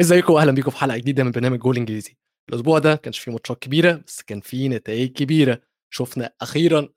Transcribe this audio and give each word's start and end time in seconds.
ازيكم 0.00 0.32
واهلا 0.32 0.52
بيكم 0.52 0.70
في 0.70 0.76
حلقة 0.76 0.96
جديدة 0.98 1.24
من 1.24 1.30
برنامج 1.30 1.58
جول 1.58 1.76
إنجليزي. 1.76 2.16
الأسبوع 2.48 2.78
ده 2.78 2.94
ما 2.96 3.00
كانش 3.00 3.18
فيه 3.18 3.32
ماتشات 3.32 3.58
كبيرة 3.58 4.02
بس 4.06 4.22
كان 4.22 4.40
فيه 4.40 4.68
نتائج 4.68 5.12
كبيرة. 5.12 5.60
شفنا 5.90 6.30
أخيرا 6.40 6.88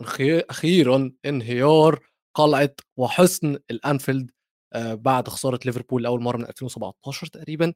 أخيرا 0.49 1.11
انهيار 1.25 1.99
قلعة 2.35 2.69
وحصن 2.97 3.57
الأنفيلد 3.71 4.31
آه، 4.73 4.93
بعد 4.93 5.27
خسارة 5.27 5.59
ليفربول 5.65 6.03
لأول 6.03 6.21
مرة 6.21 6.37
من 6.37 6.45
2017 6.45 7.27
تقريبا 7.27 7.73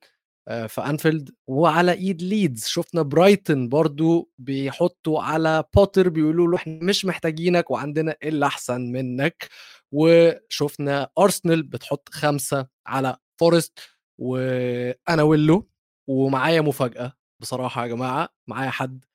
آه، 0.47 0.67
في 0.67 0.81
أنفيلد 0.81 1.29
وعلى 1.47 1.91
إيد 1.91 2.21
ليدز. 2.21 2.65
شفنا 2.67 3.01
برايتن 3.01 3.69
برضو 3.69 4.29
بيحطوا 4.37 5.21
على 5.23 5.63
بوتر 5.75 6.09
بيقولوا 6.09 6.47
له 6.47 6.55
إحنا 6.57 6.79
مش 6.83 7.05
محتاجينك 7.05 7.71
وعندنا 7.71 8.15
إلا 8.23 8.47
أحسن 8.47 8.81
منك. 8.91 9.47
وشفنا 9.91 11.09
أرسنال 11.19 11.63
بتحط 11.63 12.09
خمسة 12.11 12.67
على 12.87 13.17
فورست. 13.39 13.79
وأنا 14.17 15.23
ويلو 15.23 15.69
ومعايا 16.07 16.61
مفاجأة 16.61 17.13
بصراحة 17.41 17.81
يا 17.81 17.87
جماعة 17.87 18.29
معايا 18.47 18.69
حد 18.69 19.05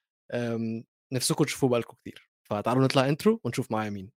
نفسكم 1.12 1.44
تشوفوه 1.44 1.70
بقالكم 1.70 1.96
كتير. 1.96 2.30
فتعالوا 2.42 2.84
نطلع 2.84 3.08
انترو 3.08 3.40
ونشوف 3.44 3.72
معايا 3.72 3.90
مين. 3.90 4.10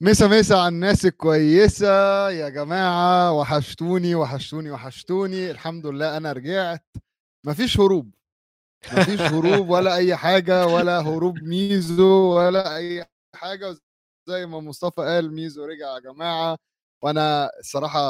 مسا 0.00 0.26
مسا 0.26 0.54
على 0.54 0.68
الناس 0.68 1.06
الكويسة. 1.06 2.30
يا 2.30 2.48
جماعة 2.48 3.32
وحشتوني 3.32 4.14
وحشتوني 4.14 4.70
وحشتوني. 4.70 5.50
الحمد 5.50 5.86
لله 5.86 6.16
أنا 6.16 6.32
رجعت. 6.32 6.86
مفيش 7.46 7.80
هروب. 7.80 8.14
مفيش 8.92 9.20
هروب 9.20 9.68
ولا 9.70 9.96
أي 9.96 10.16
حاجة 10.16 10.66
ولا 10.66 11.00
هروب 11.00 11.38
ميزو 11.42 12.38
ولا 12.38 12.76
أي 12.76 13.06
حاجة. 13.36 13.76
زي 14.28 14.46
ما 14.46 14.60
مصطفى 14.60 15.00
قال 15.02 15.34
ميزو 15.34 15.64
رجع 15.64 15.94
يا 15.94 16.00
جماعة. 16.00 16.58
وأنا 17.02 17.50
الصراحة 17.60 18.00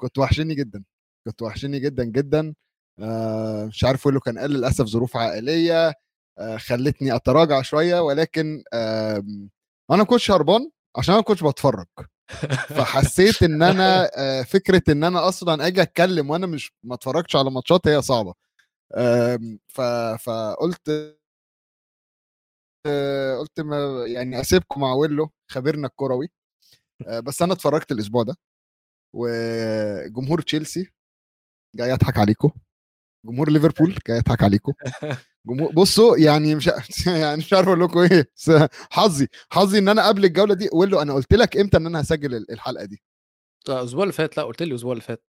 كنت 0.00 0.18
وحشني 0.18 0.54
جدا. 0.54 0.84
كنت 1.26 1.42
وحشني 1.42 1.80
جدا 1.80 2.04
جدا. 2.04 2.54
آه 3.00 3.64
مش 3.64 3.84
عارف 3.84 4.00
أقول 4.00 4.14
له 4.14 4.20
كان 4.20 4.38
قال 4.38 4.50
للأسف 4.50 4.84
ظروف 4.86 5.16
عائلية 5.16 5.94
آه 6.38 6.56
خلتني 6.56 7.16
أتراجع 7.16 7.62
شوية. 7.62 8.00
ولكن 8.00 8.62
أنا 9.90 10.04
كنتش 10.04 10.30
هربان 10.30 10.70
عشان 10.96 11.14
أنا 11.14 11.22
كنتش 11.22 11.42
بتفرج. 11.44 11.86
فحسيت 12.68 13.42
إن 13.42 13.62
أنا 13.62 14.10
آه، 14.16 14.42
فكرة 14.42 14.82
إن 14.88 15.04
أنا 15.04 15.28
أصلا 15.28 15.66
آجي 15.66 15.82
أتكلم 15.82 16.30
وأنا 16.30 16.46
مش 16.46 16.72
ما 16.82 16.94
اتفرجتش 16.94 17.36
على 17.36 17.50
ماتشات 17.50 17.88
هي 17.88 18.02
صعبة. 18.02 18.34
فقلت 20.18 21.16
آه، 22.86 23.36
قلت 23.38 23.60
ما 23.60 24.04
يعني 24.06 24.40
أسيبكم 24.40 24.80
مع 24.80 24.92
ويلو 24.92 25.30
خبيرنا 25.50 25.86
الكروي. 25.86 26.28
آه، 27.06 27.20
بس 27.20 27.42
أنا 27.42 27.52
اتفرجت 27.52 27.92
الأسبوع 27.92 28.22
ده. 28.22 28.34
وجمهور 29.14 30.40
تشيلسي 30.42 30.90
جاي 31.76 31.90
يضحك 31.90 32.18
عليكم 32.18 32.50
جمهور 33.26 33.50
ليفربول 33.50 33.98
جاي 34.08 34.16
يضحك 34.18 34.42
عليكم 34.42 34.72
بصوا 35.74 36.16
يعني 36.16 36.54
مش 36.54 36.66
يعني 37.06 37.36
مش 37.36 37.52
عارف 37.52 37.68
أقول 37.68 37.80
لكم 37.80 37.98
إيه. 37.98 38.30
حظي 38.90 39.28
حظي 39.50 39.78
إن 39.78 39.88
أنا 39.88 40.08
قبل 40.08 40.24
الجولة 40.24 40.54
دي 40.54 40.68
أقول 40.68 40.90
له 40.90 41.02
أنا 41.02 41.14
قلت 41.14 41.34
لك 41.34 41.56
إمتى 41.56 41.76
إن 41.76 41.86
أنا 41.86 42.00
هسجل 42.00 42.34
الحلقة 42.50 42.84
دي. 42.84 43.02
الأسبوع 43.68 44.02
اللي 44.02 44.12
فات 44.12 44.36
لا 44.36 44.42
قلت 44.42 44.62
لي 44.62 44.70
الأسبوع 44.70 44.92
اللي 44.92 45.02
فات. 45.02 45.24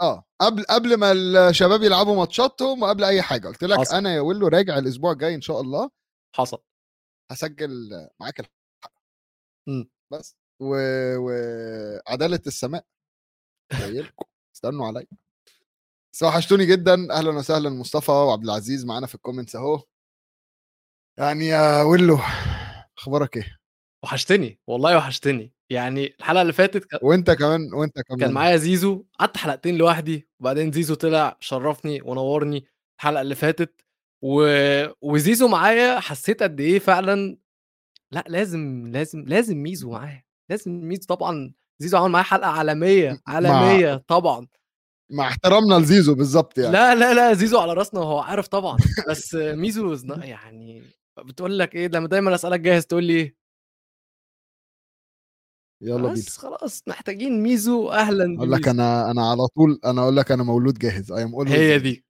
آه. 0.00 0.24
قبل 0.40 0.64
قبل 0.64 0.94
ما 0.94 1.12
الشباب 1.12 1.82
يلعبوا 1.82 2.16
ماتشاتهم 2.16 2.82
وقبل 2.82 3.04
أي 3.04 3.22
حاجة. 3.22 3.48
قلت 3.48 3.64
لك 3.64 3.78
حصل. 3.78 3.96
أنا 3.96 4.14
يا 4.14 4.20
ويلو 4.20 4.48
راجع 4.48 4.78
الأسبوع 4.78 5.12
الجاي 5.12 5.34
إن 5.34 5.40
شاء 5.40 5.60
الله. 5.60 5.90
حصل. 6.36 6.58
هسجل 7.30 7.90
معاك 8.20 8.40
الحلقة. 8.40 8.54
امم. 9.68 9.90
بس. 10.12 10.36
و... 10.60 10.76
وعدالة 11.18 12.40
السماء. 12.46 12.84
جاي 13.80 14.00
لكم 14.00 14.24
استنوا 14.56 14.86
عليا. 14.86 15.06
وحشتوني 16.22 16.66
جدا. 16.66 17.12
أهلا 17.12 17.30
وسهلا 17.30 17.70
مصطفى 17.70 18.10
وعبد 18.10 18.44
العزيز 18.44 18.84
معانا 18.84 19.06
في 19.06 19.14
الكومنتس 19.14 19.56
أهو. 19.56 19.82
يعني 21.18 21.46
يا 21.46 21.82
ويلو 21.82 22.18
أخبارك 22.98 23.36
إيه؟ 23.36 23.58
وحشتني 24.04 24.60
والله 24.66 24.96
وحشتني. 24.96 25.52
يعني 25.70 26.14
الحلقة 26.18 26.42
اللي 26.42 26.52
فاتت 26.52 26.84
كان 26.84 27.00
وأنت 27.02 27.30
كمان 27.30 27.74
وأنت 27.74 28.00
كمان. 28.00 28.20
كان 28.20 28.32
معايا 28.32 28.56
زيزو. 28.56 29.04
قعدت 29.18 29.36
حلقتين 29.36 29.76
لوحدي 29.78 30.28
وبعدين 30.40 30.72
زيزو 30.72 30.94
طلع 30.94 31.36
شرفني 31.40 32.02
ونورني 32.02 32.64
الحلقة 32.98 33.20
اللي 33.20 33.34
فاتت. 33.34 33.84
و... 34.22 34.46
وزيزو 35.02 35.48
معايا 35.48 36.00
حسيت 36.00 36.42
قد 36.42 36.60
إيه 36.60 36.78
فعلا 36.78 37.38
لأ 38.12 38.24
لازم 38.28 38.86
لازم 38.86 39.20
لازم 39.20 39.56
ميزو 39.56 39.90
معايا. 39.90 40.24
لازم 40.50 40.70
ميزو. 40.72 41.06
طبعا 41.06 41.54
زيزو 41.78 41.98
عمل 41.98 42.10
معايا 42.10 42.24
حلقة 42.24 42.50
عالمية 42.50 43.20
عالمية 43.26 43.92
مع... 43.92 43.96
طبعا. 43.96 44.46
مع 45.14 45.28
احترامنا 45.28 45.74
لزيزو 45.74 46.14
بالظبط 46.14 46.58
يعني. 46.58 46.72
لا 46.72 46.94
لا 46.94 47.14
لا 47.14 47.34
زيزو 47.34 47.58
على 47.58 47.72
راسنا 47.72 48.00
وهو 48.00 48.18
عارف 48.18 48.48
طبعا. 48.48 48.78
بس 49.08 49.34
ميزو 49.34 49.96
يعني 50.22 50.82
بتقول 51.24 51.58
لك 51.58 51.74
إيه؟ 51.74 51.88
لما 51.88 52.08
دايما 52.08 52.34
أسألك 52.34 52.60
جاهز 52.60 52.86
تقول 52.86 53.04
لي 53.04 53.12
إيه؟ 53.12 53.36
يلا 55.82 55.96
بينا. 55.96 56.12
بس 56.12 56.36
خلاص 56.36 56.82
محتاجين 56.86 57.42
ميزو 57.42 57.90
أهلا 57.90 58.36
أقول 58.38 58.52
لك 58.52 58.68
أنا 58.68 59.10
أنا 59.10 59.30
على 59.30 59.46
طول 59.46 59.80
أنا 59.84 60.02
أقول 60.02 60.16
لك 60.16 60.32
أنا 60.32 60.42
مولود 60.42 60.78
جاهز. 60.78 61.12
I 61.12 61.22
am 61.22 61.48
ready. 61.48 62.04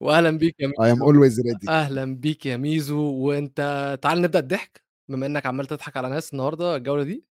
واهلا 0.00 0.30
بيك 0.30 0.60
يا 0.60 0.66
ميزو 0.66 0.84
I 0.84 0.92
am 0.92 1.02
always 1.02 1.40
ready 1.40 1.68
أهلا 1.68 2.16
بيك 2.16 2.46
يا 2.46 2.56
ميزو. 2.56 3.00
وأنت 3.00 3.98
تعال 4.02 4.22
نبدأ 4.22 4.38
الضحك. 4.38 4.84
بما 5.08 5.26
إنك 5.26 5.46
عمال 5.46 5.66
تضحك 5.66 5.96
على 5.96 6.10
ناس 6.10 6.32
النهارده 6.32 6.76
الجولة 6.76 7.02
دي. 7.02 7.29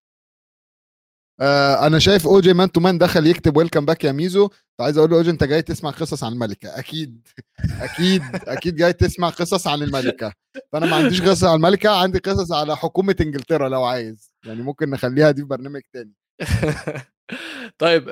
آه 1.41 1.87
أنا 1.87 1.99
شايف 1.99 2.26
اوجي 2.26 2.53
man 2.53 2.72
to 2.72 2.81
man 2.81 2.98
دخل 2.99 3.26
يكتب 3.26 3.56
welcome 3.56 3.84
back 3.84 4.04
يا 4.04 4.12
ميزو. 4.12 4.50
فعايز 4.78 4.99
أقول 4.99 5.10
له 5.10 5.16
اوجي 5.16 5.31
أنت 5.31 5.44
جاي 5.44 5.62
تسمع 5.62 5.91
قصص 5.91 6.25
عن 6.25 6.32
الملكة. 6.32 6.78
أكيد. 6.78 7.28
أكيد. 7.81 8.22
أكيد 8.34 8.76
جاي 8.76 8.93
تسمع 8.93 9.28
قصص 9.28 9.66
عن 9.66 9.82
الملكة. 9.82 10.32
فأنا 10.72 10.87
ما 10.87 10.97
عنديش 10.97 11.22
قصص 11.22 11.44
عن 11.44 11.54
الملكة 11.54 11.91
عندي 11.91 12.19
قصص 12.19 12.53
على 12.53 12.77
حكومة 12.77 13.16
إنجلترا 13.21 13.69
لو 13.69 13.84
عايز. 13.84 14.32
يعني 14.47 14.62
ممكن 14.62 14.91
نخليها 14.91 15.31
دي 15.31 15.43
في 15.43 15.48
برنامج 15.48 15.81
تاني. 15.93 16.12
طيب 17.78 18.09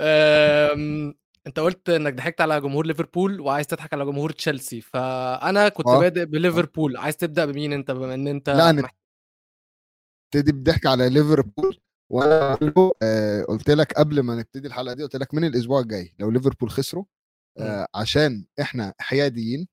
أنت 1.46 1.60
قلت 1.60 1.90
إنك 1.90 2.14
ضحكت 2.14 2.40
على 2.40 2.60
جمهور 2.60 2.86
ليفربول 2.86 3.40
وعايز 3.40 3.66
تضحك 3.66 3.94
على 3.94 4.04
جمهور 4.04 4.30
تشيلسي. 4.30 4.80
فأنا 4.80 5.68
كنت 5.68 5.86
آه. 5.86 6.00
بادئ 6.00 6.24
بليفربول. 6.24 6.96
عايز 6.96 7.16
تبدأ 7.16 7.44
بمين 7.44 7.72
أنت؟ 7.72 7.90
بما 7.90 8.14
إن 8.14 8.28
أنت 8.28 8.50
لا 8.50 8.72
نبتدي 8.72 10.52
بضحك 10.52 10.86
على 10.86 11.08
ليفربول. 11.08 11.78
وأنا 12.10 12.58
آه 13.02 13.42
قلت 13.44 13.70
لك 13.70 13.92
قبل 13.92 14.20
ما 14.20 14.34
نبتدي 14.36 14.68
الحلقة 14.68 14.94
دي 14.94 15.02
قلت 15.02 15.16
لك 15.16 15.34
من 15.34 15.44
الأسبوع 15.44 15.80
الجاي 15.80 16.14
لو 16.18 16.30
ليفربول 16.30 16.70
خسروا 16.70 17.04
آه 17.58 17.86
عشان 17.94 18.44
إحنا 18.60 18.94
حياديين 18.98 19.68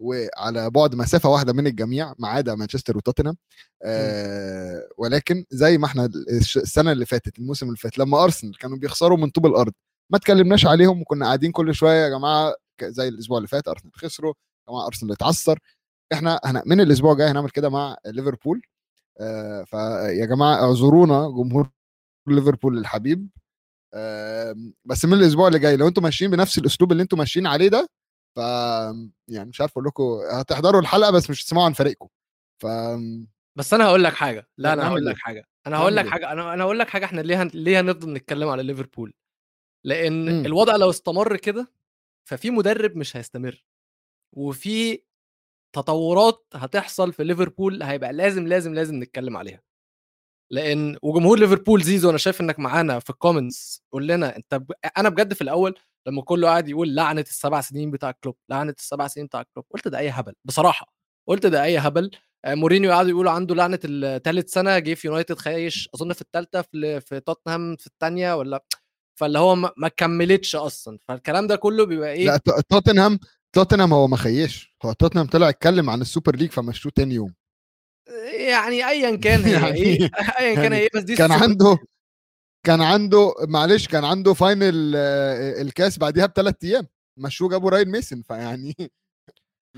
وعلى 0.00 0.70
بعد 0.70 0.94
مسافة 0.94 1.28
واحدة 1.28 1.52
من 1.52 1.66
الجميع 1.66 2.14
ما 2.18 2.28
عدا 2.28 2.54
مانشستر 2.54 2.96
وتوتنهام 2.96 3.36
آه 3.82 4.88
ولكن 4.98 5.44
زي 5.50 5.78
ما 5.78 5.86
إحنا 5.86 6.04
السنة 6.56 6.92
اللي 6.92 7.06
فاتت 7.06 7.38
الموسم 7.38 7.66
اللي 7.66 7.76
فات 7.76 7.98
لما 7.98 8.24
أرسنال 8.24 8.58
كانوا 8.58 8.76
بيخسروا 8.78 9.18
من 9.18 9.30
طوب 9.30 9.46
الأرض 9.46 9.72
ما 10.12 10.18
تكلمناش 10.18 10.66
عليهم 10.66 11.00
وكنا 11.02 11.26
قاعدين 11.26 11.52
كل 11.52 11.74
شوية 11.74 12.04
يا 12.04 12.08
جماعة 12.08 12.54
زي 12.82 13.08
الأسبوع 13.08 13.38
اللي 13.38 13.48
فات 13.48 13.68
أرسنال 13.68 13.92
خسروا 13.94 14.34
يا 14.68 14.72
جماعة 14.72 14.86
أرسنال 14.86 15.12
اتعثر 15.12 15.58
إحنا 16.12 16.40
من 16.66 16.80
الأسبوع 16.80 17.12
الجاي 17.12 17.28
هنعمل 17.30 17.50
كده 17.50 17.68
مع 17.68 17.96
ليفربول 18.06 18.62
آه 19.20 19.64
فيا 19.64 20.24
جماعة 20.26 20.54
اعذرونا 20.54 21.28
جمهور 21.30 21.70
ليفربول 22.32 22.78
الحبيب. 22.78 23.28
بس 24.84 25.04
من 25.04 25.12
الأسبوع 25.12 25.48
اللي 25.48 25.58
جاي 25.58 25.76
لو 25.76 25.88
أنتم 25.88 26.02
ماشيين 26.02 26.30
بنفس 26.30 26.58
الأسلوب 26.58 26.92
اللي 26.92 27.02
أنتم 27.02 27.18
ماشيين 27.18 27.46
عليه 27.46 27.68
ده 27.68 27.88
ف 28.36 28.38
يعني 29.28 29.48
مش 29.48 29.60
عارف 29.60 29.72
أقول 29.72 29.84
لكم 29.84 30.02
هتحضروا 30.32 30.80
الحلقة 30.80 31.10
بس 31.10 31.30
مش 31.30 31.44
هتسمعوا 31.44 31.64
عن 31.64 31.72
فريقكم. 31.72 32.08
ف 32.62 32.66
بس 33.58 33.74
أنا 33.74 33.84
هقول 33.84 34.04
لك 34.04 34.12
حاجة. 34.12 34.48
لا 34.58 34.72
أنا 34.72 34.88
هقول 34.88 35.06
لك 35.06 35.16
حاجة. 35.18 35.44
أنا 35.66 35.76
هقول 35.76 35.96
لك 35.96 36.06
حاجة. 36.06 36.32
أنا 36.32 36.54
أنا 36.54 36.64
هقول 36.64 36.78
لك 36.78 36.88
حاجة. 36.88 37.04
إحنا 37.04 37.20
ليه 37.20 37.42
ليه 37.42 37.80
هنفضل 37.80 38.12
نتكلم 38.12 38.48
على 38.48 38.62
ليفربول. 38.62 39.14
لأن 39.84 40.42
م. 40.42 40.46
الوضع 40.46 40.76
لو 40.76 40.90
استمر 40.90 41.36
كده 41.36 41.72
ففي 42.28 42.50
مدرب 42.50 42.96
مش 42.96 43.16
هيستمر. 43.16 43.64
وفي 44.36 45.02
تطورات 45.72 46.46
هتحصل 46.54 47.12
في 47.12 47.24
ليفربول 47.24 47.82
هيبقى 47.82 48.12
لازم 48.12 48.46
لازم 48.46 48.74
لازم 48.74 49.02
نتكلم 49.02 49.36
عليها. 49.36 49.62
لأن 50.50 50.96
وجمهور 51.02 51.38
ليفربول 51.38 51.82
زيزو 51.82 52.10
أنا 52.10 52.18
شايف 52.18 52.40
إنك 52.40 52.58
معانا 52.58 52.98
في 52.98 53.10
الكومنتس 53.10 53.82
قول 53.92 54.08
لنا 54.08 54.36
أنت 54.36 54.54
ب... 54.54 54.72
أنا 54.98 55.08
بجد 55.08 55.32
في 55.34 55.42
الأول 55.42 55.74
لما 56.06 56.22
كله 56.22 56.48
قاعد 56.48 56.68
يقول 56.68 56.94
لعنة 56.94 57.20
السبع 57.20 57.60
سنين 57.60 57.90
بتاع 57.90 58.10
كلوب 58.10 58.36
لعنة 58.50 58.74
السبع 58.78 59.06
سنين 59.06 59.26
بتاع 59.26 59.42
كلوب 59.54 59.66
قلت 59.70 59.88
ده 59.88 59.98
أي 59.98 60.08
هبل 60.08 60.32
بصراحة 60.44 60.86
قلت 61.28 61.46
ده 61.46 61.64
أي 61.64 61.78
هبل. 61.78 62.10
آه، 62.44 62.54
مورينيو 62.54 62.92
قعدوا 62.92 63.10
يقولوا 63.10 63.32
عنده 63.32 63.54
لعنة 63.54 63.78
الثالث 63.84 64.52
سنة 64.52 64.78
جه 64.78 64.94
في 64.94 65.06
يونايتد 65.06 65.38
ما 65.38 65.45
مشيش 65.45 65.88
أظن 65.94 66.12
في 66.12 66.20
الثالثه 66.20 66.62
في 66.62 67.00
في 67.00 67.20
توتنهام 67.20 67.76
في 67.76 67.86
الثانية 67.86 68.36
ولا 68.36 68.64
فاللي 69.20 69.38
هو 69.38 69.56
ما 69.56 69.88
كملتش 69.96 70.56
أصلا. 70.56 70.98
فالكلام 71.08 71.46
ده 71.46 71.56
كله 71.56 71.84
بيبقى 71.84 72.12
إيه؟ 72.12 72.26
لا 72.26 72.36
توتنهام 72.70 73.18
توتنهام 73.52 73.92
هو 73.92 74.06
ما 74.08 74.16
مشيش 74.16 74.74
هو 74.84 74.92
توتنهام 74.92 75.26
طلع 75.26 75.48
اتكلم 75.48 75.90
عن 75.90 76.00
السوبر 76.00 76.36
ليج 76.36 76.50
فمشوه 76.50 76.92
تاني 76.94 77.14
يوم. 77.14 77.34
يعني 78.48 78.88
ايا 78.88 79.16
كان 79.16 79.40
هي 79.44 79.52
يعني 79.52 79.76
إيه 79.76 80.10
ايا 80.38 80.54
كان 80.54 80.62
يعني 80.72 80.76
هي 80.76 80.88
بس 80.94 81.02
دي 81.02 81.16
كان 81.16 81.32
عنده 81.32 81.78
كان 82.66 82.80
عنده 82.80 83.34
معلش 83.48 83.88
كان 83.88 84.04
عنده 84.04 84.34
final 84.34 84.96
الكاس 85.60 85.98
بعديها 85.98 86.26
بثلاث 86.26 86.54
أيام. 86.64 86.86
مشوه 87.18 87.48
جابوا 87.48 87.70
راين 87.70 87.88
ميسن 87.88 88.22
فيعني 88.22 88.76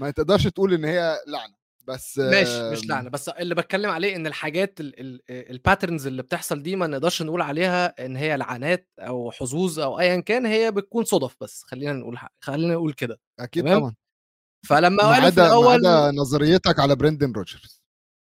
ما 0.00 0.10
تقدرش 0.10 0.46
تقول 0.46 0.74
إن 0.74 0.84
هي 0.84 1.18
لعنة. 1.26 1.60
بس 1.86 2.18
ماشي 2.18 2.70
مش 2.70 2.86
لعنة. 2.86 3.10
بس 3.10 3.28
اللي 3.28 3.54
بتكلم 3.54 3.90
عليه 3.90 4.16
إن 4.16 4.26
الحاجات 4.26 4.78
ال 5.30 5.39
patterns 5.39 6.06
اللي 6.06 6.22
بتحصل 6.22 6.62
دي 6.62 6.76
ما 6.76 6.86
نقدرش 6.86 7.22
نقول 7.22 7.42
عليها 7.42 8.06
إن 8.06 8.16
هي 8.16 8.36
لعنات 8.36 8.88
أو 8.98 9.30
حظوظ 9.30 9.80
أو 9.80 10.00
ايا 10.00 10.20
كان 10.20 10.46
هي 10.46 10.70
بتكون 10.70 11.04
صدف 11.04 11.36
بس. 11.40 11.62
خلينا 11.66 11.92
نقول 11.92 12.18
خلينا 12.40 12.74
نقول 12.74 12.92
كده. 12.92 13.20
أكيد؟ 13.40 13.64
طبعا. 13.64 13.94
فلما 14.66 15.02
ما 15.02 15.14
عدا 15.14 15.60
ما 15.60 15.70
عدا 15.70 16.10
نظريتك 16.10 16.78
على 16.78 16.96
بريندن 16.96 17.32
روجرز. 17.32 17.79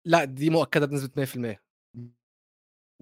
لأ 0.06 0.24
دي 0.24 0.50
مؤكدة 0.50 0.86
بنسبة 0.86 1.24
100% 1.24 1.64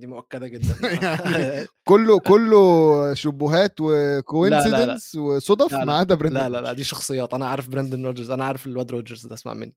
دي 0.01 0.07
مؤكدة 0.07 0.49
جدا 0.49 0.75
يعني 1.03 1.67
كله 1.89 2.19
كله 2.21 3.15
شبهات 3.15 3.75
و 3.81 3.92
coincidence 3.92 5.15
وصدف 5.15 5.75
ما 5.75 5.97
عدا 5.97 6.15
لا 6.15 6.49
لا 6.49 6.61
لا 6.61 6.73
دي 6.73 6.85
شخصيات. 6.85 7.35
أنا 7.35 7.47
عارف 7.47 7.69
بريندن 7.69 8.07
روجرز 8.07 8.31
أنا 8.31 8.45
عارف 8.45 8.67
الواد 8.67 8.91
روجرز 8.91 9.27
ده 9.27 9.35
اسمع 9.35 9.55
مني. 9.55 9.75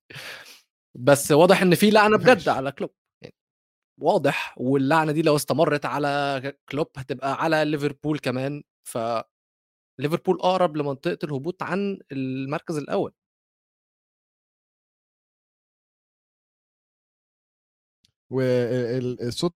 بس 0.98 1.32
واضح 1.32 1.62
إن 1.62 1.76
في 1.76 1.90
لعنة 1.90 2.18
بجد 2.18 2.50
على 2.50 2.72
كلوب. 2.72 2.90
يعني 3.24 3.36
واضح 4.02 4.56
واللعنة 4.58 5.12
دي 5.12 5.22
لو 5.22 5.36
استمرت 5.36 5.86
على 5.86 6.54
كلوب 6.70 6.88
هتبقى 6.98 7.44
على 7.44 7.66
ليفربول 7.66 8.20
كمان. 8.20 8.64
ف 8.88 8.98
ليفربول 10.00 10.40
أقرب 10.40 10.78
لمنطقة 10.78 11.18
الهبوط 11.24 11.64
عن 11.64 12.00
المركز 12.12 12.78
الأول. 12.78 13.14
والصوت 18.32 19.54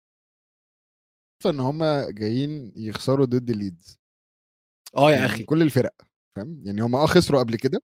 إن 1.45 1.60
هم 1.60 1.83
جايين 2.10 2.74
يخسروا 2.75 3.25
ضد 3.25 3.51
ليدز 3.51 4.00
آه 4.98 5.12
يا 5.12 5.16
يعني 5.16 5.25
أخي. 5.25 5.44
كل 5.44 5.62
الفرق 5.62 5.94
فاهم؟ 6.36 6.62
يعني 6.66 6.81
هم 6.81 6.95
آه 6.95 7.06
خسروا 7.06 7.39
قبل 7.39 7.56
كده 7.56 7.81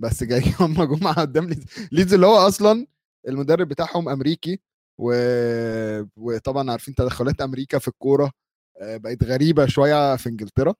بس 0.00 0.24
جاي 0.24 0.42
هم 0.60 0.84
جمعة 0.84 1.14
قدام 1.20 1.48
ليدز 1.48 1.64
ليدز 1.92 2.14
اللي 2.14 2.26
هو 2.26 2.36
أصلا 2.36 2.86
المدرب 3.28 3.68
بتاعهم 3.68 4.08
أمريكي 4.08 4.60
و... 5.00 5.12
وطبعا 6.16 6.70
عارفين 6.70 6.94
تدخلات 6.94 7.40
أمريكا 7.40 7.78
في 7.78 7.88
الكورة 7.88 8.32
آه، 8.80 8.96
بقت 8.96 9.24
غريبة 9.24 9.66
شوية 9.66 10.16
في 10.16 10.28
إنجلترا. 10.28 10.74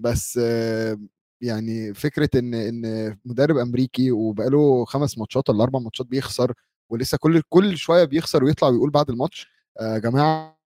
بس 0.00 0.38
آه، 0.42 0.98
يعني 1.42 1.94
فكرة 1.94 2.30
إن 2.38 2.54
إن 2.54 3.16
مدرب 3.24 3.56
أمريكي 3.56 4.10
وبقاله 4.12 4.84
خمس 4.84 5.18
ماتشات 5.18 5.50
ولا 5.50 5.62
أربع 5.64 5.78
ماتشات 5.78 6.06
بيخسر 6.06 6.54
ولسه 6.90 7.18
كل 7.18 7.42
كل 7.48 7.76
شوية 7.76 8.04
بيخسر 8.04 8.44
ويطلع 8.44 8.68
ويقول 8.68 8.90
بعد 8.90 9.10
الماتش 9.10 9.46
آه، 9.80 9.94
يا 9.94 9.98
جماعة 9.98 10.58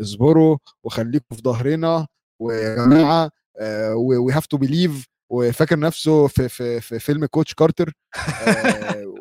اصبروا 0.00 0.56
وخليكم 0.84 1.36
في 1.36 1.42
ظهرنا 1.42 2.06
ويا 2.42 2.74
جماعة 2.74 3.30
we 3.94 4.32
have 4.32 4.46
to 4.46 4.56
believe 4.56 5.06
وفاكر 5.30 5.78
نفسه 5.78 6.26
في 6.26 6.48
في 6.48 6.80
في 6.80 6.98
فيلم 6.98 7.26
Coach 7.26 7.54
Carter 7.54 7.92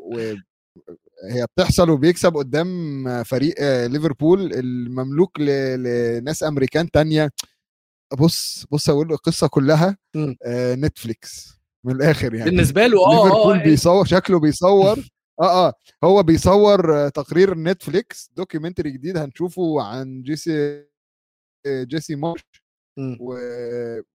وهي 0.02 1.46
بتحصل 1.56 1.90
وبيكسب 1.90 2.38
قدام 2.38 3.24
فريق 3.24 3.56
ليفربول 3.86 4.54
المملوك 4.54 5.40
لناس 5.40 6.44
أمريكان 6.44 6.92
تانية. 6.92 7.32
بص 8.20 8.66
بص 8.72 8.90
أقول 8.90 9.12
القصة 9.12 9.48
كلها 9.48 9.98
نتفليكس 10.76 11.58
من 11.84 11.96
الآخر 11.96 12.34
يعني. 12.34 12.50
بالنسبة 12.50 12.88
له 12.88 13.06
آه 13.06 13.24
ليفربول 13.26 13.58
آه، 13.58 13.64
بيصور 13.64 14.06
شكله 14.06 14.40
بيصور 14.40 14.98
آه 15.40 15.68
آه. 15.68 15.74
هو 16.04 16.24
بيصور 16.24 17.10
تقرير 17.10 17.58
نتفليكس 17.58 18.32
documentary 18.34 18.92
جديد 18.92 19.18
هنشوفه 19.18 19.82
عن 19.84 20.22
جيسي 20.24 20.86
جيسي 21.68 22.16
مارش. 22.16 22.44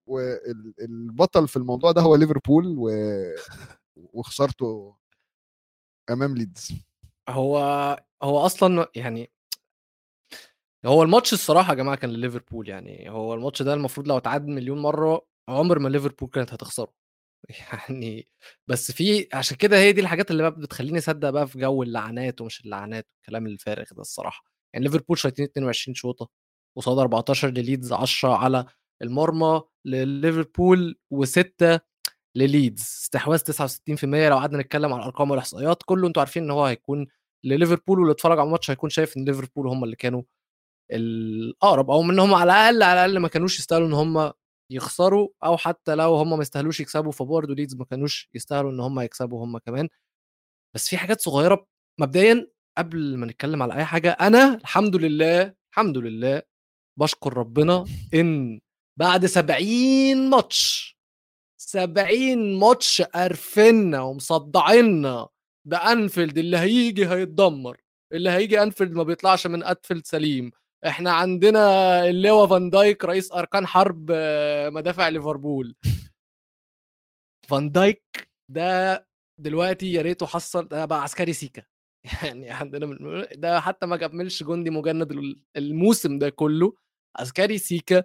والبطل 0.06 1.48
في 1.48 1.56
الموضوع 1.56 1.92
ده 1.92 2.00
هو 2.02 2.14
ليفربول 2.16 2.74
و... 2.78 2.90
وخسارته 4.14 4.96
أمام 6.10 6.34
ليدز. 6.36 6.72
هو 7.28 7.58
هو 8.22 8.38
أصلا 8.46 8.88
يعني 8.96 9.30
هو 10.86 11.02
الماتش 11.02 11.32
الصراحة 11.32 11.70
يا 11.70 11.74
جماعة 11.74 11.96
كان 11.96 12.10
لليفربول 12.10 12.68
يعني 12.68 13.10
هو 13.10 13.34
الماتش 13.34 13.62
ده 13.62 13.74
المفروض 13.74 14.08
لو 14.08 14.16
اتعاد 14.16 14.46
مليون 14.46 14.78
مرة 14.82 15.26
عمر 15.48 15.78
ما 15.78 15.88
ليفربول 15.88 16.28
كانت 16.28 16.52
هتخسره. 16.52 16.92
يعني 17.50 18.28
بس 18.66 18.92
في 18.92 19.28
عشان 19.34 19.56
كده 19.56 19.76
هي 19.78 19.92
دي 19.92 20.00
الحاجات 20.00 20.30
اللي 20.30 20.42
بقى 20.42 20.60
بتخلّيني 20.60 20.98
أصدّق 20.98 21.30
بقى 21.30 21.46
في 21.48 21.58
جو 21.58 21.82
اللعنات 21.82 22.40
ومش 22.40 22.60
اللعنات 22.64 23.06
والكلام 23.16 23.46
الفارغ 23.46 23.84
ده 23.92 24.00
الصراحة، 24.00 24.44
يعني 24.74 24.84
ليفربول 24.86 25.18
شايطين 25.18 25.44
22 25.44 25.94
شوطة 25.94 26.28
قصاد 26.76 26.98
14 26.98 27.50
لليدز 27.50 27.92
10 27.92 28.32
على 28.34 28.66
المرمى 29.02 29.62
لليفربول 29.84 30.98
و6 31.14 31.78
لليدز، 32.36 32.80
استحواذ 32.82 33.38
69% 33.38 34.28
لو 34.28 34.36
قعدنا 34.38 34.58
نتكلم 34.62 34.92
على 34.92 35.00
الأرقام 35.02 35.30
والإحصائيات 35.30 35.82
كلّه 35.86 36.08
أنتم 36.08 36.20
عارفين 36.20 36.42
إن 36.44 36.50
هو 36.50 36.64
هيكون 36.66 37.06
لليفربول 37.44 37.98
واللي 38.00 38.12
اتفرّج 38.12 38.38
على 38.38 38.46
الماتش 38.46 38.70
هيكون 38.70 38.90
شايف 38.90 39.16
إن 39.16 39.24
ليفربول 39.24 39.68
هم 39.68 39.84
اللي 39.84 39.96
كانوا 39.96 40.22
الأقرب 40.92 41.90
أو 41.90 42.02
إن 42.02 42.18
هم 42.20 42.34
على 42.34 42.52
الأقل، 42.52 42.82
على 42.82 42.94
الأقل 43.06 43.18
ما 43.20 43.28
كانوش 43.28 43.58
يستاهلوا 43.58 43.88
إن 43.88 43.92
هم 43.92 44.32
يخسروا 44.72 45.28
أو 45.44 45.56
حتى 45.56 45.94
لو 45.94 46.14
هم 46.16 46.30
ما 46.36 46.42
يستاهلوش 46.42 46.80
يكسبوا 46.80 47.12
فبرضه 47.12 47.54
ليدز 47.54 47.74
ما 47.74 47.84
كانوش 47.84 48.28
يستاهلوا 48.34 48.70
إن 48.70 48.80
هم 48.80 49.00
يكسبوا 49.00 49.44
هم 49.44 49.58
كمان. 49.58 49.88
بس 50.74 50.88
في 50.88 50.96
حاجات 50.98 51.20
صغيرة 51.20 51.66
مبدئيا 52.00 52.48
قبل 52.78 53.16
ما 53.16 53.26
نتكلم 53.26 53.62
على 53.62 53.74
أي 53.74 53.84
حاجة 53.84 54.10
أنا 54.10 54.54
الحمد 54.54 54.96
لله 54.96 55.54
الحمد 55.72 55.98
لله 55.98 56.42
بشكر 56.98 57.36
ربنا 57.36 57.84
إن 58.14 58.60
بعد 59.00 59.26
70 59.26 60.30
ماتش 60.30 60.96
70 61.58 62.58
ماتش 62.58 63.02
قرفنا 63.02 64.00
ومصدعنا 64.02 65.28
بأنفيلد 65.66 66.38
اللي 66.38 66.58
هيجي 66.58 67.08
هيتدمر 67.08 67.76
اللي 68.12 68.30
هيجي 68.30 68.62
أنفيلد 68.62 68.92
ما 68.92 69.02
بيطلعش 69.02 69.46
من 69.46 69.64
أنفيلد 69.64 70.06
سليم. 70.06 70.50
إحنا 70.86 71.12
عندنا 71.12 71.60
اللواء 72.08 72.46
فان 72.46 72.70
دايك 72.70 73.04
رئيس 73.04 73.32
أركان 73.32 73.66
حرب 73.66 74.10
آه، 74.14 74.70
مدافع 74.70 75.08
ليفربول. 75.08 75.74
فان 77.48 77.72
دايك 77.72 78.28
ده 78.48 79.06
دلوقتي 79.40 79.92
يا 79.92 80.02
ريته 80.02 80.26
حصل 80.26 80.68
ده 80.68 80.84
بقى 80.84 81.02
عسكري 81.02 81.32
سيكا. 81.32 81.62
يعني 82.24 82.50
عندنا 82.50 82.86
من 82.86 83.24
ده 83.34 83.60
حتى 83.60 83.86
ما 83.86 83.96
كملش 83.96 84.42
جندي 84.42 84.70
مجند 84.70 85.34
الموسم 85.56 86.18
ده 86.18 86.28
كله. 86.30 86.74
عسكري 87.16 87.58
سيكا 87.58 88.02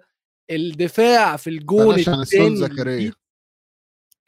الدفاع 0.50 1.36
في 1.36 1.50
الجون 1.50 1.94
الثاني 1.98 3.12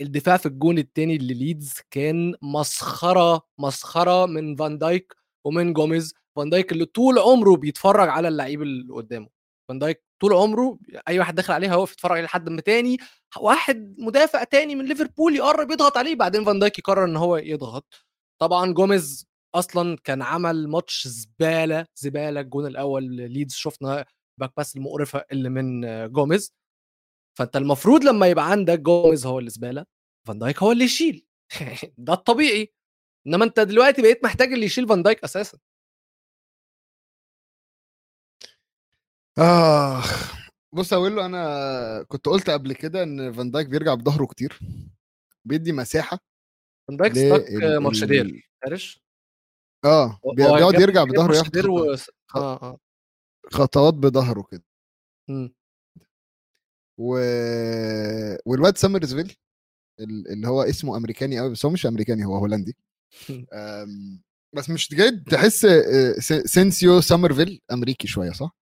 الدفاع 0.00 0.36
في 0.36 0.46
الجون 0.46 0.78
الثاني 0.78 1.18
لليدز 1.18 1.74
كان 1.90 2.34
مسخرة 2.42 3.42
مسخرة 3.58 4.26
من 4.26 4.56
فان 4.56 4.78
دايك. 4.78 5.19
ومن 5.46 5.72
جوميز 5.72 6.14
فان 6.36 6.50
دايك 6.50 6.72
اللي 6.72 6.84
طول 6.84 7.18
عمره 7.18 7.56
بيتفرج 7.56 8.08
على 8.08 8.28
اللعيب 8.28 8.62
اللي 8.62 8.92
قدامه. 8.94 9.28
فان 9.68 9.78
دايك 9.78 10.02
طول 10.22 10.32
عمره 10.32 10.78
أي 11.08 11.18
واحد 11.18 11.34
داخل 11.34 11.52
عليه 11.54 11.68
هيقف 11.74 11.92
يتفرج 11.92 12.12
عليه 12.12 12.24
لحد 12.24 12.48
ما 12.48 12.60
تاني 12.60 12.96
واحد 13.40 13.94
مدافع 13.98 14.44
تاني 14.44 14.74
من 14.74 14.84
ليفربول 14.86 15.36
يقرب 15.36 15.70
يضغط 15.70 15.96
عليه 15.96 16.14
بعدين 16.16 16.44
فان 16.44 16.58
دايك 16.58 16.78
يقرر 16.78 17.04
إن 17.04 17.16
هو 17.16 17.36
يضغط. 17.36 17.86
طبعا 18.40 18.72
جوميز 18.72 19.26
أصلا 19.54 19.96
كان 20.04 20.22
عمل 20.22 20.68
ماتش 20.68 21.08
زبالة 21.08 21.86
زبالة 21.96 22.40
الجون 22.40 22.66
الأول 22.66 23.04
ليدز 23.04 23.54
شفنا 23.54 24.04
back 24.40 24.52
pass 24.56 24.76
المقرفة 24.76 25.24
اللي 25.32 25.48
من 25.50 25.80
جوميز. 26.12 26.52
فأنت 27.38 27.56
المفروض 27.56 28.04
لما 28.04 28.26
يبقى 28.28 28.50
عندك 28.50 28.80
جوميز 28.80 29.26
هو 29.26 29.38
اللي 29.38 29.50
زبالة 29.50 29.86
فان 30.28 30.38
دايك 30.38 30.62
هو 30.62 30.72
اللي 30.72 30.84
يشيل. 30.84 31.26
ده 31.98 32.12
الطبيعي. 32.12 32.72
إنما 33.26 33.44
أنت 33.44 33.60
دلوقتي 33.60 34.02
بقيت 34.02 34.24
محتاج 34.24 34.52
اللي 34.52 34.66
يشيل 34.66 34.88
فان 34.88 35.02
دايك 35.02 35.24
أساسا. 35.24 35.58
آخ. 39.38 40.40
بص 40.72 40.92
أقول 40.92 41.16
له 41.16 41.26
أنا 41.26 42.02
كنت 42.02 42.26
قلت 42.26 42.50
قبل 42.50 42.72
كده 42.72 43.02
إن 43.02 43.32
فان 43.32 43.50
دايك 43.50 43.66
بيرجع 43.66 43.94
بظهره 43.94 44.26
كتير. 44.26 44.58
بيدي 45.44 45.72
مساحة 45.72 46.18
فان 46.88 46.96
دايك 46.96 47.12
ستاك 47.12 47.50
مارشديل 47.82 48.42
عارف؟ 48.64 48.98
آه 49.84 50.20
بيقعد 50.36 50.74
يرجع 50.74 51.04
بظهره 51.04 51.36
ياخد 51.36 51.66
و... 51.66 51.94
آه 52.36 52.62
آه. 52.62 52.78
خطوات 53.46 53.94
بظهره 53.94 54.42
كده. 54.42 54.64
إمم. 55.30 55.54
و... 56.98 57.14
والواد 58.46 58.76
سامرزفيل 58.76 59.36
اللي 60.00 60.48
هو 60.48 60.62
اسمه 60.62 60.96
أمريكاني 60.96 61.38
قوي 61.38 61.50
بس 61.50 61.66
هو 61.66 61.72
مش 61.72 61.86
أمريكاني 61.86 62.24
هو 62.24 62.36
هولندي. 62.36 62.76
بس 64.56 64.70
مش 64.70 64.88
جد 64.88 65.24
تحس 65.24 65.64
آه، 65.64 66.12
سينسيو 66.44 67.00
سامرفيل 67.00 67.60
أمريكي 67.72 68.08
شوية 68.08 68.30
صح؟ 68.32 68.56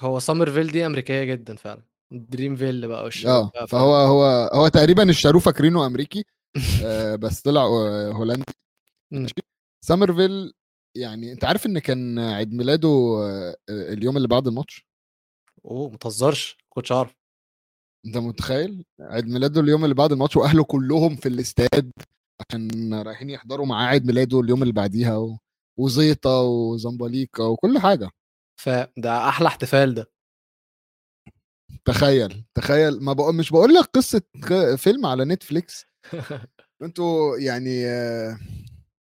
هو 0.00 0.18
سامرفيل 0.18 0.66
دي 0.72 0.86
أمريكية 0.86 1.24
جدا 1.24 1.56
فعلا. 1.56 1.82
دريم 2.12 2.56
فيل 2.56 2.88
بقى 2.88 3.10
آه 3.26 3.50
بقى 3.54 3.66
فهو 3.68 3.94
هو 3.94 4.50
هو 4.54 4.68
تقريبا 4.68 5.10
اشتروه 5.10 5.40
فاكرينه 5.40 5.86
أمريكي 5.86 6.24
آه، 6.84 7.16
بس 7.16 7.40
طلع 7.40 7.62
آه، 7.62 8.12
هولندي. 8.12 8.52
سامرفيل 9.84 10.52
يعني 10.96 11.32
أنت 11.32 11.44
عارف 11.44 11.66
إن 11.66 11.78
كان 11.78 12.18
عيد 12.18 12.52
ميلاده 12.52 12.88
اليوم 13.70 14.16
اللي 14.16 14.28
بعد 14.28 14.46
الماتش؟ 14.46 14.86
أوه 15.64 15.90
ما 15.90 15.96
تهزرش 15.96 16.58
كنتش 16.68 16.92
عارف. 16.92 17.14
أنت 18.06 18.16
متخيل؟ 18.16 18.84
عيد 19.00 19.26
ميلاده 19.28 19.60
اليوم 19.60 19.84
اللي 19.84 19.94
بعد 19.94 20.12
الماتش 20.12 20.36
وأهله 20.36 20.64
كلهم 20.64 21.16
في 21.16 21.28
الاستاد. 21.28 21.92
عشان 22.50 22.94
رايحين 22.94 23.30
يحضروا 23.30 23.66
معاه 23.66 23.86
عيد 23.86 24.06
ميلاده 24.06 24.40
اليوم 24.40 24.62
اللي 24.62 24.72
بعديها 24.72 25.16
و... 25.16 25.38
وزيطة 25.78 26.40
وزمبليكا 26.40 27.42
وكل 27.44 27.78
حاجة. 27.78 28.10
فده 28.60 29.28
أحلى 29.28 29.48
احتفال 29.48 29.94
ده. 29.94 30.12
تخيل 31.84 32.44
تخيل 32.54 33.04
ما 33.04 33.12
بقول 33.12 33.34
مش 33.34 33.50
بقول 33.50 33.74
لك 33.74 33.84
قصة 33.84 34.22
فيلم 34.76 35.06
على 35.06 35.24
نتفليكس. 35.24 35.84
أنتوا 36.82 37.38
يعني 37.38 37.86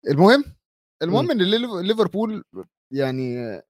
المهم 0.09 0.43
المهم 1.01 1.31
إن 1.31 1.37
ليف- 1.41 1.73
ليفربول 1.73 2.43
يعني 2.91 3.61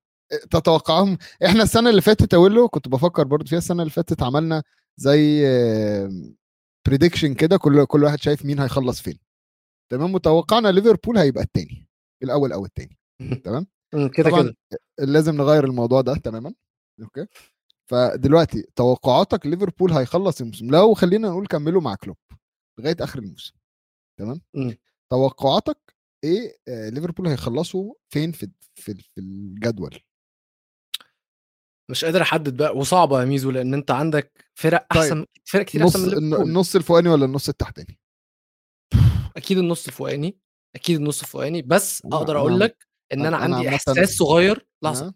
تتوقعهم 0.51 1.17
إحنا 1.45 1.63
السنة 1.63 1.89
اللي 1.89 2.01
فاتت 2.01 2.33
أقول 2.33 2.67
كنت 2.71 2.87
بفكر 2.87 3.23
برضو 3.23 3.45
فيها 3.45 3.57
السنة 3.57 3.81
اللي 3.81 3.91
فاتت 3.91 4.23
عملنا 4.23 4.63
زي 4.97 5.45
prediction 6.87 7.33
كده 7.33 7.57
كل 7.57 7.85
كل 7.85 8.03
واحد 8.03 8.21
شايف 8.21 8.45
مين 8.45 8.59
هيخلص 8.59 9.01
فين. 9.01 9.24
تمام؟ 9.91 10.15
وتوقعنا 10.15 10.67
ليفربول 10.67 11.17
هيبقى 11.17 11.43
الثاني 11.43 11.87
الأول 12.23 12.53
أو 12.53 12.65
الثاني 12.65 12.97
تمام؟ 13.43 13.67
كده 14.13 14.29
طبعا 14.29 14.41
كده. 14.41 14.79
لازم 14.99 15.35
نغير 15.35 15.63
الموضوع 15.63 16.01
ده 16.01 16.15
تماما 16.15 16.53
okay؟ 17.01 17.27
فدلوقتي 17.89 18.61
توقعاتك 18.75 19.45
ليفربول 19.45 19.91
هيخلص 19.91 20.41
الموسم 20.41 20.71
لو 20.71 20.93
خلينا 20.93 21.29
نقول 21.29 21.47
كملوا 21.47 21.81
مع 21.81 21.95
كلوب 21.95 22.17
لغاية 22.79 22.95
آخر 22.99 23.19
الموسم 23.19 23.53
تمام. 24.19 24.41
توقعاتك 25.11 25.95
إيه؟ 26.23 26.57
آه، 26.67 26.89
ليفربول 26.89 27.27
هيخلصوا 27.27 27.93
فين 28.09 28.31
في 28.31 28.51
في 28.75 28.93
في 28.93 29.17
الجدول؟ 29.21 29.99
مش 31.91 32.05
قادر 32.05 32.21
أحدد 32.21 32.57
بقى 32.57 32.77
وصعبة 32.77 33.19
يا 33.19 33.25
ميزو 33.25 33.51
لأن 33.51 33.73
أنت 33.73 33.91
عندك 33.91 34.49
فرق 34.55 34.87
طيب، 34.93 35.01
أحسن 35.01 35.25
فرق 35.45 35.65
كتير 35.65 35.83
نص 35.83 35.95
احسن 35.95 36.23
من 36.23 36.33
النص 36.33 36.75
الفوقاني 36.75 37.09
ولا 37.09 37.25
النص 37.25 37.49
التحتاني؟ 37.49 37.99
أكيد 39.37 39.57
النص 39.57 39.87
الفوقاني 39.87 40.37
أكيد 40.75 40.95
النص 40.99 41.21
الفوقاني 41.21 41.61
بس 41.61 42.05
أقدر 42.05 42.37
أقول 42.37 42.59
لك 42.59 42.87
إن 43.13 43.25
أنا 43.25 43.45
أنا 43.45 43.55
عندي 43.55 43.69
إحساس 43.69 44.09
صغير 44.09 44.67
لحظة 44.81 45.07
آه، 45.07 45.13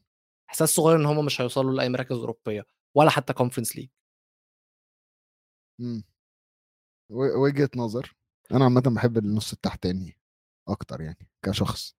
إحساس 0.49 0.69
صغير 0.69 0.97
إن 0.97 1.05
هم 1.05 1.25
مش 1.25 1.41
هيوصلوا 1.41 1.71
لأي 1.73 1.89
مراكز 1.89 2.15
أوروبية 2.17 2.65
ولا 2.95 3.09
حتى 3.09 3.33
Conference 3.33 3.75
League 3.75 3.89
مم. 5.79 6.03
و- 7.11 7.43
وجهة 7.43 7.69
نظر 7.75 8.15
أنا 8.51 8.63
عامه 8.63 8.81
بحب 8.81 9.17
النص 9.17 9.53
التحتاني 9.53 10.17
أكتر 10.67 11.01
يعني 11.01 11.27
كشخص 11.45 11.95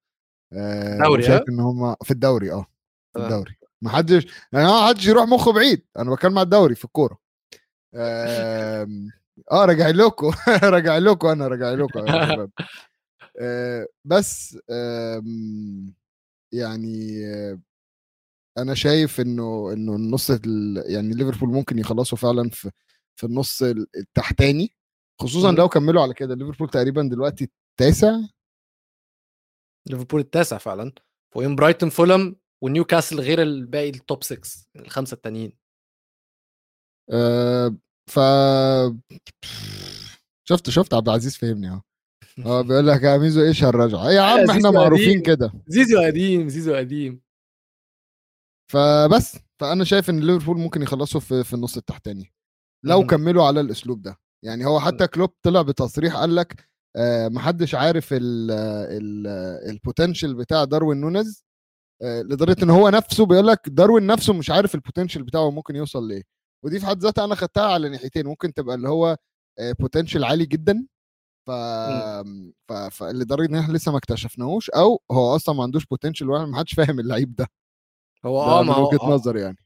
آه، 0.52 0.98
دوري، 0.98 1.22
وشايف 1.22 1.40
ها؟ 1.40 1.44
إن 1.48 1.60
هم 1.60 1.94
في 2.04 2.10
الدوري 2.10 2.52
آه 2.52 2.66
في. 3.12 3.18
الدوري 3.18 3.54
ما 3.82 3.90
حدش 3.90 4.26
يعني 4.52 4.66
ما 4.66 4.88
حدش 4.88 5.06
يروح 5.06 5.24
مخه 5.28 5.52
بعيد 5.52 5.86
أنا 5.98 6.14
بتكلم 6.14 6.38
على 6.38 6.44
الدوري 6.44 6.74
في 6.74 6.84
الكورة 6.84 7.18
آم، 7.94 9.08
آه 9.52 9.64
راجع 9.64 9.88
لكم. 9.88 10.30
راجع 10.75 10.99
لكم 10.99 11.28
أنا 11.28 11.49
راجع 11.49 11.70
لكم 11.70 11.99
يا 12.06 12.06
شباب. 12.34 12.50
آه، 13.40 13.87
بس 14.04 14.58
آم، 14.70 15.94
يعني 16.52 17.20
أنا 18.58 18.75
شايف 18.75 19.20
إنه 19.20 19.72
إنه 19.72 19.96
النص 19.96 20.30
ال- 20.30 20.84
يعني 20.92 21.14
ليفربول 21.14 21.49
ممكن 21.49 21.78
يخلصوا 21.78 22.18
فعلا 22.18 22.50
في 22.50 22.70
في 23.16 23.26
النص 23.26 23.62
ال- 23.62 23.87
التحتاني. 23.96 24.75
خصوصا. 25.20 25.52
لو 25.52 25.68
كملوا 25.68 26.02
على 26.02 26.14
كده 26.14 26.34
ليفربول 26.34 26.68
تقريبا 26.68 27.02
دلوقتي 27.02 27.44
التاسع. 27.44 28.16
ليفربول 29.88 30.20
التاسع 30.20 30.58
فعلا. 30.58 30.92
فوقين 31.34 31.56
برايتون 31.56 31.88
فولم 31.90 32.37
ونيوكاسل 32.62 33.20
غير 33.20 33.42
الباقي 33.42 33.88
ال 33.90 33.99
top 33.99 34.25
6 34.25 34.66
الخمسة 34.76 35.14
التانيين. 35.14 35.52
آه، 37.12 37.76
ف 38.07 38.21
شفت 40.49 40.71
شفت 40.71 40.95
عبد 40.95 41.09
العزيز 41.09 41.37
فهمني 41.37 41.69
اهو 41.71 41.80
آه 42.47 42.61
بيقول 42.62 42.87
لك 42.87 43.02
يا 43.02 43.16
ميزو 43.19 43.42
إيش 43.42 43.64
هالرجعة؟ 43.64 44.11
يا 44.11 44.21
عم 44.21 44.38
عزيز 44.38 44.50
إحنا. 44.50 44.71
معروفين 44.71 45.23
كده. 45.23 45.52
زيزو 45.66 46.00
قديم 46.02 46.49
زيزو 46.49 46.75
قديم. 46.75 47.21
فبس 48.73 49.38
فأنا 49.61 49.85
شايف 49.85 50.11
إن 50.11 50.21
ليفربول 50.21 50.59
ممكن 50.59 50.83
يخلصوا 50.83 51.21
في 51.21 51.45
في 51.45 51.54
النص 51.54 51.76
التحتاني 51.76 52.33
لو. 52.85 53.07
كملوا 53.07 53.45
على 53.47 53.61
الأسلوب 53.61 54.02
ده. 54.02 54.16
يعني 54.45 54.66
هو 54.66 54.80
حتى 54.80 55.07
كلوب 55.07 55.30
طلع 55.42 55.62
بتصريح 55.62 56.16
قال 56.16 56.35
لك 56.37 56.69
آه 56.97 57.28
محدش 57.28 57.75
عارف 57.75 58.09
ال 59.70 59.77
potential 59.77 60.34
بتاع 60.35 60.64
داروين 60.64 61.00
نونيز 61.00 61.45
آه 62.02 62.23
لدرجة 62.23 62.64
إن 62.64 62.71
هو 62.71 62.88
نفسه 62.88 63.26
بيقول 63.26 63.47
لك 63.47 63.69
داروين 63.69 64.07
نفسه 64.07 64.33
مش 64.33 64.50
عارف 64.50 64.75
ال 64.75 64.79
potential 64.79 65.22
بتاعه 65.23 65.50
ممكن 65.50 65.76
يوصل 65.76 66.09
لإيه. 66.09 66.23
ودي 66.64 66.80
في 66.80 66.86
حد 66.86 66.98
ذاتها 67.02 67.24
أنا 67.24 67.34
خدتها 67.34 67.66
على 67.72 67.88
ناحيتين 67.88 68.26
ممكن 68.26 68.52
تبقى 68.54 68.74
اللي 68.74 68.88
هو 68.88 69.16
potential 69.60 70.25
عالي 70.24 70.46
جدا 70.46 70.86
ف... 71.46 71.50
ف... 72.68 72.72
فلدرجه 72.72 73.48
إن 73.50 73.54
إحنا 73.54 73.72
لسه 73.72 73.92
ما 73.92 73.98
اكتشفناهوش 73.98 74.70
أو 74.70 75.02
هو 75.12 75.36
أصلا 75.36 75.54
ما 75.54 75.62
عندوش 75.62 75.86
potential 75.87 76.26
ما 76.28 76.58
حدش 76.58 76.74
فاهم 76.74 77.00
اللعيب 77.00 77.34
ده. 77.34 77.46
هو 78.24 78.42
آه 78.42 78.62
من 78.62 78.68
ما 78.68 78.74
هو 78.74 78.88
وجهة 78.88 79.02
آه، 79.02 79.10
نظر 79.10 79.36
يعني. 79.36 79.56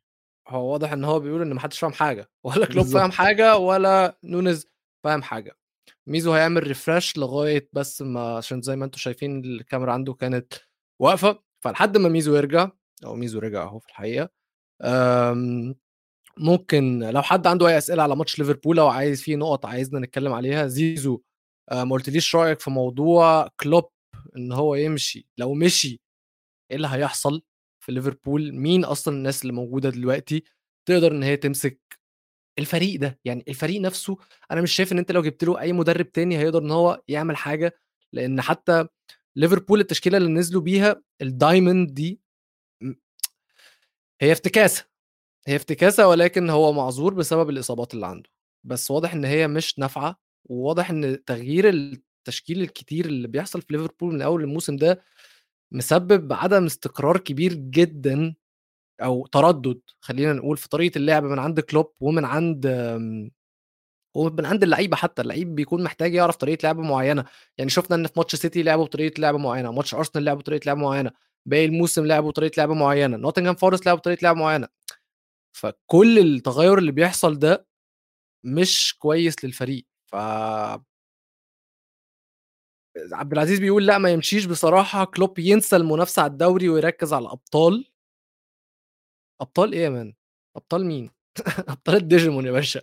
هو 0.49 0.73
واضح 0.73 0.93
إن 0.93 1.05
هو 1.05 1.21
بيقول 1.21 1.43
إن 1.43 1.55
محدش 1.55 1.79
فاهم 1.79 1.93
حاجة 1.93 2.31
ولا 2.45 2.67
كلوب. 2.67 2.87
فاهم 2.87 3.11
حاجة 3.11 3.57
ولا 3.57 4.19
نونز 4.25 4.67
فاهم 5.05 5.23
حاجة. 5.23 5.57
ميزو 6.07 6.33
هيعمل 6.33 6.63
refresh 6.67 7.17
لغاية 7.17 7.69
بس 7.73 8.03
ما 8.03 8.37
عشان 8.37 8.63
زي 8.63 8.77
ما 8.77 8.85
أنتم 8.85 8.99
شايفين 8.99 9.45
الكاميرا 9.45 9.93
عنده 9.93 10.13
كانت 10.15 10.53
واقفة. 11.03 11.43
فلحد 11.65 11.97
ما 11.97 12.09
ميزو 12.09 12.37
يرجع 12.37 12.71
أو 13.05 13.15
ميزو 13.15 13.39
رجع 13.39 13.63
أهو 13.63 13.79
في 13.79 13.89
الحقيقة 13.89 14.29
أم، 14.83 15.75
ممكن 16.39 16.99
لو 16.99 17.23
حد 17.23 17.47
عنده 17.47 17.69
أي 17.69 17.79
أسئلة 17.79 18.03
على 18.03 18.17
ماتش 18.17 18.39
ليفربول 18.39 18.79
أو 18.79 18.89
عايز 18.89 19.23
فيه 19.23 19.37
نقط 19.37 19.67
عايزنا 19.67 20.01
نتكلم 20.01 20.33
عليها 20.33 20.67
زيزو 20.67 21.21
آه، 21.71 21.85
ما 21.85 21.93
قلتليش 21.93 22.37
رأيك 22.37 22.61
في 22.61 22.71
موضوع 22.71 23.49
كلوب 23.61 23.91
إن 24.37 24.53
هو 24.53 24.75
يمشي 24.75 25.29
لو 25.39 25.55
مشي 25.55 26.01
إيه 26.71 26.77
اللي 26.77 26.89
هيحصل 26.91 27.43
في 27.81 27.93
ليفربول؟ 27.93 28.53
مين 28.55 28.85
أصلا 28.85 29.15
الناس 29.15 29.43
اللي 29.43 29.53
موجودة 29.53 29.91
دلوقتي 29.91 30.45
تقدر 30.89 31.13
إن 31.13 31.23
هي 31.23 31.37
تمسك 31.37 31.81
الفريق 32.59 33.01
ده؟ 33.01 33.21
يعني 33.25 33.45
الفريق 33.49 33.81
نفسه 33.81 34.17
أنا 34.51 34.63
مش 34.63 34.73
شايف 34.73 34.93
إن 34.93 34.99
أنت 34.99 35.13
لو 35.13 35.23
جبت 35.23 35.45
له 35.45 35.61
أي 35.61 35.73
مدرب 35.73 36.13
تاني 36.13 36.39
هيقدر 36.39 36.63
إن 36.63 36.71
هو 36.71 37.03
يعمل 37.09 37.37
حاجة 37.37 37.75
لأن 38.13 38.41
حتى 38.43 38.87
ليفربول 39.37 39.81
التشكيلة 39.81 40.19
اللي 40.19 40.29
نزلوا 40.29 40.63
بيها 40.63 41.03
الدايموند 41.23 41.95
دي 41.95 42.21
هي 44.21 44.33
افتكاسة. 44.33 44.87
هي 45.47 45.57
افتكاسة 45.57 46.09
ولكن 46.09 46.51
هو 46.51 46.73
معذور 46.73 47.15
بسبب 47.15 47.51
الإصابات 47.51 47.95
اللي 47.95 48.07
عنده. 48.07 48.31
بس 48.65 48.91
واضح 48.91 49.13
إن 49.15 49.25
هي 49.25 49.49
مش 49.49 49.79
نافعة 49.79 50.17
وواضح 50.45 50.91
إن 50.91 51.25
تغيير 51.25 51.69
التشكيل 51.69 52.61
الكتير 52.63 53.07
اللي 53.07 53.29
بيحصل 53.29 53.63
في 53.63 53.73
ليفربول 53.73 54.15
من 54.15 54.23
أول 54.23 54.43
الموسم 54.43 54.77
ده 54.77 55.01
مسبب 55.73 56.33
عدم 56.33 56.65
استقرار 56.67 57.19
كبير 57.19 57.55
جدا 57.55 58.35
أو 59.03 59.27
تردد 59.27 59.81
خلينا 60.01 60.33
نقول 60.33 60.57
في 60.57 60.69
طريقة 60.69 60.99
اللعب 60.99 61.25
من 61.25 61.39
عند 61.39 61.61
كلوب 61.61 61.93
ومن 62.01 62.25
عند 62.25 62.67
ومن 64.15 64.47
عند 64.47 64.63
اللعيبة 64.63 64.97
حتى. 64.97 65.23
اللعيب 65.23 65.55
بيكون 65.55 65.83
محتاج 65.85 66.15
يعرف 66.15 66.37
طريقة 66.37 66.63
لعب 66.67 66.79
معينة. 66.79 67.25
يعني 67.59 67.71
شفنا 67.71 67.97
إن 67.97 68.07
في 68.07 68.13
ماتش 68.17 68.37
سيتي 68.37 68.63
لعبوا 68.63 68.85
بطريقة 68.85 69.21
لعب 69.21 69.35
معينة 69.35 69.73
ماتش 69.73 69.95
أرسنال 69.95 70.25
لعبوا 70.25 70.41
بطريقة 70.41 70.67
لعب 70.67 70.77
معينة 70.79 71.11
باقي 71.47 71.65
الموسم 71.65 72.07
لعبوا 72.07 72.31
بطريقة 72.31 72.53
لعب 72.59 72.71
معينة 72.71 73.17
نوتنغهام 73.17 73.55
فورست 73.55 73.87
لعبوا 73.87 73.99
بطريقة 74.01 74.21
لعب 74.25 74.37
معينة. 74.37 74.69
فكل 75.57 76.19
التغير 76.19 76.79
اللي 76.79 76.93
بيحصل 76.93 77.39
ده 77.39 77.67
مش 78.45 78.97
كويس 78.99 79.45
للفريق. 79.45 79.87
ف 80.13 80.15
عبد 83.13 83.33
العزيز 83.33 83.59
بيقول 83.61 83.87
لا 83.87 83.99
ما 83.99 84.11
يمشيش 84.11 84.45
بصراحة. 84.45 85.05
كلوب 85.05 85.39
ينسى 85.39 85.77
المنافسة 85.77 86.23
على 86.23 86.31
الدوري 86.33 86.69
ويركز 86.69 87.13
على 87.13 87.23
الأبطال. 87.27 87.85
أبطال 89.41 89.73
إيه 89.73 89.81
يا 89.85 89.89
man؟ 89.91 90.15
أبطال 90.57 90.87
مين؟ 90.87 91.11
أبطال 91.69 91.97
الديجيمون 91.97 92.47
يا 92.47 92.53
باشا. 92.53 92.83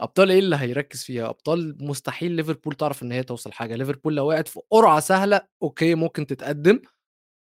أبطال 0.00 0.30
إيه 0.30 0.38
اللي 0.38 0.56
هيركز 0.56 1.04
فيها؟ 1.04 1.28
أبطال 1.28 1.76
مستحيل 1.84 2.32
ليفربول 2.32 2.74
تعرف 2.74 3.02
إن 3.02 3.12
هي 3.12 3.22
توصل 3.22 3.52
حاجة. 3.52 3.74
ليفربول 3.76 4.16
لو 4.16 4.28
وقعت 4.28 4.48
في 4.48 4.60
قرعة 4.70 5.00
سهلة 5.00 5.40
okay 5.62 5.94
ممكن 5.94 6.26
تتقدم. 6.26 6.80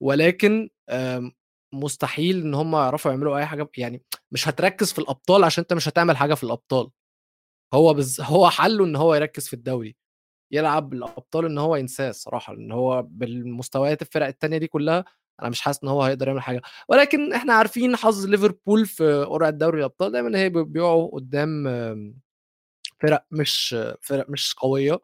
ولكن 0.04 0.70
مستحيل 1.74 2.42
إن 2.42 2.54
هم 2.54 2.76
يعرفوا 2.76 3.12
يعملوا 3.12 3.38
أي 3.38 3.46
حاجة 3.46 3.70
يعني 3.78 4.02
مش 4.32 4.48
هتركز 4.48 4.94
في 4.94 5.00
الأبطال 5.00 5.44
عشان 5.44 5.62
أنت 5.62 5.74
مش 5.74 5.88
هتعمل 5.90 6.18
حاجة 6.18 6.34
في 6.34 6.44
الأبطال. 6.44 6.90
هو 7.74 7.94
بز... 7.94 8.22
هو 8.22 8.50
حله 8.50 8.86
إن 8.86 8.96
هو 8.96 9.16
يركز 9.16 9.48
في 9.48 9.54
الدوري 9.54 9.96
يلعب 10.52 10.94
الأبطال 10.94 11.46
إن 11.46 11.58
هو 11.58 11.76
ينساه 11.76 12.10
الصراحة 12.10 12.54
لأن 12.54 12.72
هو 12.72 13.02
بالمستويات 13.10 14.02
الفرق 14.02 14.28
التانية 14.28 14.58
دي 14.58 14.68
كلها 14.68 15.06
أنا 15.42 15.50
مش 15.50 15.62
حاسس 15.62 15.84
إن 15.84 15.90
هو 15.90 16.04
هيقدر 16.04 16.28
يعمل 16.28 16.42
حاجة. 16.42 16.62
ولكن 16.90 17.34
إحنا 17.34 17.54
عارفين 17.54 17.96
حظ 17.96 18.26
ليفربول 18.26 18.86
في 18.86 19.24
قرعه 19.24 19.50
دوري 19.50 19.80
الأبطال 19.80 20.12
دايما 20.12 20.40
هي 20.40 20.50
بيقعوا 20.50 21.12
قدام 21.16 21.64
فرق 23.02 23.26
مش 23.32 23.76
فرق 24.02 24.30
مش 24.30 24.54
قوية. 24.54 25.00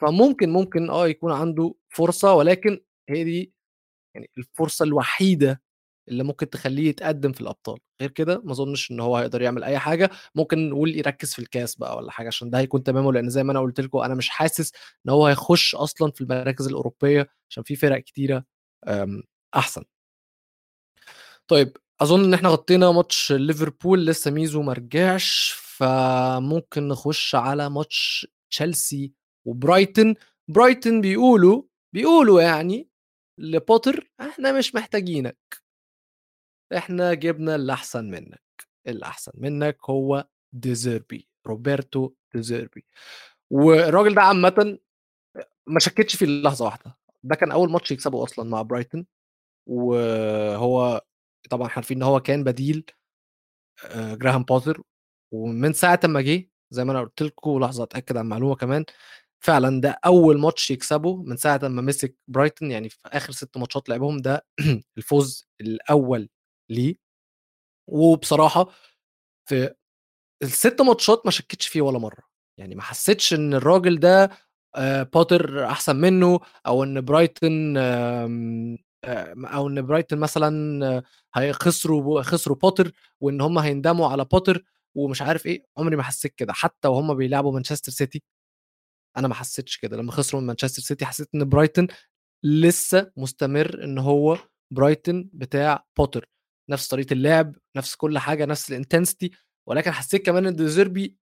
فممكن 0.00 0.50
ممكن 0.50 0.90
آه 0.90 1.08
يكون 1.08 1.32
عنده 1.32 1.74
فرصة 1.88 2.34
ولكن 2.34 2.80
هي 3.08 3.24
دي 3.24 3.54
يعني 4.14 4.30
الفرصة 4.38 4.84
الوحيدة 4.84 5.62
اللي 6.08 6.24
ممكن 6.24 6.50
تخليه 6.50 6.88
يتقدم 6.88 7.32
في 7.32 7.40
الأبطال. 7.40 7.78
غير 8.00 8.10
كده 8.10 8.40
ما 8.44 8.52
أظنش 8.52 8.90
إن 8.90 9.00
هو 9.00 9.16
هيقدر 9.16 9.42
يعمل 9.42 9.64
أي 9.64 9.78
حاجة. 9.78 10.10
ممكن 10.34 10.70
نقول 10.70 10.96
يركز 10.96 11.32
في 11.34 11.38
الكاس 11.38 11.76
بقى 11.76 11.96
ولا 11.96 12.10
حاجة 12.10 12.26
عشان 12.26 12.50
ده 12.50 12.58
هيكون 12.58 12.82
تمامه 12.82 13.12
لأن 13.12 13.28
زي 13.30 13.42
ما 13.44 13.52
أنا 13.52 13.60
قلت 13.60 13.80
لكم 13.80 13.98
أنا 13.98 14.14
مش 14.14 14.28
حاسس 14.28 14.72
إن 15.06 15.10
هو 15.12 15.26
هيخش 15.26 15.74
أصلا 15.74 16.10
في 16.12 16.20
المراكز 16.20 16.66
الأوروبية 16.68 17.28
عشان 17.50 17.62
في 17.62 17.76
فرق 17.76 17.98
كتيرة 17.98 18.44
أحسن. 19.56 19.84
طيب 21.48 21.76
أظن 22.00 22.24
إن 22.24 22.34
إحنا 22.34 22.48
غطينا 22.48 22.90
ماتش 22.92 23.32
ليفربول 23.32 24.06
لسه 24.06 24.30
ميزو 24.30 24.62
ما 24.62 24.72
رجعش 24.72 25.54
فممكن 25.58 26.88
نخش 26.88 27.34
على 27.34 27.70
ماتش 27.70 28.26
تشيلسي 28.50 29.12
وبرايتن. 29.44 30.14
برايتن 30.48 31.00
بيقولوا 31.00 31.62
بيقولوا 31.94 32.42
يعني 32.42 32.88
لبوتر 33.38 34.10
إحنا 34.20 34.52
مش 34.52 34.74
محتاجينك. 34.74 35.63
إحنا 36.76 37.14
جبنا 37.14 37.54
اللي 37.54 37.72
أحسن 37.72 38.10
منك 38.10 38.42
الاحسن 38.88 39.32
منك 39.34 39.78
هو 39.90 40.28
ديزيربي 40.52 41.28
روبرتو 41.46 42.12
ديزيربي. 42.34 42.84
والراجل 43.50 44.14
ده 44.14 44.22
عامه 44.22 44.78
ما 45.66 45.80
شكتش 45.80 46.16
فيه 46.16 46.26
لحظة 46.26 46.64
واحدة. 46.64 46.98
ده 47.24 47.34
كان 47.36 47.52
أول 47.52 47.70
ماتش 47.70 47.92
يكسبه 47.92 48.24
أصلا 48.24 48.50
مع 48.50 48.62
برايتن 48.62 49.06
وهو 49.68 51.02
طبعا 51.50 51.68
عارفين 51.76 51.96
إن 51.98 52.02
هو 52.02 52.20
كان 52.20 52.44
بديل 52.44 52.84
جراهام 53.96 54.44
بوتر. 54.44 54.82
ومن 55.32 55.72
ساعة 55.72 56.00
ما 56.04 56.20
جه 56.22 56.50
زي 56.70 56.84
ما 56.84 56.92
أنا 56.92 57.00
قلت 57.02 57.22
لكم 57.22 57.60
لحظة 57.60 57.84
أتأكد 57.84 58.16
عن 58.16 58.26
معلومه 58.26 58.56
كمان 58.56 58.84
فعلا 59.40 59.80
ده 59.80 60.00
أول 60.06 60.40
ماتش 60.40 60.70
يكسبه 60.70 61.16
من 61.24 61.36
ساعة 61.36 61.60
ما 61.64 61.82
مسك 61.82 62.16
برايتون. 62.28 62.70
يعني 62.70 62.88
في 62.88 62.98
آخر 63.06 63.32
ست 63.32 63.56
ماتشات 63.58 63.88
لعبهم 63.88 64.18
ده 64.22 64.46
الفوز 64.98 65.48
الأول 65.60 66.28
ليه. 66.70 66.94
وبصراحة 67.90 68.68
في 69.48 69.74
الست 70.42 70.80
ماتشات 70.82 71.22
ما 71.24 71.30
شكتش 71.30 71.68
فيه 71.68 71.82
ولا 71.82 71.98
مرة. 71.98 72.22
يعني 72.58 72.74
ما 72.74 72.82
حسيتش 72.82 73.34
إن 73.34 73.54
الراجل 73.54 74.00
ده 74.00 74.30
بوتر 75.14 75.66
أحسن 75.66 75.96
منه 75.96 76.40
أو 76.66 76.84
إن 76.84 77.00
برايتون 77.00 77.76
أو 79.46 79.68
إن 79.68 79.82
برايتون 79.86 80.18
مثلا 80.18 81.02
هيخسروا 81.34 82.22
خسروا 82.22 82.56
بوتر 82.56 82.92
وإن 83.20 83.40
هم 83.40 83.58
هيندموا 83.58 84.08
على 84.08 84.24
بوتر 84.24 84.64
ومش 84.94 85.22
عارف 85.22 85.46
إيه. 85.46 85.64
عمري 85.78 85.96
ما 85.96 86.02
حسيت 86.02 86.34
كده. 86.34 86.52
حتى 86.52 86.88
وهم 86.88 87.14
بيلعبوا 87.14 87.52
مانشستر 87.52 87.92
سيتي 87.92 88.22
أنا 89.16 89.28
ما 89.28 89.34
حسيتش 89.34 89.78
كده. 89.78 89.96
لما 89.96 90.12
خسروا 90.12 90.40
من 90.40 90.46
مانشستر 90.46 90.82
سيتي 90.82 91.06
حسيت 91.06 91.28
إن 91.34 91.48
برايتون 91.48 91.86
لسه 92.44 93.12
مستمر 93.16 93.84
إن 93.84 93.98
هو 93.98 94.38
برايتون 94.70 95.30
بتاع 95.32 95.84
بوتر 95.98 96.28
نفس 96.70 96.88
طريقة 96.88 97.12
اللعب 97.12 97.56
نفس 97.76 97.94
كل 97.94 98.18
حاجة 98.18 98.44
نفس 98.44 98.70
ال 98.70 98.76
intensity 98.76 99.30
ولكن 99.68 99.90
حسيت 99.90 100.26
كمان 100.26 100.46
إن 100.46 100.56
ديزيربي 100.56 101.16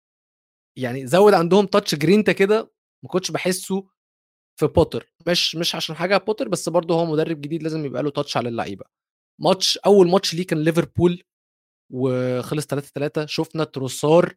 يعني 0.78 1.06
زود 1.06 1.34
عندهم 1.34 1.66
touch 1.66 1.94
جرينتا 1.94 2.32
كده 2.32 2.72
ما 3.04 3.08
كنتش 3.08 3.30
بحسه 3.30 3.88
في 4.60 4.66
بوتر. 4.66 5.12
مش 5.28 5.56
مش 5.56 5.74
عشان 5.74 5.94
حاجة 5.96 6.16
بوتر 6.16 6.48
بس 6.48 6.68
برضه 6.68 6.94
هو 6.94 7.06
مدرب 7.06 7.40
جديد 7.40 7.62
لازم 7.62 7.84
يبقى 7.84 8.02
له 8.02 8.10
touch 8.10 8.36
على 8.36 8.48
اللعيبة. 8.48 8.84
ماتش 9.40 9.78
أول 9.78 10.08
ماتش 10.10 10.34
ليه 10.34 10.46
كان 10.46 10.62
ليفربول 10.64 11.22
وخلص 11.92 12.66
3 12.66 12.86
3 12.94 13.26
شفنا 13.26 13.64
تروسار. 13.64 14.34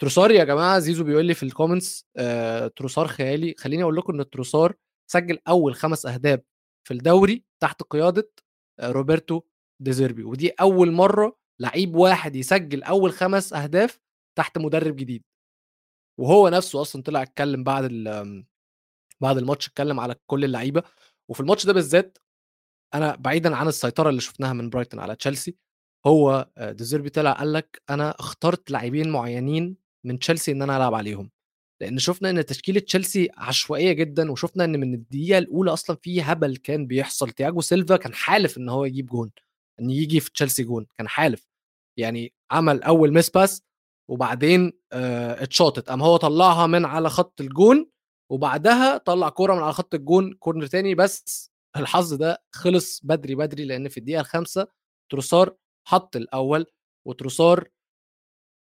تروسار 0.00 0.30
يا 0.30 0.44
جماعة 0.44 0.78
زيزو 0.78 1.04
بيقول 1.04 1.24
لي 1.26 1.34
في 1.34 1.42
ال 1.42 1.49
comments 1.49 2.06
آه 2.16 2.66
تروسار 2.66 3.08
خيالي. 3.08 3.54
خليني 3.58 3.82
أقول 3.82 3.96
لكم 3.96 4.20
إن 4.20 4.30
تروسار 4.30 4.74
سجل 5.10 5.38
أول 5.48 5.74
خمس 5.74 6.06
أهداف 6.06 6.40
في 6.88 6.94
الدوري 6.94 7.44
تحت 7.62 7.82
قيادة 7.82 8.30
آه 8.80 8.90
روبرتو 8.90 9.42
ديزيربي 9.80 10.24
ودي 10.24 10.50
أول 10.50 10.92
مرة 10.92 11.36
لعيب 11.60 11.96
واحد 11.96 12.36
يسجل 12.36 12.82
أول 12.82 13.12
خمس 13.12 13.52
أهداف 13.52 14.00
تحت 14.38 14.58
مدرب 14.58 14.96
جديد. 14.96 15.22
وهو 16.20 16.48
نفسه 16.48 16.80
أصلا 16.80 17.02
طلع 17.02 17.22
اتكلم 17.22 17.64
بعد 17.64 17.84
بعد 19.20 19.38
الماتش 19.38 19.68
اتكلم 19.68 20.00
على 20.00 20.14
كل 20.26 20.44
اللعيبة. 20.44 20.82
وفي 21.30 21.40
الماتش 21.40 21.66
ده 21.66 21.72
بالذات 21.72 22.18
أنا 22.94 23.16
بعيدا 23.16 23.56
عن 23.56 23.68
السيطرة 23.68 24.08
اللي 24.08 24.20
شفناها 24.20 24.52
من 24.52 24.70
برايتون 24.70 25.00
على 25.00 25.16
تشيلسي 25.16 25.56
هو 26.06 26.48
ديزيربي 26.58 27.10
طلع 27.10 27.32
قال 27.32 27.52
لك 27.52 27.82
أنا 27.90 28.10
اخترت 28.10 28.70
لاعبين 28.70 29.10
معينين 29.10 29.76
من 30.04 30.18
تشيلسي 30.18 30.52
إن 30.52 30.62
أنا 30.62 30.76
ألعب 30.76 30.94
عليهم. 30.94 31.30
لأن 31.80 31.98
شفنا 31.98 32.30
إن 32.30 32.46
تشكيلة 32.46 32.80
تشيلسي 32.80 33.28
عشوائية 33.36 33.92
جدا 33.92 34.32
وشفنا 34.32 34.64
إن 34.64 34.80
من 34.80 34.94
الدقيقة 34.94 35.38
الأولى 35.38 35.72
أصلا 35.72 35.96
في 36.02 36.22
هبل 36.22 36.56
كان 36.56 36.86
بيحصل. 36.86 37.30
تياجو 37.30 37.60
سيلفا 37.60 37.96
كان 37.96 38.14
حالف 38.14 38.58
إن 38.58 38.68
هو 38.68 38.84
يجيب 38.84 39.06
جون. 39.06 39.30
إن 39.80 39.90
يجي 39.90 40.20
في 40.20 40.30
تشيلسي 40.32 40.62
جون 40.64 40.86
كان 40.98 41.08
حالف. 41.08 41.48
يعني 41.98 42.34
عمل 42.50 42.82
أول 42.82 43.12
miss 43.14 43.30
pass 43.30 43.62
وبعدين 44.10 44.72
آه 44.92 45.42
اتشاطت. 45.42 45.88
قام 45.90 46.02
هو 46.02 46.16
طلعها 46.16 46.66
من 46.66 46.84
على 46.84 47.10
خط 47.10 47.40
الجون 47.40 47.90
وبعدها 48.32 48.96
طلع 48.98 49.28
كورة 49.28 49.54
من 49.54 49.62
على 49.62 49.72
خط 49.72 49.94
الجون 49.94 50.32
corner 50.34 50.66
تاني. 50.66 50.94
بس 50.94 51.50
الحظ 51.76 52.14
ده 52.14 52.42
خلص 52.54 53.00
بدري 53.04 53.34
بدري 53.34 53.64
لأن 53.64 53.88
في 53.88 53.98
الدقيقة 53.98 54.20
الخامسة 54.20 54.66
تروسار 55.12 55.56
حط 55.88 56.16
الأول 56.16 56.66
وتروسار 57.06 57.68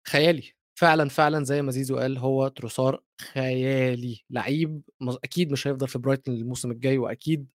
خيالي. 0.08 0.52
فعلا 0.78 1.08
فعلا 1.08 1.44
زي 1.44 1.62
ما 1.62 1.70
زيزو 1.70 1.98
قال 1.98 2.18
هو 2.18 2.48
تروسار 2.48 3.02
خيالي. 3.20 4.24
لعيب 4.30 4.82
أكيد 5.24 5.52
مش 5.52 5.66
هيفضل 5.66 5.88
في 5.88 5.98
برايتون 5.98 6.34
الموسم 6.34 6.70
الجاي 6.70 6.98
وأكيد 6.98 7.48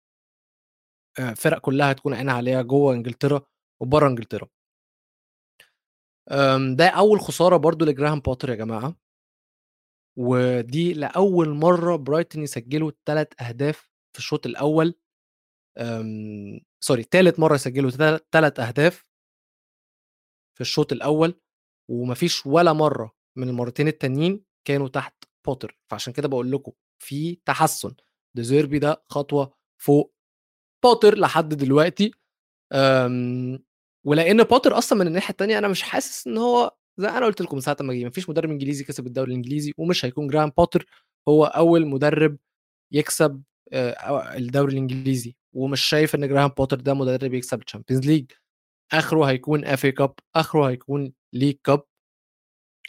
فرق 1.37 1.59
كلها 1.59 1.93
هتكون 1.93 2.15
عينها 2.15 2.35
عليها 2.35 2.63
جوه 2.63 2.95
إنجلترا 2.95 3.43
وبره 3.81 4.09
إنجلترا. 4.09 4.49
ده 6.77 6.89
أول 6.89 7.21
خسارة 7.21 7.57
برضو 7.57 7.85
لجراهام 7.85 8.21
بوتر 8.21 8.51
يا 8.51 8.55
جماعة. 8.55 8.97
ودي 10.19 10.93
لأول 10.93 11.49
مرة 11.49 11.97
برايتون 11.97 12.43
يسجلوا 12.43 12.93
ثلاث 13.07 13.29
أهداف 13.43 13.91
في 14.13 14.19
الشوط 14.19 14.47
الأول. 14.47 14.95
sorry 16.81 17.03
ثالث 17.03 17.41
مرة 17.41 17.55
يسجلوا 17.55 17.91
ثلاث 18.33 18.61
أهداف 18.61 19.11
في 20.55 20.61
الشوط 20.61 20.93
الأول. 20.93 21.41
ومفيش 21.91 22.47
ولا 22.47 22.73
مرة 22.73 23.17
من 23.37 23.49
المرتين 23.49 23.89
التانيين 23.89 24.45
كانوا 24.65 24.89
تحت 24.89 25.25
بوتر 25.47 25.79
فعشان 25.91 26.13
كده 26.13 26.29
بقول 26.29 26.53
لكم 26.53 26.73
في 27.03 27.35
تحسن. 27.35 27.95
ديزيربي 28.37 28.79
ده 28.79 29.05
خطوة 29.11 29.55
فوق 29.83 30.16
بوتر 30.87 31.18
لحد 31.18 31.49
دلوقتي 31.49 32.11
ولأن 34.07 34.42
بوتر 34.42 34.79
أصلا 34.79 34.99
من 34.99 35.07
الناحية 35.07 35.31
الثانية 35.31 35.59
أنا 35.59 35.68
مش 35.68 35.83
حاسس 35.83 36.27
إن 36.27 36.38
هو 36.38 36.77
زي 36.99 37.09
أنا 37.09 37.27
قلت 37.27 37.40
لكم 37.40 37.61
ساعة 37.61 37.77
ما 37.81 37.94
جه 37.94 38.05
مفيش 38.05 38.29
مدرب 38.31 38.51
إنجليزي 38.51 38.85
كسب 38.85 39.07
الدوري 39.07 39.31
الإنجليزي 39.33 39.72
ومش 39.79 40.05
هيكون 40.05 40.27
جراهام 40.29 40.51
بوتر 40.59 40.87
هو 41.29 41.44
أول 41.44 41.87
مدرب 41.87 42.37
يكسب 42.92 43.42
الدوري 43.72 44.72
الإنجليزي 44.72 45.37
ومش 45.53 45.81
شايف 45.81 46.14
إن 46.14 46.29
جراهام 46.29 46.49
بوتر 46.49 46.81
ده 46.81 46.94
مدرب 46.94 47.35
يكسب 47.35 47.62
ال 47.62 47.67
Champions 47.67 48.07
League 48.07 48.33
آخره 48.92 49.25
هيكون 49.25 49.64
FA 49.65 49.87
Cup 49.87 50.15
آخره 50.37 50.68
هيكون 50.70 51.12
League 51.33 51.57
Cup 51.65 51.83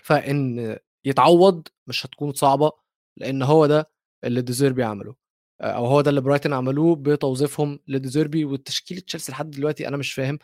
فإن 0.04 0.78
يتعوض 1.06 1.68
مش 1.88 2.06
هتكون 2.06 2.34
صعبة 2.34 2.72
لأن 3.18 3.42
هو 3.42 3.66
ده 3.66 3.90
اللي 4.24 4.42
ديزيربي 4.42 4.84
عمله 4.84 5.16
أو 5.62 5.86
هو 5.86 6.02
ده 6.02 6.10
اللي 6.10 6.22
برايتون 6.22 6.54
عملوه 6.54 6.96
بتوظيفهم 6.96 7.80
لديزيربي 7.88 8.46
والتشكيلة 8.46 9.02
تشيلسي 9.02 9.32
لحد 9.32 9.52
دلوقتي 9.52 9.88
أنا 9.88 9.98
مش 9.98 10.14
فاهم. 10.14 10.40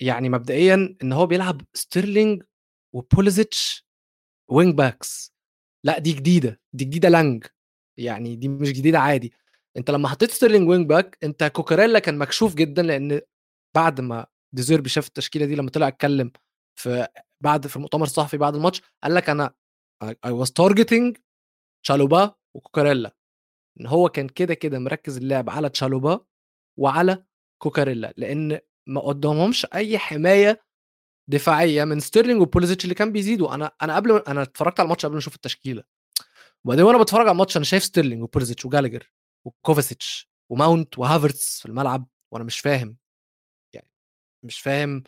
يعني 0.00 0.28
مبدئيا 0.28 0.96
إن 1.02 1.12
هو 1.12 1.26
بيلعب 1.26 1.60
ستيرلينج 1.74 2.42
وبوليزيتش 2.94 3.86
wing 4.50 4.74
backs 4.74 5.34
لأ 5.84 5.98
دي 5.98 6.12
جديدة 6.12 6.60
دي 6.72 6.84
جديدة 6.84 7.08
لانج. 7.08 7.46
يعني 7.98 8.36
دي 8.36 8.48
مش 8.48 8.72
جديدة 8.72 8.98
عادي. 8.98 9.32
أنت 9.76 9.90
لما 9.90 10.08
حطيت 10.08 10.30
ستيرلينج 10.30 10.68
wing 10.68 10.86
back 10.88 11.18
أنت 11.24 11.44
كوكاريلا 11.44 11.98
كان 11.98 12.18
مكشوف 12.18 12.54
جدا 12.54 12.82
لأن 12.82 13.20
بعد 13.76 14.00
ما 14.00 14.26
ديزيربي 14.54 14.88
شاف 14.88 15.06
التشكيلة 15.08 15.46
دي 15.46 15.54
لما 15.54 15.70
طلع 15.70 15.88
اتكلم 15.88 16.32
في 16.80 17.08
بعد 17.44 17.66
في 17.66 17.76
المؤتمر 17.76 18.02
الصحفي 18.02 18.36
بعد 18.36 18.54
الماتش 18.54 18.82
قال 19.04 19.14
لك 19.14 19.30
أنا 19.30 19.54
I 20.24 20.30
was 20.30 20.52
targeting 20.52 21.16
تشالوبا 21.84 22.34
وكوكاريلا. 22.54 23.16
إن 23.80 23.86
هو 23.86 24.08
كان 24.08 24.28
كده 24.28 24.54
كده 24.54 24.78
مركز 24.78 25.16
اللعب 25.16 25.50
على 25.50 25.68
تشالوبا 25.68 26.20
وعلى 26.78 27.24
كوكاريلا 27.62 28.14
لأن 28.16 28.60
ما 28.86 29.00
قدامهمش 29.00 29.66
أي 29.74 29.98
حماية 29.98 30.62
دفاعية 31.30 31.84
من 31.84 32.00
ستيرلينج 32.00 32.40
وبوليزيتش 32.42 32.84
اللي 32.84 32.94
كان 32.94 33.12
بيزيدوا 33.12 33.54
أنا 33.54 33.72
أنا 33.82 33.96
قبل 33.96 34.16
أنا 34.28 34.42
اتفرجت 34.42 34.80
على 34.80 34.84
الماتش 34.84 35.04
قبل 35.06 35.14
ما 35.14 35.18
أشوف 35.18 35.34
التشكيلة. 35.34 35.84
وبعدين 36.64 36.84
وأنا 36.84 37.02
بتفرج 37.02 37.20
على 37.20 37.30
الماتش 37.30 37.56
أنا 37.56 37.64
شايف 37.64 37.84
ستيرلينج 37.84 38.22
وبوليزيتش 38.22 38.64
وجالجر 38.64 39.12
وكوفاسيتش 39.46 40.30
وماونت 40.50 40.98
وهافرتس 40.98 41.60
في 41.60 41.66
الملعب 41.66 42.08
وأنا 42.32 42.44
مش 42.44 42.60
فاهم. 42.60 42.96
يعني 43.74 43.90
مش 44.44 44.60
فاهم 44.60 45.04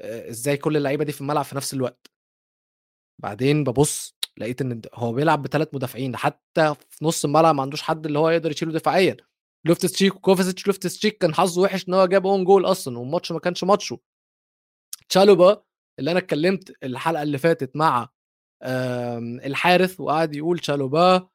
إزاي 0.00 0.56
كل 0.56 0.76
اللعيبة 0.76 1.04
دي 1.04 1.12
في 1.12 1.20
الملعب 1.20 1.44
في 1.44 1.56
نفس 1.56 1.74
الوقت. 1.74 2.06
بعدين 3.22 3.64
ببص 3.64 4.16
لقيت 4.38 4.60
إن 4.60 4.82
هو 4.94 5.12
بيلعب 5.12 5.42
بثلاث 5.42 5.68
مدافعين 5.74 6.16
حتى 6.16 6.74
في 6.90 7.04
نص 7.04 7.24
الملعب 7.24 7.54
ما 7.54 7.62
عندوش 7.62 7.82
حد 7.82 8.06
اللي 8.06 8.18
هو 8.18 8.30
يقدر 8.30 8.50
يشيله 8.50 8.72
دفاعيا. 8.72 9.16
لوفتس 9.66 9.92
تشيك 9.92 10.16
وكوفاسيتش 10.16 10.66
لوفتس 10.66 10.98
تشيك 10.98 11.18
كان 11.18 11.34
حظه 11.34 11.62
وحش 11.62 11.88
إن 11.88 11.94
هو 11.94 12.06
جاب 12.06 12.26
own 12.26 12.44
goal 12.44 12.64
أصلا 12.64 12.98
والماتش 12.98 13.32
ما 13.32 13.38
كانش 13.38 13.64
ماتشه. 13.64 13.98
تشالوبا 15.08 15.62
اللي 15.98 16.10
أنا 16.10 16.18
اتكلمت 16.18 16.72
الحلقة 16.84 17.22
اللي 17.22 17.38
فاتت 17.38 17.76
مع 17.76 18.08
الحارث 19.44 20.00
وقعد 20.00 20.34
يقول 20.34 20.58
تشالوبا 20.58 21.28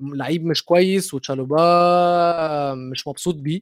لعيب 0.00 0.44
مش 0.46 0.64
كويس 0.64 1.14
وتشالوبا 1.14 2.74
مش 2.74 3.08
مبسوط 3.08 3.34
بيه. 3.34 3.60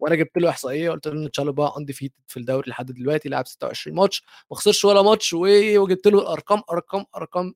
وأنا 0.00 0.14
جبت 0.14 0.36
له 0.38 0.48
احصائيه 0.50 0.90
قلت 0.90 1.06
له 1.08 1.12
ان 1.24 1.30
تشالوبا 1.30 1.78
undefeated 1.78 2.14
في 2.28 2.36
الدوري 2.40 2.70
لحد 2.70 2.92
دلوقتي 2.92 3.28
لعب 3.28 3.46
26 3.46 3.96
ماتش 3.96 4.22
ما 4.50 4.56
خسرش 4.56 4.84
ولا 4.84 5.02
ماتش 5.02 5.32
وجبت 5.32 6.06
له 6.06 6.18
الأرقام 6.22 6.62
أرقام 6.72 7.04
أرقام 7.16 7.54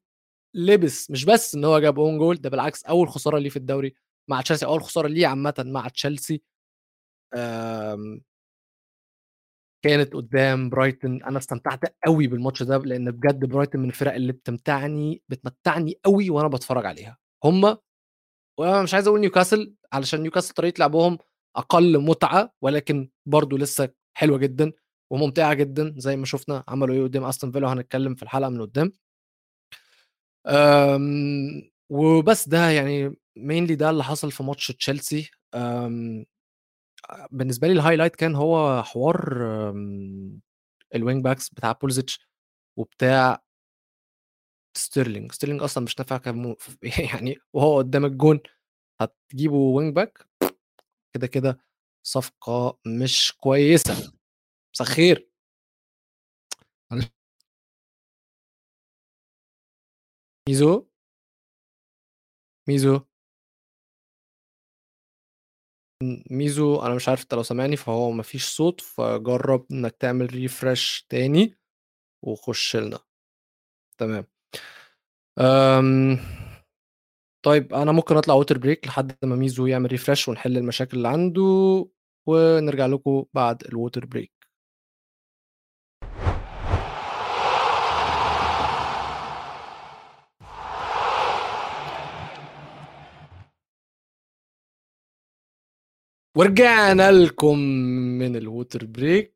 لأ 0.54 0.82
بس 0.82 1.10
مش 1.10 1.24
بس 1.24 1.54
إن 1.54 1.64
هو 1.64 1.78
جاب 1.78 1.98
own 2.00 2.18
goal 2.18 2.36
ده 2.36 2.50
بالعكس 2.50 2.84
أول 2.84 3.08
خسارة 3.08 3.38
ليه 3.38 3.50
في 3.50 3.56
الدوري 3.56 3.94
مع 4.28 4.40
تشيلسي 4.40 4.66
أول 4.66 4.82
خسارة 4.82 5.08
ليه 5.08 5.26
عامة 5.26 5.54
مع 5.66 5.88
تشيلسي. 5.88 6.42
كانت 9.82 10.14
قدام 10.14 10.70
برايتن. 10.70 11.22
أنا 11.22 11.38
استمتعت 11.38 11.80
قوي 12.06 12.26
بالماتش 12.26 12.62
ده 12.62 12.78
لأن 12.78 13.10
بجد 13.10 13.44
برايتن 13.44 13.80
من 13.80 13.88
الفرق 13.88 14.14
اللي 14.14 14.32
بتمتعني 14.32 15.22
بتمتعني 15.28 16.00
قوي 16.04 16.30
وأنا 16.30 16.48
بتفرج 16.48 16.86
عليها. 16.86 17.18
هم 17.44 17.76
وأنا 18.58 18.82
مش 18.82 18.94
عايز 18.94 19.06
أقول 19.08 19.20
نيوكاسل 19.20 19.74
علشان 19.92 20.20
نيوكاسل 20.22 20.54
طريقة 20.54 20.78
لعبهم 20.80 21.18
أقل 21.56 21.98
متعة 21.98 22.54
ولكن 22.62 23.10
برضو 23.26 23.56
لسه 23.56 23.88
حلوة 24.16 24.38
جدا 24.38 24.72
وممتعة 25.12 25.54
جدا 25.54 25.94
زي 25.96 26.16
ما 26.16 26.26
شفنا 26.26 26.64
عملوا 26.68 26.94
إيه 26.94 27.02
قدام 27.02 27.24
استون 27.24 27.52
فيلا 27.52 27.66
وهنتكلم 27.66 28.14
في 28.14 28.22
الحلقة 28.22 28.48
من 28.50 28.60
قدام. 28.62 28.92
وبس 31.90 32.48
ده 32.48 32.70
يعني 32.70 33.16
mainly 33.36 33.74
ده 33.74 33.90
اللي 33.90 34.04
حصل 34.04 34.32
في 34.32 34.42
ماتش 34.42 34.66
تشيلسي. 34.66 35.30
بالنسبة 37.30 37.66
لي 37.68 37.72
ال 37.72 37.77
highlight 37.77 38.16
كان 38.16 38.34
هو 38.34 38.82
حوار 38.82 39.44
ال 40.94 41.00
wing 41.00 41.24
backs 41.24 41.48
بتاع 41.48 41.72
بوليسيتش 41.72 42.20
وبتاع 42.78 43.42
ستيرلينج 44.76 45.32
ستيرلينج 45.32 45.62
أصلا 45.62 45.84
مش 45.84 45.98
نافع 45.98 46.20
يعني 47.12 47.36
وهو 47.52 47.78
قدام 47.78 48.04
الجون 48.04 48.40
هتجيبه 49.00 49.56
wing 49.56 49.94
back 49.94 50.28
كده 51.14 51.26
كده 51.26 51.58
صفقة 52.06 52.78
مش 52.86 53.32
كويسة. 53.38 53.92
مساء 54.74 54.88
الخير 54.88 55.28
ميزو؟ 60.48 60.86
ميزو؟ 62.68 63.00
ميزو 66.30 66.82
أنا 66.82 66.94
مش 66.94 67.08
عارف 67.08 67.22
أنت 67.22 67.34
لو 67.34 67.42
سامعني 67.42 67.76
فهو 67.76 68.10
مفيش 68.12 68.44
صوت 68.48 68.80
فجرب 68.80 69.66
إنك 69.72 69.96
تعمل 69.96 70.34
refresh 70.34 71.06
تاني 71.08 71.56
وخش 72.22 72.76
لنا. 72.76 72.98
تمام. 73.98 74.26
أم... 75.38 76.18
طيب 77.42 77.74
أنا 77.74 77.92
ممكن 77.92 78.16
أطلع 78.16 78.34
water 78.34 78.58
break 78.58 78.86
لحد 78.86 79.16
ما 79.24 79.36
ميزو 79.36 79.66
يعمل 79.66 79.90
refresh 79.90 80.28
ونحل 80.28 80.56
المشاكل 80.56 80.96
اللي 80.96 81.08
عنده 81.08 81.42
ونرجع 82.28 82.86
لكم 82.86 83.24
بعد 83.34 83.64
ال 83.64 83.71
water 83.71 84.06
break 84.06 84.32
ورجعنا 96.36 97.10
لكم 97.12 97.58
من 98.18 98.36
ال 98.36 98.45
water 98.45 98.86
break 98.86 99.34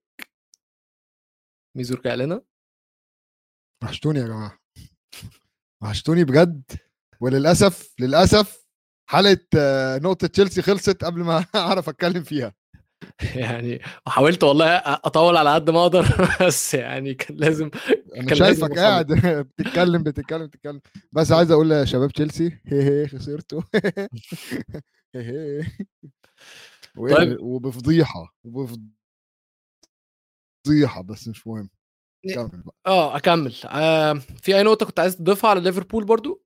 ميزو 1.77 1.95
رجع 1.95 2.14
لنا. 2.14 2.43
وحشتوني 3.83 4.19
يا 4.19 4.27
جماعة. 4.27 4.59
وحشتوني 5.83 6.25
بجد. 6.25 6.62
وللأسف 7.20 7.94
للأسف 8.00 8.64
حلقه 9.11 9.38
نقطة 9.98 10.27
تشيلسي 10.27 10.62
خلصت 10.62 11.05
قبل 11.05 11.20
ما 11.20 11.44
أعرف 11.55 11.88
أتكلم 11.88 12.22
فيها. 12.22 12.55
يعني 13.35 13.81
وحاولت 14.07 14.44
والله 14.44 14.66
أطول 14.87 15.37
على 15.37 15.55
قد 15.55 15.70
ما 15.70 15.83
أقدر 15.83 16.07
بس 16.46 16.74
يعني 16.74 17.14
كان 17.14 17.37
لازم 17.37 17.70
أنا 18.16 18.27
كان 18.27 18.35
شايفك 18.35 18.62
لازم 18.62 18.74
قاعد 18.74 19.07
بتتكلم 19.59 20.03
بتتكلم 20.03 20.46
بتتكلم. 20.46 20.81
بس 21.12 21.33
عايز 21.33 21.50
أقول 21.50 21.72
يا 21.72 21.85
شباب 21.85 22.11
تشيلسي 22.11 22.59
هي 22.66 22.83
هي 23.03 23.09
خسرتوا. 23.09 23.61
طيب. 26.96 27.40
وبفضيحة 27.40 28.35
وبفضيحة 28.44 28.92
بس 31.05 31.29
مش 31.29 31.46
مهم. 31.46 31.70
آه 32.87 33.16
أكمل. 33.16 33.55
آه 33.64 34.12
في 34.42 34.57
أي 34.57 34.62
نقطة 34.62 34.87
كنت 34.87 35.00
عايز 35.00 35.16
تضيفها 35.16 35.50
على 35.50 35.61
ليفربول 35.61 36.05
برضو؟ 36.05 36.44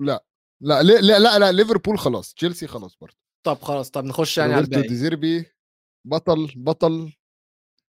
لا 0.00 0.24
لا 0.62 0.82
لا 0.82 1.00
لا 1.00 1.18
لا, 1.18 1.38
لا 1.38 1.52
ليفربول 1.52 1.98
خلاص 1.98 2.34
تشيلسي 2.34 2.66
خلاص 2.66 2.96
برضه 3.00 3.16
طب 3.46 3.58
خلاص 3.62 3.90
طب 3.90 4.04
نخش 4.04 4.38
يعني 4.38 4.54
على 4.54 4.64
الباقي 4.64 4.88
ديزيربي 4.88 5.46
بطل 6.06 6.52
بطل 6.56 7.12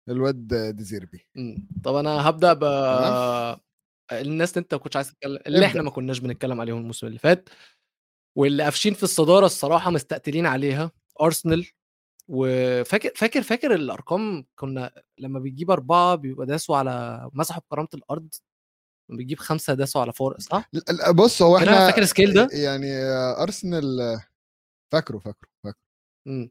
الواد 0.08 0.54
ديزيربي. 0.76 1.28
طب 1.84 1.94
أنا 1.94 2.28
هبدأ 2.28 2.52
ب. 2.52 2.64
الناس 4.12 4.50
اللي 4.50 4.62
أنت 4.62 4.74
ما 4.74 4.80
كنتش 4.80 4.96
عايز 4.96 5.10
تتكلم 5.12 5.38
اللي 5.46 5.66
إحنا 5.66 5.80
ابدأ. 5.80 5.82
ما 5.82 5.90
كناش 5.90 6.18
بنتكلم 6.18 6.60
عليهم 6.60 6.78
الموسم 6.78 7.06
اللي 7.06 7.18
فات 7.18 7.48
واللي 8.36 8.62
قافشين 8.62 8.94
في 8.94 9.02
الصدارة 9.02 9.46
الصراحة 9.46 9.90
مستقتلين 9.90 10.46
عليها 10.46 10.90
أرسنال 11.20 11.66
وفاكر 12.28 13.10
فاكر 13.16 13.42
فاكر 13.42 13.74
الأرقام 13.74 14.44
كنا 14.58 15.02
لما 15.18 15.38
بيجيب 15.38 15.70
أربعة 15.70 16.14
بيبقى 16.14 16.46
داسوا 16.46 16.76
على 16.76 17.30
مسحوا 17.32 17.60
بكرامة 17.60 17.88
الأرض 17.94 18.28
لما 19.08 19.18
بيجيب 19.18 19.38
خمسة 19.38 19.74
داسوا 19.74 20.00
على 20.00 20.12
فور 20.12 20.38
صح؟ 20.40 20.68
لا- 20.72 21.10
بص 21.10 21.42
هو 21.42 21.56
إحنا 21.58 21.90
فاكر 21.90 22.02
السكيل 22.02 22.34
ده؟ 22.34 22.48
يعني 22.52 22.92
ارسنال 23.42 24.20
فاكره 24.92 25.18
فاكره 25.18 25.48
فاكره. 25.64 25.80
مم. 26.26 26.50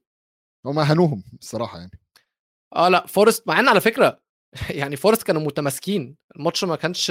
هم 0.65 0.79
هنوهم 0.79 1.23
الصراحة 1.39 1.77
يعني. 1.79 1.91
آه 2.75 2.89
لأ 2.89 3.05
فورست 3.07 3.47
مع 3.47 3.59
إن 3.59 3.67
على 3.67 3.81
فكرة 3.81 4.21
يعني 4.69 4.95
فورست 4.95 5.23
كانوا 5.23 5.41
متماسكين. 5.41 6.17
الماتش 6.35 6.63
ما 6.63 6.75
كانش 6.75 7.09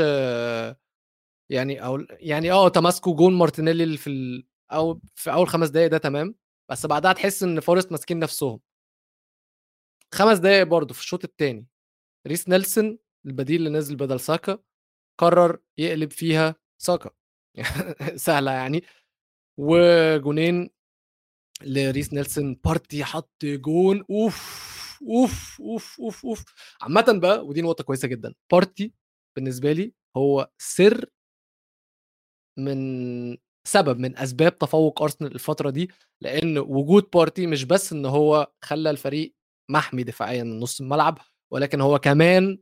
يعني 1.51 1.85
أو 1.85 2.07
يعني 2.11 2.53
آه 2.53 2.69
تماسكوا 2.69 3.17
جون 3.17 3.35
مارتينيلي 3.35 3.97
في 3.97 4.11
ال... 4.11 4.47
أو 4.73 5.01
في 5.15 5.33
أول 5.33 5.49
خمس 5.49 5.69
دقايق 5.69 5.91
ده 5.91 5.99
تمام. 5.99 6.35
بس 6.71 6.87
بعدها 6.87 7.13
تحس 7.13 7.43
إن 7.43 7.61
فورست 7.61 7.93
ماسكين 7.93 8.19
نفسهم. 8.19 8.61
خمس 10.15 10.39
دقايق 10.39 10.63
برضه 10.67 10.95
في 10.95 11.01
الشوط 11.01 11.25
الثاني 11.25 11.67
ريس 12.27 12.49
نيلسون 12.49 12.99
البديل 13.27 13.67
اللي 13.67 13.79
نزل 13.79 13.97
بدل 13.97 14.21
ساكا. 14.21 14.59
قرر 15.19 15.59
يقلب 15.79 16.11
فيها 16.13 16.55
ساكا 16.83 17.11
سهلة 18.17 18.51
يعني. 18.53 18.83
وجونين 19.59 20.71
لريس 21.63 22.13
نيلسون 22.15 22.55
بارتي 22.65 23.05
حط 23.05 23.33
جون. 23.45 24.05
أوف 24.11 24.73
أوف 25.03 25.61
أوف 25.61 26.01
أوف 26.01 26.27
أوف. 26.27 26.45
عامة 26.83 27.05
بقى 27.23 27.47
ودي 27.47 27.63
نقطة 27.63 27.85
كويسة 27.85 28.09
جدا. 28.09 28.35
بارتي 28.53 28.93
بالنسبة 29.37 29.73
لي 29.73 29.95
هو 30.17 30.51
سر 30.59 31.07
من 32.59 33.37
سبب 33.69 33.99
من 33.99 34.17
أسباب 34.19 34.59
تفوق 34.59 35.03
أرسنال 35.03 35.35
الفترة 35.35 35.71
دي. 35.71 35.91
لأن 36.21 36.59
وجود 36.59 37.11
بارتي 37.15 37.47
مش 37.47 37.65
بس 37.65 37.93
إن 37.93 38.07
هو 38.07 38.53
خلى 38.65 38.91
الفريق 38.91 39.35
محمي 39.71 40.03
دفاعيا 40.05 40.43
من 40.45 40.61
نص 40.61 40.81
الملعب 40.81 41.19
ولكن 41.53 41.81
هو 41.81 41.99
كمان 41.99 42.59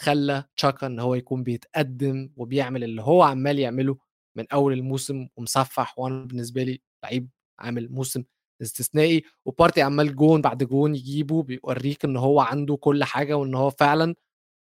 خلى 0.00 0.44
تشاكا 0.56 0.86
إن 0.86 1.00
هو 1.00 1.14
يكون 1.14 1.42
بيتقدم 1.42 2.30
وبيعمل 2.36 2.84
اللي 2.84 3.02
هو 3.02 3.22
عمال 3.22 3.58
يعمله 3.58 3.96
من 4.36 4.44
أول 4.52 4.72
الموسم 4.72 5.28
ومسفح 5.36 5.98
وأنا 5.98 6.24
بالنسبة 6.24 6.62
لي 6.62 6.80
لعيب 7.04 7.28
عامل 7.58 7.92
موسم 7.92 8.24
استثنائي 8.62 9.22
وبارتي 9.44 9.82
عمال 9.82 10.16
جون 10.16 10.40
بعد 10.40 10.64
جون 10.64 10.94
يجيبه 10.94 11.42
بيوريك 11.42 12.04
إن 12.04 12.16
هو 12.16 12.40
عنده 12.40 12.76
كل 12.76 13.04
حاجة 13.04 13.34
وإن 13.34 13.54
هو 13.54 13.70
فعلا 13.70 14.14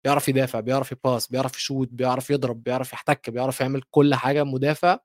بيعرف 0.04 0.30
يدافع 0.30 0.60
بيعرف 0.60 0.92
يباس 0.92 1.28
بيعرف 1.28 1.58
يشوت 1.58 1.90
بيعرف 1.92 2.30
يضرب 2.30 2.64
بيعرف 2.64 2.94
يحتك 2.94 3.30
بيعرف 3.30 3.62
يعمل 3.62 3.82
كل 3.92 4.16
حاجة 4.16 4.44
مدافع 4.44 5.00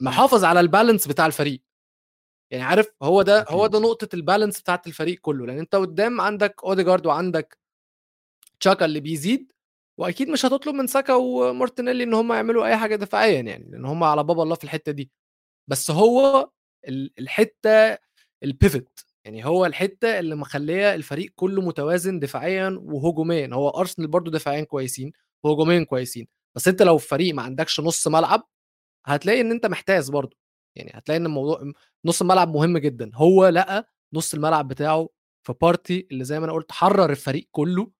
محافظ 0.00 0.44
على 0.44 0.60
ال 0.60 0.66
balance 0.66 1.08
بتاع 1.08 1.26
الفريق 1.26 1.62
يعني 2.50 2.64
عارف 2.64 2.90
هو 3.02 3.22
ده 3.22 3.44
هو. 3.48 3.66
ده 3.66 3.78
نقطة 3.78 4.08
ال 4.14 4.20
balance 4.20 4.60
بتاعت 4.60 4.86
الفريق 4.86 5.18
كله 5.20 5.46
لأن 5.46 5.58
أنت 5.58 5.74
قدام 5.74 6.20
عندك 6.20 6.64
اوديجارد 6.64 7.06
وعندك 7.06 7.58
تشاكا 8.60 8.84
اللي 8.84 9.00
بيزيد 9.00 9.52
وأكيد 10.00 10.28
مش 10.28 10.46
هتطلب 10.46 10.74
من 10.74 10.86
ساكا 10.86 11.14
ومارتينيلي 11.14 12.04
إن 12.04 12.14
هم 12.14 12.32
يعملوا 12.32 12.66
أي 12.66 12.76
حاجة 12.76 12.96
دفاعيا 12.96 13.40
يعني 13.40 13.70
لأن 13.70 13.84
هم 13.84 14.04
على 14.04 14.24
باب 14.24 14.40
الله 14.40 14.54
في 14.54 14.64
الحتة 14.64 14.92
دي. 14.92 15.10
بس 15.70 15.90
هو 15.90 16.50
ال- 16.88 17.12
الحتة 17.18 17.98
ال 18.44 18.54
pivot 18.54 19.06
يعني 19.26 19.46
هو 19.46 19.66
الحتة 19.66 20.18
اللي 20.18 20.34
مخلية 20.34 20.94
الفريق 20.94 21.32
كله 21.36 21.62
متوازن 21.62 22.18
دفاعيا 22.18 22.78
وهجوميا. 22.82 23.50
هو 23.52 23.68
أرسنال 23.70 24.08
برضو 24.08 24.30
دفاعيا 24.30 24.64
كويسين 24.64 25.12
وهجوميا 25.44 25.84
كويسين. 25.84 26.28
بس 26.56 26.68
أنت 26.68 26.82
لو 26.82 26.98
فريق 26.98 27.34
ما 27.34 27.42
عندكش 27.42 27.80
نص 27.80 28.08
ملعب 28.08 28.48
هتلاقي 29.06 29.40
إن 29.40 29.50
أنت 29.50 29.66
محتاج 29.66 30.10
برضو. 30.10 30.36
يعني 30.76 30.92
هتلاقي 30.94 31.16
إن 31.18 31.26
الموضوع 31.26 31.72
نص 32.04 32.20
الملعب 32.22 32.48
مهم 32.54 32.78
جدا. 32.78 33.10
هو 33.14 33.48
لقى 33.48 33.88
نص 34.14 34.34
الملعب 34.34 34.68
بتاعه 34.68 35.08
في 35.46 35.54
بارتي 35.62 36.06
اللي 36.12 36.24
زي 36.24 36.38
ما 36.40 36.44
أنا 36.46 36.52
قلت 36.52 36.72
حرر 36.72 37.10
الفريق 37.10 37.48
كله 37.52 37.90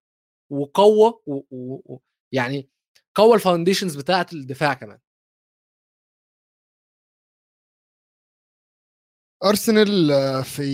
وقوى 0.54 1.20
و... 1.26 1.40
و... 1.50 1.98
يعني 2.32 2.68
قوى 3.14 3.34
ال 3.34 3.39
foundations 3.39 3.96
بتاعة 3.96 4.26
الدفاع 4.32 4.74
كمان. 4.74 4.98
أرسنال 9.44 10.10
آه، 10.12 10.42
في 10.42 10.64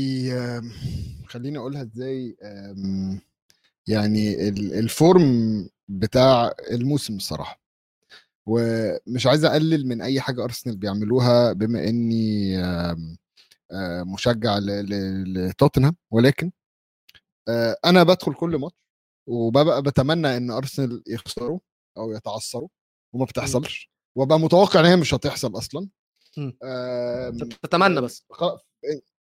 خليني 1.29 1.59
أقولها 1.59 1.83
إزاي 1.83 2.37
يعني 3.89 4.49
ال- 4.49 4.75
ال 4.75 4.85
form 4.85 5.25
بتاع 5.89 6.53
الموسم 6.71 7.17
الصراحة. 7.17 7.61
ومش 8.47 9.27
عايز 9.27 9.45
أقلل 9.45 9.87
من 9.89 10.03
أي 10.03 10.21
حاجة 10.21 10.45
أرسنال 10.45 10.77
بيعملوها 10.77 11.53
بما 11.53 11.85
إني 11.89 12.57
آه، 13.73 14.03
مشجع 14.03 14.59
لتوتنهام 15.27 15.97
ولكن 16.11 16.53
آه، 17.49 17.77
أنا 17.85 18.03
بدخل 18.03 18.35
كل 18.35 18.57
ماتش 18.57 18.90
وببقى 19.31 19.83
بتمنى 19.83 20.37
إن 20.37 20.51
أرسنال 20.51 21.03
يخسروا 21.07 21.59
أو 21.99 22.13
يتعثروا 22.13 22.69
وما 23.15 23.25
بتحصلش 23.25 23.91
وأبقى 24.17 24.39
متوقع 24.41 24.81
إن 24.81 24.85
هي 24.85 24.97
مش 24.97 25.15
هتحصل 25.15 25.59
أصلا. 25.59 25.89
مم. 26.37 26.59
آم، 26.65 27.39
تتمنى 27.39 28.01
بس. 28.01 28.25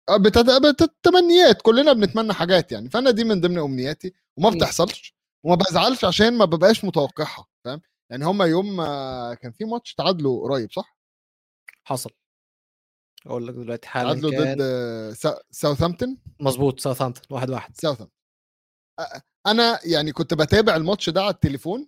آه، 0.09 0.17
بتت- 0.17 0.61
بتتمنيات 0.83 1.61
كلنا 1.61 1.93
بنتمنى 1.93 2.33
حاجات 2.33 2.71
يعني 2.71 2.89
فأنا 2.89 3.11
دي 3.11 3.23
من 3.23 3.41
ضمن 3.41 3.57
أمنياتي 3.57 4.13
وما. 4.37 4.49
بتحصلش 4.49 5.15
وما 5.45 5.55
بزعلش 5.55 6.05
عشان 6.05 6.37
ما 6.37 6.45
ببقاش 6.45 6.85
متوقعها 6.85 7.45
فاهم؟ 7.65 7.81
يعني 8.11 8.25
هما 8.25 8.45
يوم 8.45 8.83
كان 9.33 9.51
في 9.51 9.65
ماتش 9.65 9.93
تعادلوا 9.93 10.43
قريب 10.49 10.71
صح؟ 10.71 10.97
حصل. 11.83 12.09
أقول 13.25 13.47
لك 13.47 13.53
دلوقتي 13.53 13.87
حالا 13.87 14.09
تعادلوا 14.13 14.31
ضد 14.53 15.13
سا- 15.13 15.41
ساوثهامبتون 15.51 16.17
مظبوط 16.39 16.79
ساوثهامبتون 16.79 17.23
واحد 17.35 17.49
واحد. 17.49 17.75
ساوثهامبتون 17.77 18.17
أ- 19.01 19.19
أنا 19.47 19.79
يعني 19.85 20.11
كنت 20.11 20.33
بتابع 20.33 20.75
الماتش 20.75 21.09
ده 21.09 21.21
على 21.21 21.33
التليفون 21.33 21.87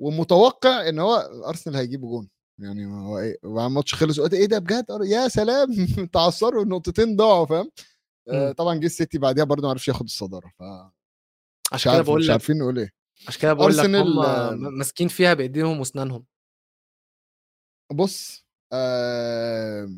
ومتوقع 0.00 0.88
إن 0.88 0.98
هو 0.98 1.14
أرسنال 1.48 1.76
هيجيبوا 1.76 2.10
جون. 2.10 2.28
يعني 2.58 2.86
هو 2.86 3.18
إيه 3.18 3.38
وبعد 3.42 3.66
الماتش 3.66 3.94
خلص 3.94 4.20
قلت 4.20 4.34
إيه 4.34 4.46
ده 4.46 4.58
بجد؟ 4.58 4.84
يا 5.04 5.28
سلام! 5.28 5.68
تعثروا 6.12 6.62
النقطتين 6.62 7.16
ضاعوا 7.16 7.46
فاهم؟ 7.46 7.70
آه، 8.28 8.46
مم. 8.48 8.52
طبعا 8.52 8.74
جه 8.74 8.86
السيتي 8.86 9.18
بعديها 9.18 9.44
برضه 9.44 9.62
ما 9.62 9.68
عرفش 9.70 9.88
ياخد 9.88 10.04
الصدارة 10.04 10.48
ف 10.58 10.62
مش 10.62 11.72
عشان 11.72 11.92
كده 11.92 12.02
بقول 12.02 12.18
مش 12.18 12.24
لك 12.24 12.30
عارفين 12.30 12.58
نقول 12.58 12.78
إيه. 12.78 12.92
عشان 13.28 13.40
كده 13.42 13.52
بقول 13.52 13.76
لك 13.76 13.84
هم 13.84 14.78
ماسكين 14.78 15.08
فيها 15.08 15.34
بإيديهم 15.34 15.78
وأسنانهم. 15.78 16.24
بص 17.92 18.46
آه 18.72 19.88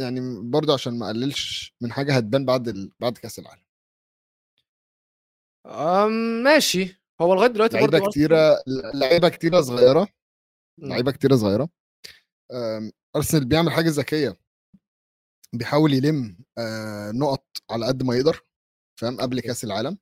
يعني 0.00 0.20
برضه 0.50 0.74
عشان 0.74 0.98
ما 0.98 1.06
أقللش 1.06 1.74
من 1.80 1.92
حاجة 1.92 2.16
هتبان 2.16 2.44
بعد 2.44 2.68
ال... 2.68 2.92
بعد 3.00 3.18
كأس 3.18 3.38
العالم. 3.38 3.65
ماشي. 6.42 7.02
هو 7.20 7.34
لغاية 7.34 7.48
دلوقتي 7.50 7.76
لعيبة 7.76 8.08
كتيرة 8.10 8.62
لعيبة 8.94 9.28
كتيرة 9.28 9.60
صغيرة. 9.60 10.08
لعيبة 10.78 11.12
كتيرة 11.12 11.36
صغيرة. 11.36 11.68
أرسنال 13.16 13.44
بيعمل 13.44 13.72
حاجة 13.72 13.88
ذكية. 13.88 14.36
بيحاول 15.52 15.94
يلم 15.94 16.38
آه 16.58 17.10
نقط 17.10 17.46
على 17.70 17.86
قد 17.86 18.02
ما 18.02 18.14
يقدر 18.16 18.40
فاهم 19.00 19.20
قبل 19.20 19.40
كأس 19.40 19.64
العالم. 19.64 19.98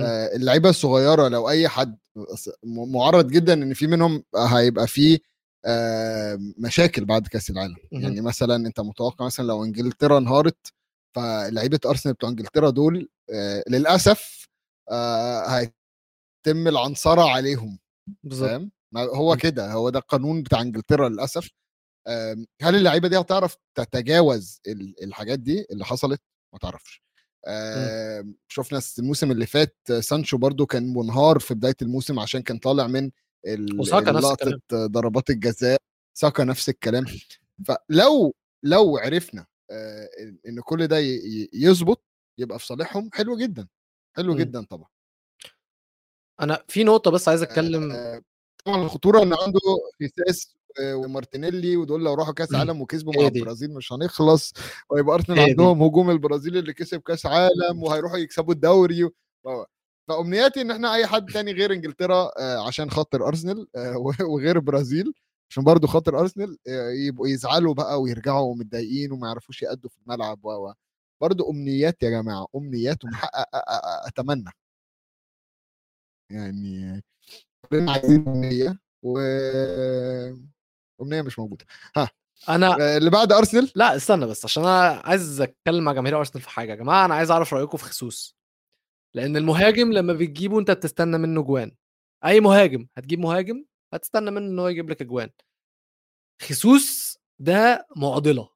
آه، 0.00 0.36
اللعيبة 0.36 0.68
الصغيرة 0.68 1.28
لو 1.28 1.48
أي 1.50 1.68
حد 1.68 1.98
معرض 2.64 3.28
جدا 3.30 3.52
إن 3.52 3.74
في 3.74 3.86
منهم 3.86 4.24
هيبقى 4.36 4.86
فيه 4.86 5.18
آه، 5.64 6.38
مشاكل 6.58 7.04
بعد 7.04 7.26
كأس 7.26 7.50
العالم. 7.50 7.76
يعني 7.92 8.20
مثلا 8.20 8.56
أنت 8.56 8.80
متوقع 8.80 9.24
مثلا 9.24 9.46
لو 9.46 9.64
إنجلترا 9.64 10.18
انهارت 10.18 10.72
فلعيبة 11.16 11.80
أرسنال 11.86 12.14
بتوع 12.14 12.30
إنجلترا 12.30 12.70
دول 12.70 13.08
آه، 13.30 13.64
للأسف 13.68 14.39
آه، 14.90 15.46
هيتم 15.46 16.68
العنصرة 16.68 17.22
عليهم 17.30 17.78
بالظبط 18.24 18.68
هو. 18.96 19.36
كده 19.36 19.72
هو 19.72 19.90
ده 19.90 19.98
القانون 19.98 20.42
بتاع 20.42 20.60
إنجلترا 20.60 21.08
للأسف. 21.08 21.50
آم، 22.08 22.46
هل 22.62 22.74
اللعيبة 22.76 23.08
دي 23.08 23.18
هتعرف 23.18 23.56
تتجاوز 23.74 24.60
ال- 24.66 25.04
الحاجات 25.04 25.38
دي 25.38 25.66
اللي 25.72 25.84
حصلت؟ 25.84 26.20
ما 26.52 26.58
تعرفش. 26.58 27.02
آم، 27.48 28.36
شفنا 28.48 28.80
الموسم 28.98 29.30
اللي 29.30 29.46
فات 29.46 29.76
سانشو 30.00 30.38
برضو 30.38 30.66
كان 30.66 30.94
منهار 30.94 31.38
في 31.38 31.54
بداية 31.54 31.76
الموسم 31.82 32.18
عشان 32.18 32.42
كان 32.42 32.58
طالع 32.58 32.86
من 32.86 33.10
لقطه. 33.46 34.60
ضربات 34.86 35.30
الجزاء. 35.30 35.80
ساكا 36.18 36.44
نفس 36.44 36.68
الكلام. 36.68 37.04
فلو 37.66 38.34
لو 38.64 38.98
عرفنا 38.98 39.46
آه، 39.70 40.08
إن 40.48 40.60
كل 40.60 40.86
ده 40.86 40.96
يظبط 41.52 42.04
يبقى 42.38 42.58
في 42.58 42.66
صالحهم 42.66 43.10
حلو 43.14 43.36
جدا. 43.36 43.68
حلو 44.16 44.32
مم. 44.32 44.38
جدا 44.38 44.64
طبعا 44.64 44.88
أنا 46.40 46.64
في 46.68 46.84
نقطة 46.84 47.10
بس 47.10 47.28
عايز 47.28 47.42
أتكلم 47.42 47.92
آه، 47.92 48.22
طبعا 48.64 48.82
الخطورة 48.82 49.22
إن 49.22 49.32
عنده 49.34 49.60
خيساس 49.98 50.56
ومارتينيلي 50.80 51.76
ودول 51.76 52.04
لو 52.04 52.14
راحوا 52.14 52.34
كأس 52.34 52.54
عالم 52.54 52.80
وكسبوا 52.80 53.12
مع. 53.22 53.26
البرازيل 53.28 53.74
مش 53.74 53.92
هنخلص 53.92 54.52
ويبقى 54.90 55.14
أرسنال. 55.14 55.40
عندهم 55.40 55.82
هجوم 55.82 56.10
البرازيل 56.10 56.56
اللي 56.56 56.72
كسب 56.72 57.00
كأس 57.00 57.26
عالم 57.26 57.82
وهيروحوا 57.82 58.16
يكسبوا 58.18 58.54
الدوري 58.54 59.04
و... 59.04 59.10
فأمنياتي 60.08 60.60
إن 60.60 60.70
إحنا 60.70 60.94
أي 60.94 61.06
حد 61.06 61.26
تاني 61.26 61.52
غير 61.52 61.72
إنجلترا 61.72 62.30
عشان 62.66 62.90
خاطر 62.90 63.26
أرسنال 63.26 63.66
وغير 64.30 64.56
البرازيل 64.56 65.12
عشان 65.50 65.64
برضو 65.64 65.86
خاطر 65.86 66.20
أرسنال 66.20 66.58
يبقوا 67.06 67.28
يزعلوا 67.28 67.74
بقى 67.74 68.00
ويرجعوا 68.00 68.54
متضايقين 68.54 69.12
وما 69.12 69.26
يعرفوش 69.26 69.62
يأدوا 69.62 69.90
في 69.90 69.96
الملعب 70.06 70.44
و 70.44 70.72
برضو 71.20 71.50
أمنيات 71.50 72.02
يا 72.02 72.10
جماعة 72.10 72.46
أمنيات 72.56 73.04
ومحقق 73.04 73.48
أتمنى. 74.06 74.50
يعني 76.32 77.02
كلنا 77.70 77.92
عايزين 77.92 78.28
أمنية 78.28 78.78
و 79.02 79.18
أمنية 81.02 81.22
مش 81.22 81.38
موجودة. 81.38 81.64
أنا 82.48 82.76
آه، 82.80 82.96
اللي 82.96 83.10
بعد 83.10 83.32
أرسنال؟ 83.32 83.72
لا 83.74 83.96
استنى 83.96 84.26
بس 84.26 84.44
عشان 84.44 84.62
أنا 84.62 85.02
عايز 85.04 85.40
أتكلم 85.40 85.84
مع 85.84 85.92
جماهير 85.92 86.18
أرسنال 86.18 86.42
في 86.42 86.50
حاجة 86.50 86.70
يا 86.70 86.76
جماعة 86.76 87.04
أنا 87.04 87.14
عايز 87.14 87.30
أعرف 87.30 87.54
رأيكم 87.54 87.78
في 87.78 87.84
خصوص. 87.84 88.36
لأن 89.14 89.36
المهاجم 89.36 89.92
لما 89.92 90.12
بتجيبه 90.12 90.58
أنت 90.58 90.70
بتستنى 90.70 91.18
منه 91.18 91.42
جوان. 91.42 91.72
أي 92.24 92.40
مهاجم 92.40 92.86
هتجيب 92.96 93.18
مهاجم 93.18 93.64
هتستنى 93.94 94.30
منه 94.30 94.46
إن 94.46 94.58
هو 94.58 94.68
يجيب 94.68 94.90
لك 94.90 95.02
أجوان. 95.02 95.30
خيسوس 96.42 97.18
ده 97.38 97.86
معضلة. 97.96 98.50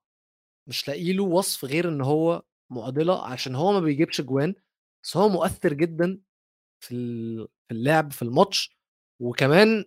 مش 0.69 0.89
لاقي 0.89 1.13
له 1.13 1.23
وصف 1.25 1.65
غير 1.65 1.89
إن 1.89 2.01
هو 2.01 2.43
معضله 2.75 3.27
عشان 3.27 3.55
هو 3.55 3.73
ما 3.73 3.81
بيجيبش 3.81 4.21
جوان 4.21 4.55
بس 5.05 5.17
هو 5.17 5.29
مؤثر 5.29 5.73
جدا 5.73 6.21
في 6.81 6.95
ال- 6.95 7.49
في 7.69 7.75
اللعب 7.75 8.13
في 8.13 8.23
الماتش 8.23 8.77
وكمان 9.23 9.85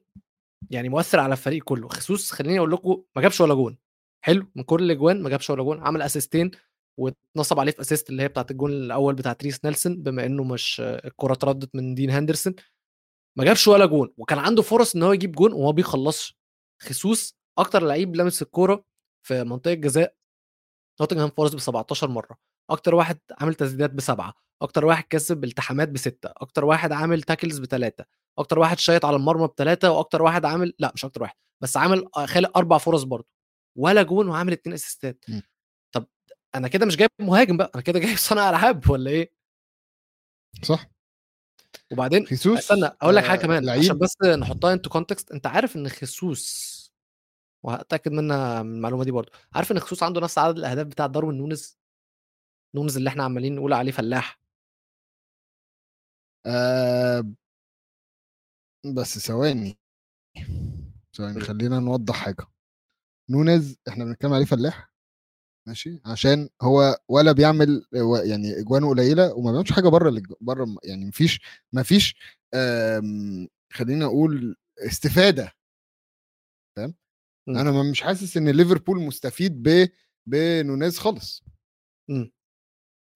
يعني 0.71 0.89
مؤثر 0.89 1.19
على 1.19 1.31
الفريق 1.31 1.63
كله. 1.63 1.87
خيسوس 1.87 2.31
خليني 2.31 2.57
أقول 2.59 2.71
لكم 2.71 3.03
ما 3.15 3.21
جابش 3.21 3.41
ولا 3.41 3.53
جون. 3.53 3.77
حلو 4.25 4.47
من 4.55 4.63
كل 4.63 4.83
الاجوان 4.83 5.21
ما 5.23 5.29
جابش 5.29 5.49
ولا 5.49 5.63
جون 5.63 5.79
عمل 5.79 6.01
اسيستين 6.01 6.51
واتنصب 6.99 7.59
عليه 7.59 7.71
في 7.71 7.81
assist 7.81 8.09
اللي 8.09 8.23
هي 8.23 8.27
بتاعت 8.27 8.51
الجون 8.51 8.71
الأول 8.71 9.15
بتاع 9.15 9.33
ريس 9.33 9.65
نيلسون 9.65 10.03
بما 10.03 10.25
إنه 10.25 10.43
مش 10.43 10.81
الكرة 10.81 11.33
اتردت 11.33 11.75
من 11.75 11.95
دين 11.95 12.09
هندرسون. 12.09 12.55
ما 13.37 13.45
جابش 13.45 13.67
ولا 13.67 13.85
جون 13.85 14.13
وكان 14.17 14.39
عنده 14.39 14.61
فرص 14.61 14.95
إن 14.95 15.03
هو 15.03 15.11
يجيب 15.13 15.31
جون 15.31 15.53
وما 15.53 15.71
بيخلصش. 15.71 16.37
خيسوس 16.81 17.37
أكتر 17.57 17.83
لعيب 17.83 18.15
لمس 18.15 18.41
الكورة 18.41 18.85
في 19.27 19.43
منطقة 19.43 19.73
جزاء 19.73 20.15
نوتنغهام 21.01 21.29
فورست 21.29 21.55
ب 21.55 21.59
17 21.59 22.07
مرة. 22.09 22.37
أكتر 22.69 22.95
واحد 22.95 23.19
عامل 23.41 23.53
تسديدات 23.55 23.91
بسبعة 23.91 24.33
أكتر 24.61 24.85
واحد 24.85 25.03
كسب 25.09 25.43
التحامات 25.43 25.89
بستة 25.89 26.29
أكتر 26.37 26.65
واحد 26.65 26.91
عامل 26.91 27.23
tackles 27.23 27.59
بثلاثه 27.59 28.05
أكتر 28.37 28.59
واحد 28.59 28.79
شايط 28.79 29.05
على 29.05 29.15
المرمى 29.15 29.47
بثلاثه 29.47 29.91
وأكتر 29.91 30.21
واحد 30.21 30.45
عامل 30.45 30.73
لا 30.79 30.91
مش 30.95 31.05
أكتر 31.05 31.21
واحد 31.21 31.35
بس 31.61 31.77
عامل 31.77 32.05
خالق 32.27 32.57
أربع 32.57 32.77
فرص 32.77 33.03
برضه 33.03 33.27
ولا 33.77 34.03
جون 34.03 34.27
وعامل 34.27 34.53
اتنين 34.53 34.73
اسيستات 34.73 35.25
مم. 35.29 35.41
طب 35.91 36.05
أنا 36.55 36.67
كده 36.67 36.85
مش 36.85 36.95
جايب 36.97 37.09
مهاجم 37.21 37.57
بقى 37.57 37.71
أنا 37.75 37.83
كده 37.83 37.99
جايب 37.99 38.17
صانع 38.27 38.49
ألعاب 38.49 38.89
ولا 38.89 39.11
إيه؟ 39.11 39.31
صح. 40.63 40.87
وبعدين 41.91 42.25
خيسوس 42.25 42.57
استنى 42.59 42.85
أقول 42.85 43.15
لك 43.15 43.23
حاجة 43.23 43.39
آه، 43.39 43.41
كمان 43.41 43.65
لعيب. 43.65 43.81
عشان 43.83 43.97
بس 43.97 44.15
نحطها 44.23 44.73
into 44.73 44.89
context 44.89 45.31
أنت 45.31 45.47
عارف 45.47 45.75
إن 45.75 45.89
خيسوس 45.89 46.77
وهتأكد 47.63 48.11
منها 48.11 48.63
من 48.63 48.75
المعلومة 48.75 49.03
دي 49.03 49.11
برضه 49.11 49.31
عارف 49.53 49.71
إن 49.71 49.79
خيسوس 49.79 50.03
عنده 50.03 50.21
نفس 50.21 50.37
عدد 50.37 50.57
الأهداف 50.57 50.87
بتاع 50.87 51.05
داروين 51.07 51.37
نونز 51.37 51.77
نونز 52.75 52.97
اللي 52.97 53.09
إحنا 53.09 53.23
عمالين 53.23 53.55
نقول 53.55 53.73
عليه 53.73 53.91
فلاح. 53.91 54.39
آه 56.45 57.33
بس 58.95 59.19
ثواني 59.19 59.77
ثواني 61.13 61.39
خلينا 61.41 61.79
نوضح 61.79 62.15
حاجة. 62.15 62.45
نونز 63.29 63.75
إحنا 63.87 64.05
بنتكلم 64.05 64.33
عليه 64.33 64.45
فلاح؟ 64.45 64.91
ماشي 65.67 66.01
عشان 66.05 66.49
هو 66.61 66.99
ولا 67.09 67.31
بيعمل 67.31 67.85
يعني 68.23 68.59
أجوانه 68.59 68.89
قليلة 68.89 69.33
وما 69.33 69.51
بيعملش 69.51 69.71
حاجة 69.71 69.87
بره 69.87 70.21
بره 70.41 70.77
يعني 70.83 71.05
مفيش 71.05 71.41
مفيش 71.73 72.15
خلينا 73.73 74.05
أقول 74.05 74.55
استفادة. 74.79 75.51
فاهم 76.77 76.95
أنا 77.49 77.91
مش 77.91 78.01
حاسس 78.01 78.37
إن 78.37 78.49
ليفربول 78.49 78.99
مستفيد 79.01 79.63
ب 79.63 79.89
بنونيز 80.27 80.97
خالص. 80.99 81.43
م. 82.09 82.25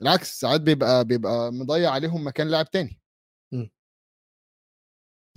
بالعكس 0.02 0.40
ساعات 0.40 0.62
بيبقى 0.62 1.06
بيبقى 1.06 1.54
مضيع 1.54 1.92
عليهم 1.92 2.28
مكان 2.28 2.48
لاعب 2.48 2.72
تاني 2.72 3.02
م. 3.54 3.66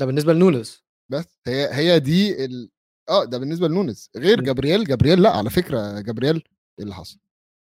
ده 0.01 0.07
بالنسبة 0.07 0.33
لنونز 0.33 0.85
بس 1.13 1.39
هي 1.47 1.75
هي 1.75 2.01
دي 2.01 2.45
ال... 2.45 2.71
آه 3.09 3.25
ده 3.25 3.39
بالنسبة 3.39 3.69
لنونز 3.69 4.11
غير 4.17 4.41
م. 4.41 4.45
جابرييل 4.45 4.85
جابرييل 4.85 5.23
لأ 5.23 5.31
على 5.31 5.51
فكرة 5.51 6.01
جابرييل 6.01 6.37
إيه 6.79 6.85
اللي 6.85 6.95
حصل؟ 6.95 7.19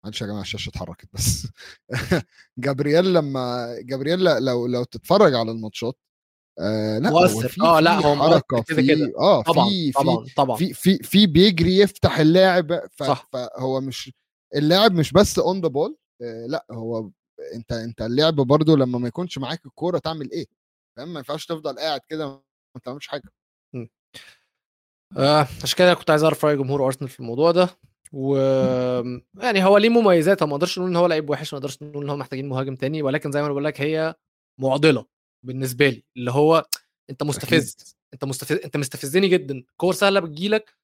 معلش 0.05 0.23
يا 0.23 0.27
جماعة 0.27 0.41
الشاشة 0.41 0.69
اتحركت 0.71 1.09
بس 1.13 1.47
جابرييل 2.59 3.15
لما 3.15 3.67
جابرييل 3.81 4.25
لو 4.45 4.67
لو 4.67 4.85
تتفرج 4.85 5.35
على 5.35 5.51
الماتشات 5.51 5.99
آه 6.61 6.99
لأ 6.99 7.11
مؤثر 7.11 7.65
آه 7.65 7.81
لأ 7.81 7.95
هو 7.95 8.17
حركة 8.17 8.63
كده 8.63 8.83
كده 8.83 9.13
آه 9.19 9.43
طبعا 9.43 9.69
في 9.69 9.93
طبعا 9.93 10.27
طبعا 10.37 10.57
في 10.57 10.75
في 10.75 10.99
في 10.99 11.27
بيجري 11.27 11.79
يفتح 11.79 12.19
اللعب. 12.19 12.81
فهو 13.33 13.81
مش 13.81 14.13
اللاعب 14.57 14.93
مش 14.93 15.13
بس 15.13 15.39
on 15.39 15.61
the 15.61 15.69
ball 15.69 15.97
لأ 16.21 16.67
هو 16.71 17.11
أنت 17.55 17.73
أنت 17.73 18.03
اللعب 18.03 18.35
برضو 18.35 18.77
لما 18.77 18.99
ما 18.99 19.09
يكونش 19.09 19.39
معاك 19.39 19.67
الكورة 19.67 19.99
تعمل 19.99 20.31
إيه؟ 20.31 20.47
فاهم؟ 20.97 21.13
ما 21.13 21.19
ينفعش 21.19 21.47
تفضل 21.47 21.79
قاعد 21.79 22.01
كده 22.09 22.27
ما 22.75 22.81
تعملش 22.85 23.07
حاجة. 23.07 23.33
آه 25.17 25.47
عشان 25.63 25.79
كده 25.79 25.95
كنت 25.95 26.11
عايز 26.11 26.23
أعرف 26.23 26.45
رأي 26.45 26.57
جمهور 26.57 26.87
أرسنال 26.87 27.09
في 27.11 27.21
الموضوع 27.21 27.51
ده 27.51 27.69
و 28.13 28.37
يعني 29.43 29.65
هو 29.65 29.79
ليه 29.79 29.89
مميزات 29.89 30.43
ما 30.43 30.53
أقدرش 30.53 30.79
نقول 30.79 30.91
إن 30.91 30.97
هو 30.97 31.07
لعيب 31.07 31.31
وحش 31.31 31.55
ما 31.55 31.59
نقدرش 31.59 31.83
نقول 31.83 32.05
إن 32.05 32.11
هو 32.11 32.17
محتاجين 32.17 32.49
مهاجم 32.49 32.75
تاني 32.77 33.03
ولكن 33.03 33.33
زي 33.33 33.41
ما 33.41 33.47
أنا 33.47 33.53
بقول 33.53 33.65
لك 33.65 33.81
هي 33.81 34.15
معضلة 34.61 35.07
بالنسبة 35.47 35.89
لي 35.89 36.05
اللي 36.17 36.31
هو 36.31 36.67
أنت 37.11 37.23
مستفز 37.23 37.97
أنت 38.15 38.25
مستفز 38.25 38.57
أنت 38.65 38.77
مستفزني 38.77 39.29
جدا 39.29 39.65
كور 39.77 39.93
سهلة 39.93 40.21
بتجيلك 40.21 40.75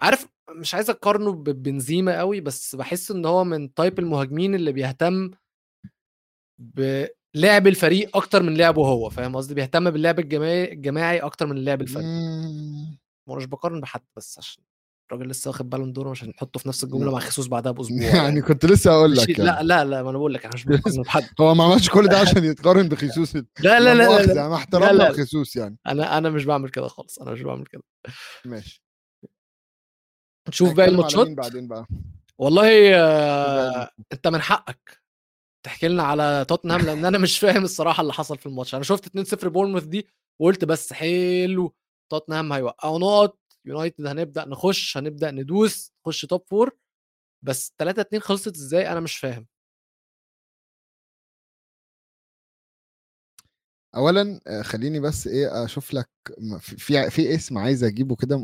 عارف 0.00 0.28
مش 0.48 0.74
عايز 0.74 0.90
أقارنه 0.90 1.32
ببنزيما 1.32 2.18
قوي 2.18 2.40
بس 2.40 2.76
بحس 2.76 3.10
إن 3.10 3.26
هو 3.26 3.44
من 3.44 3.74
type 3.74 3.98
المهاجمين 3.98 4.54
اللي 4.54 4.72
بيهتم 4.72 5.30
بلعب 6.58 7.66
الفريق 7.66 8.16
أكتر 8.16 8.42
من 8.42 8.56
لعبه 8.56 8.86
هو 8.86 9.10
فاهم 9.10 9.36
قصدي؟ 9.36 9.54
بيهتم 9.54 9.90
باللعب 9.90 10.18
الجماعي 10.18 10.72
الجماعي 10.72 11.18
أكتر 11.18 11.46
من 11.46 11.56
اللعب 11.56 11.82
الفردي 11.82 12.06
مش 13.28 13.44
بقارن 13.44 13.80
بحد 13.80 14.00
بس 14.16 14.38
عشان 14.38 14.64
الراجل 15.12 15.30
لسه 15.30 15.48
واخد 15.48 15.70
بالون 15.70 15.92
دور 15.92 16.08
عشان 16.08 16.28
نحطه 16.28 16.60
في 16.60 16.68
نفس 16.68 16.84
الجملة 16.84 17.12
مع 17.12 17.18
خصوص 17.18 17.46
بعدها 17.46 17.72
بأسبوع 17.72 17.98
يعني 18.24 18.42
كنت 18.42 18.66
لسه 18.66 18.90
أقول 18.90 19.16
لك 19.16 19.38
يعني. 19.38 19.50
لا 19.50 19.62
لا 19.62 19.84
لا 19.84 20.02
ما 20.02 20.10
أنا 20.10 20.18
بقول 20.18 20.34
لك 20.34 20.44
أنا 20.44 20.54
مش 20.54 20.64
بقارن 20.64 21.02
بحد. 21.02 21.28
هو 21.40 21.54
ما 21.54 21.64
عملش 21.64 21.90
كل 21.90 22.06
ده 22.08 22.18
عشان 22.18 22.44
يتقارن 22.44 22.88
بخصوص 22.88 23.36
لا 23.36 23.42
لا 23.60 23.80
لا 23.80 23.94
لا 23.94 24.32
لا. 24.32 24.48
مع 24.48 24.56
احترامنا 24.56 25.10
بخصوص 25.10 25.56
يعني. 25.56 25.78
أنا 25.86 26.18
أنا 26.18 26.30
مش 26.30 26.44
بعمل 26.44 26.68
كده 26.68 26.88
خالص 26.88 27.18
أنا 27.18 27.30
مش 27.30 27.42
بعمل 27.42 27.66
كده. 27.66 27.82
ماشي. 28.44 28.87
نشوف 30.48 30.72
باقي 30.72 30.88
الماتشات؟ 30.88 31.28
بعدين 31.28 31.68
بقى؟ 31.68 31.86
والله 32.38 32.68
آه 32.96 33.90
انت 34.12 34.28
من 34.28 34.40
حقك 34.40 35.02
تحكي 35.66 35.88
لنا 35.88 36.02
على 36.02 36.44
توتنهام 36.48 36.80
لأن 36.80 37.04
أنا 37.04 37.18
مش 37.18 37.38
فاهم 37.38 37.64
الصراحة 37.64 38.00
اللي 38.00 38.12
حصل 38.12 38.38
في 38.38 38.46
الماتش. 38.46 38.74
أنا 38.74 38.82
شفت 38.82 39.08
2-0 39.44 39.48
بورنموث 39.48 39.84
دي 39.84 40.06
وقلت 40.40 40.64
بس 40.64 40.92
حلو 40.92 41.74
توتنهام 42.10 42.52
هيوقعوا 42.52 42.98
نقط 42.98 43.38
يونايتد 43.64 44.06
هنبدأ 44.06 44.44
نخش 44.44 44.96
هنبدأ 44.96 45.30
ندوس 45.30 45.92
نخش 46.02 46.20
top 46.26 46.42
four 46.46 46.76
بس 47.44 47.74
3 47.78 48.00
2 48.02 48.22
خلصت 48.22 48.56
إزاي 48.56 48.92
أنا 48.92 49.00
مش 49.00 49.16
فاهم. 49.16 49.46
اولا 53.98 54.40
خليني 54.62 55.00
بس 55.00 55.26
إيه 55.26 55.64
أشوف 55.64 55.94
لك 55.94 56.10
في 56.60 57.10
في 57.10 57.34
اسم 57.34 57.58
عايز 57.58 57.84
أجيبه 57.84 58.16
كده 58.16 58.36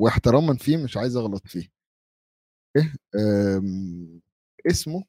واحتراما 0.00 0.56
فيه 0.56 0.76
مش 0.76 0.96
عايز 0.96 1.16
أغلط 1.16 1.46
فيه. 1.46 1.68
إيه 2.76 2.94
اسمه 4.66 5.04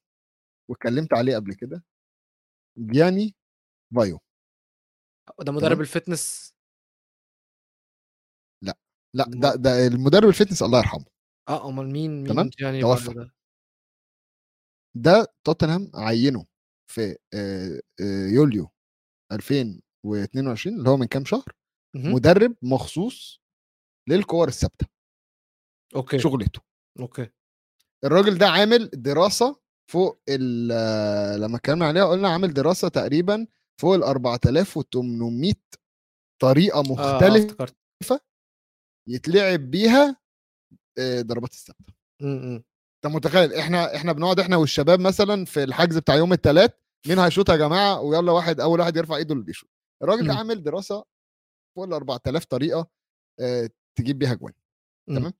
واتكلمت 0.69 1.13
عليه 1.13 1.35
قبل 1.35 1.53
كده 1.53 1.83
جياني 2.77 3.35
فيو. 3.95 4.19
ده 5.39 5.51
مدرب 5.51 5.81
ال 5.81 5.89
fitness؟ 5.89 6.53
لا 8.63 8.77
لا 9.15 9.25
ده 9.27 9.55
ده 9.55 9.87
المدرب 9.87 10.29
ال 10.29 10.33
fitness 10.34 10.63
الله 10.63 10.79
يرحمه. 10.79 11.05
آه 11.49 11.69
أمال 11.69 11.91
مين 11.91 12.23
مين 12.35 12.49
يعني 12.59 12.81
توفى. 12.81 13.13
ده؟ 13.13 13.33
ده 14.95 15.33
توتنهام 15.43 15.91
عينه 15.95 16.45
في 16.91 17.17
يوليو 18.33 18.69
2022 20.05 20.77
اللي 20.79 20.89
هو 20.89 20.97
من 20.97 21.05
كام 21.05 21.25
شهر. 21.25 21.55
مدرب 21.95 22.55
مخصوص 22.61 23.41
للكور 24.09 24.47
الثابتة. 24.47 24.87
أوكي. 25.95 26.19
شغلته. 26.19 26.61
أوكي. 26.99 27.29
الراجل 28.05 28.37
ده 28.37 28.47
عامل 28.49 28.89
دراسة 28.93 29.59
فوق 29.91 30.21
لما 30.29 31.55
اتكلمنا 31.55 31.87
عليها 31.87 32.05
قلنا 32.05 32.29
عامل 32.29 32.53
دراسة 32.53 32.87
تقريبا 32.87 33.47
فوق 33.81 33.95
ال 33.95 34.03
4800 34.03 35.53
طريقة 36.41 36.81
مختلفة 36.81 37.65
آه 38.11 38.19
يتلعب 39.07 39.59
بيها 39.59 40.17
ضربات 40.99 41.51
الثابتة. 41.51 41.93
أنت 42.21 43.05
متخيل 43.05 43.53
إحنا 43.53 43.95
إحنا 43.95 44.11
بنقعد 44.13 44.39
إحنا 44.39 44.57
والشباب 44.57 44.99
مثلا 44.99 45.45
في 45.45 45.63
الحجز 45.63 45.97
بتاع 45.97 46.15
يوم 46.15 46.33
الثلاث 46.33 46.71
مين 47.07 47.19
هيشوط 47.19 47.49
يا 47.49 47.55
جماعة؟ 47.55 48.01
ويلا 48.01 48.31
واحد 48.31 48.59
أول 48.59 48.79
واحد 48.79 48.97
يرفع 48.97 49.15
إيده 49.15 49.33
اللي 49.33 49.45
بيشوط. 49.45 49.69
الراجل 50.03 50.27
ده 50.27 50.33
عامل 50.33 50.63
دراسة 50.63 51.05
فوق 51.75 51.85
ال 51.85 51.93
4000 51.93 52.45
طريقة 52.45 52.89
تجيب 53.95 54.19
بيها 54.19 54.33
جوان 54.33 54.53
تمام؟ 55.07 55.33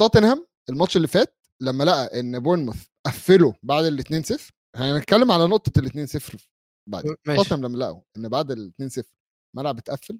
توتنهام 0.00 0.46
الماتش 0.70 0.96
اللي 0.96 1.08
فات 1.08 1.38
لما 1.60 1.84
لقى 1.84 2.20
إن 2.20 2.38
بورنموث 2.38 2.86
قفلوا 3.06 3.52
بعد 3.62 3.84
ال 3.84 3.98
2 3.98 4.22
0 4.22 4.52
هنتكلم 4.76 5.30
على 5.32 5.46
نقطة 5.46 5.78
ال 5.78 5.86
2 5.86 6.06
0 6.06 6.48
بعد 6.88 7.02
توتنهام 7.36 7.64
لما 7.66 7.76
لقوا 7.78 8.02
إن 8.16 8.28
بعد 8.28 8.50
ال 8.50 8.66
2 8.68 8.88
0 8.90 9.08
الملعب 9.54 9.78
اتقفل 9.78 10.18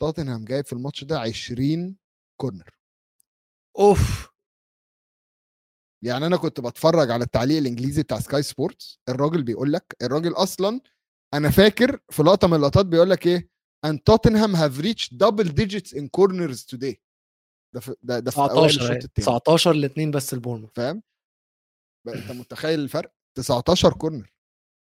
توتنهام 0.00 0.44
جايب 0.44 0.64
في 0.64 0.72
الماتش 0.72 1.04
ده 1.04 1.20
20 1.20 1.96
كورنر. 2.40 2.78
أوف! 3.78 4.32
يعني 6.04 6.26
أنا 6.26 6.36
كنت 6.36 6.60
بتفرج 6.60 7.10
على 7.10 7.24
التعليق 7.24 7.58
الإنجليزي 7.58 8.02
بتاع 8.02 8.18
سكاي 8.20 8.42
سبورتس 8.42 9.00
الراجل 9.08 9.42
بيقول 9.42 9.72
لك 9.72 9.96
الراجل 10.02 10.32
أصلا 10.32 10.80
أنا 11.34 11.50
فاكر 11.50 12.00
في 12.10 12.22
لقطة 12.22 12.48
من 12.48 12.54
اللقطات 12.54 12.86
بيقول 12.86 13.10
لك 13.10 13.26
إيه 13.26 13.52
and 13.86 13.98
Tottenham 14.10 14.54
have 14.54 14.78
reached 14.84 15.16
double 15.18 15.48
digits 15.48 15.92
in 15.92 16.08
corners 16.16 16.64
today. 16.64 16.96
ده 17.74 17.80
في 17.80 17.96
ده, 18.02 18.18
ده 18.18 18.30
في 18.30 18.38
اوائل 18.38 18.64
الشوط 18.64 18.90
الثاني 18.90 19.08
19 19.16 19.70
الاثنين 19.70 20.10
بس 20.10 20.34
البورنموث 20.34 20.70
فاهم؟ 20.74 21.02
أنت 22.08 22.30
متخيل 22.30 22.80
الفرق؟ 22.80 23.14
19 23.36 23.92
corner 23.92 24.34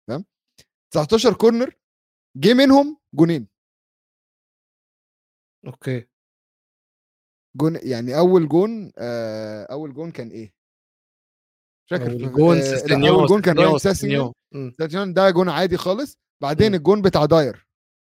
فاهم؟ 0.10 0.25
19 0.93 1.33
corner 1.34 1.75
جه 2.38 2.53
منهم 2.53 2.99
جونين. 3.13 3.47
أوكي. 5.67 6.07
جون 7.55 7.80
يعني 7.84 8.17
أول 8.17 8.47
جون 8.47 8.91
آه 8.97 9.63
أول 9.72 9.93
جون 9.93 10.11
كان 10.11 10.30
إيه؟ 10.30 10.53
فاكر. 11.89 12.07
الجون 12.07 12.57
آه 12.57 13.09
أول 13.09 13.28
جون 13.28 13.41
كان 13.41 13.59
رايان 13.59 13.78
سيسينيون 13.78 14.34
ده 15.13 15.30
جون 15.30 15.49
عادي 15.49 15.78
خالص. 15.78 16.19
بعدين 16.43 16.71
م. 16.71 16.75
الجون 16.75 17.01
بتاع 17.01 17.25
داير 17.25 17.67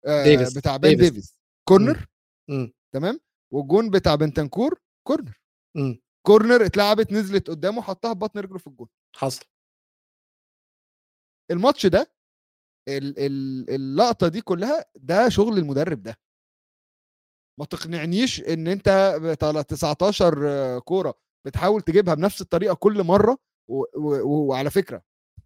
آه 0.07 0.23
ديفيس. 0.23 0.57
بتاع 0.57 0.77
بين 0.77 0.97
ديفيس. 0.97 1.09
ديفيس 1.13 1.39
corner 1.67 2.05
م. 2.49 2.67
تمام 2.93 3.19
والجون 3.53 3.89
بتاع 3.89 4.15
بنتنكور 4.15 4.79
corner 5.07 5.39
م. 5.77 5.95
corner 6.27 6.65
اتلعبت 6.65 7.11
نزلت 7.11 7.49
قدامه 7.49 7.81
حطها 7.81 8.13
ببطن 8.13 8.39
رجله 8.39 8.57
في 8.57 8.67
الجون 8.67 8.87
حصل 9.15 9.45
الماتش 11.51 11.85
ده 11.85 12.11
ال- 12.89 13.19
ال- 13.19 13.69
اللقطة 13.69 14.27
دي 14.27 14.41
كلها 14.41 14.85
ده 14.95 15.29
شغل 15.29 15.57
المدرب 15.57 16.03
ده 16.03 16.17
ما 17.59 17.65
تقنعنيش 17.65 18.41
إن 18.41 18.67
أنت 18.67 19.17
بتاع 19.21 19.61
19 19.61 20.79
كورة 20.79 21.13
بتحاول 21.47 21.81
تجيبها 21.81 22.13
بنفس 22.13 22.41
الطريقة 22.41 22.75
كل 22.75 23.03
مرة 23.03 23.37
و... 23.69 23.83
و... 23.95 24.27
وعلى 24.47 24.69
فكرة. 24.69 25.01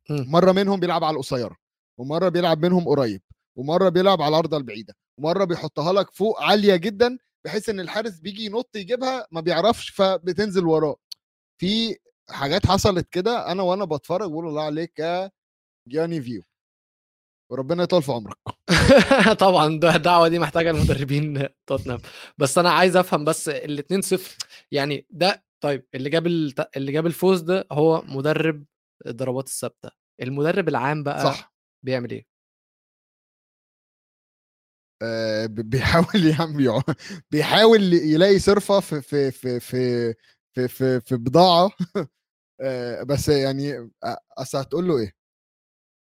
مرة 0.09 0.51
منهم 0.51 0.79
بيلعب 0.79 1.03
على 1.03 1.13
القصيرة 1.15 1.57
ومرة 1.99 2.29
بيلعب 2.29 2.65
منهم 2.65 2.87
قريب 2.87 3.21
ومرة 3.57 3.89
بيلعب 3.89 4.21
على 4.21 4.29
الأرض 4.29 4.53
البعيدة 4.53 4.95
ومرة 5.19 5.43
بيحطها 5.43 5.93
لك 5.93 6.11
فوق 6.15 6.41
عالية 6.41 6.75
جدا 6.75 7.17
بحيث 7.45 7.69
إن 7.69 7.79
الحارس 7.79 8.19
بيجي 8.19 8.45
ينط 8.45 8.75
يجيبها 8.75 9.27
ما 9.31 9.41
بيعرفش 9.41 9.89
فبتنزل 9.89 10.65
وراه. 10.65 10.95
في 11.61 11.97
حاجات 12.29 12.65
حصلت 12.65 13.07
كده 13.11 13.51
أنا 13.51 13.63
وأنا 13.63 13.85
بتفرج 13.85 14.29
بقول 14.29 14.47
الله 14.47 14.63
عليك 14.63 14.99
يا 14.99 15.31
جياني 15.89 16.21
فيو. 16.21 16.43
وربنا 17.51 17.83
يطول 17.83 18.03
في 18.03 18.11
عمرك. 18.11 18.37
طبعا 19.39 19.79
ده 19.79 19.95
الدعوه 19.95 20.27
دي 20.27 20.39
محتاجة 20.39 20.71
المدربين 20.71 21.47
توتنهام. 21.67 21.99
بس 22.37 22.57
أنا 22.57 22.71
عايز 22.71 22.95
أفهم 22.97 23.25
بس 23.25 23.49
ال 23.49 23.79
2 23.79 24.01
0 24.01 24.37
يعني 24.71 25.05
ده 25.09 25.43
طيب 25.63 25.87
اللي 25.95 26.09
جاب 26.09 26.27
اللي 26.27 26.91
جاب 26.91 27.05
الفوز 27.05 27.41
ده 27.41 27.67
هو 27.71 28.01
مدرب 28.01 28.65
الضربات 29.05 29.47
الثابتة. 29.47 29.91
المدرب 30.21 30.69
العام 30.69 31.03
بقى 31.03 31.23
صح. 31.23 31.50
بيعمل 31.83 32.11
إيه؟ 32.11 32.25
آه، 35.03 35.45
بيحاول 35.45 36.05
يعمل 36.39 36.65
يع- 36.65 36.81
بيحاول 37.31 37.93
يلاقي 37.93 38.39
صرفة 38.39 38.79
في 38.79 39.01
في 39.01 39.31
في 39.31 39.59
في 39.59 40.13
في 40.55 40.67
في, 40.67 40.99
في 41.01 41.15
بضاعة. 41.17 41.71
آه، 42.61 43.03
بس 43.03 43.29
يعني 43.29 43.91
أصل 44.37 44.57
هتقول 44.57 44.87
له 44.87 44.97
إيه؟ 44.99 45.13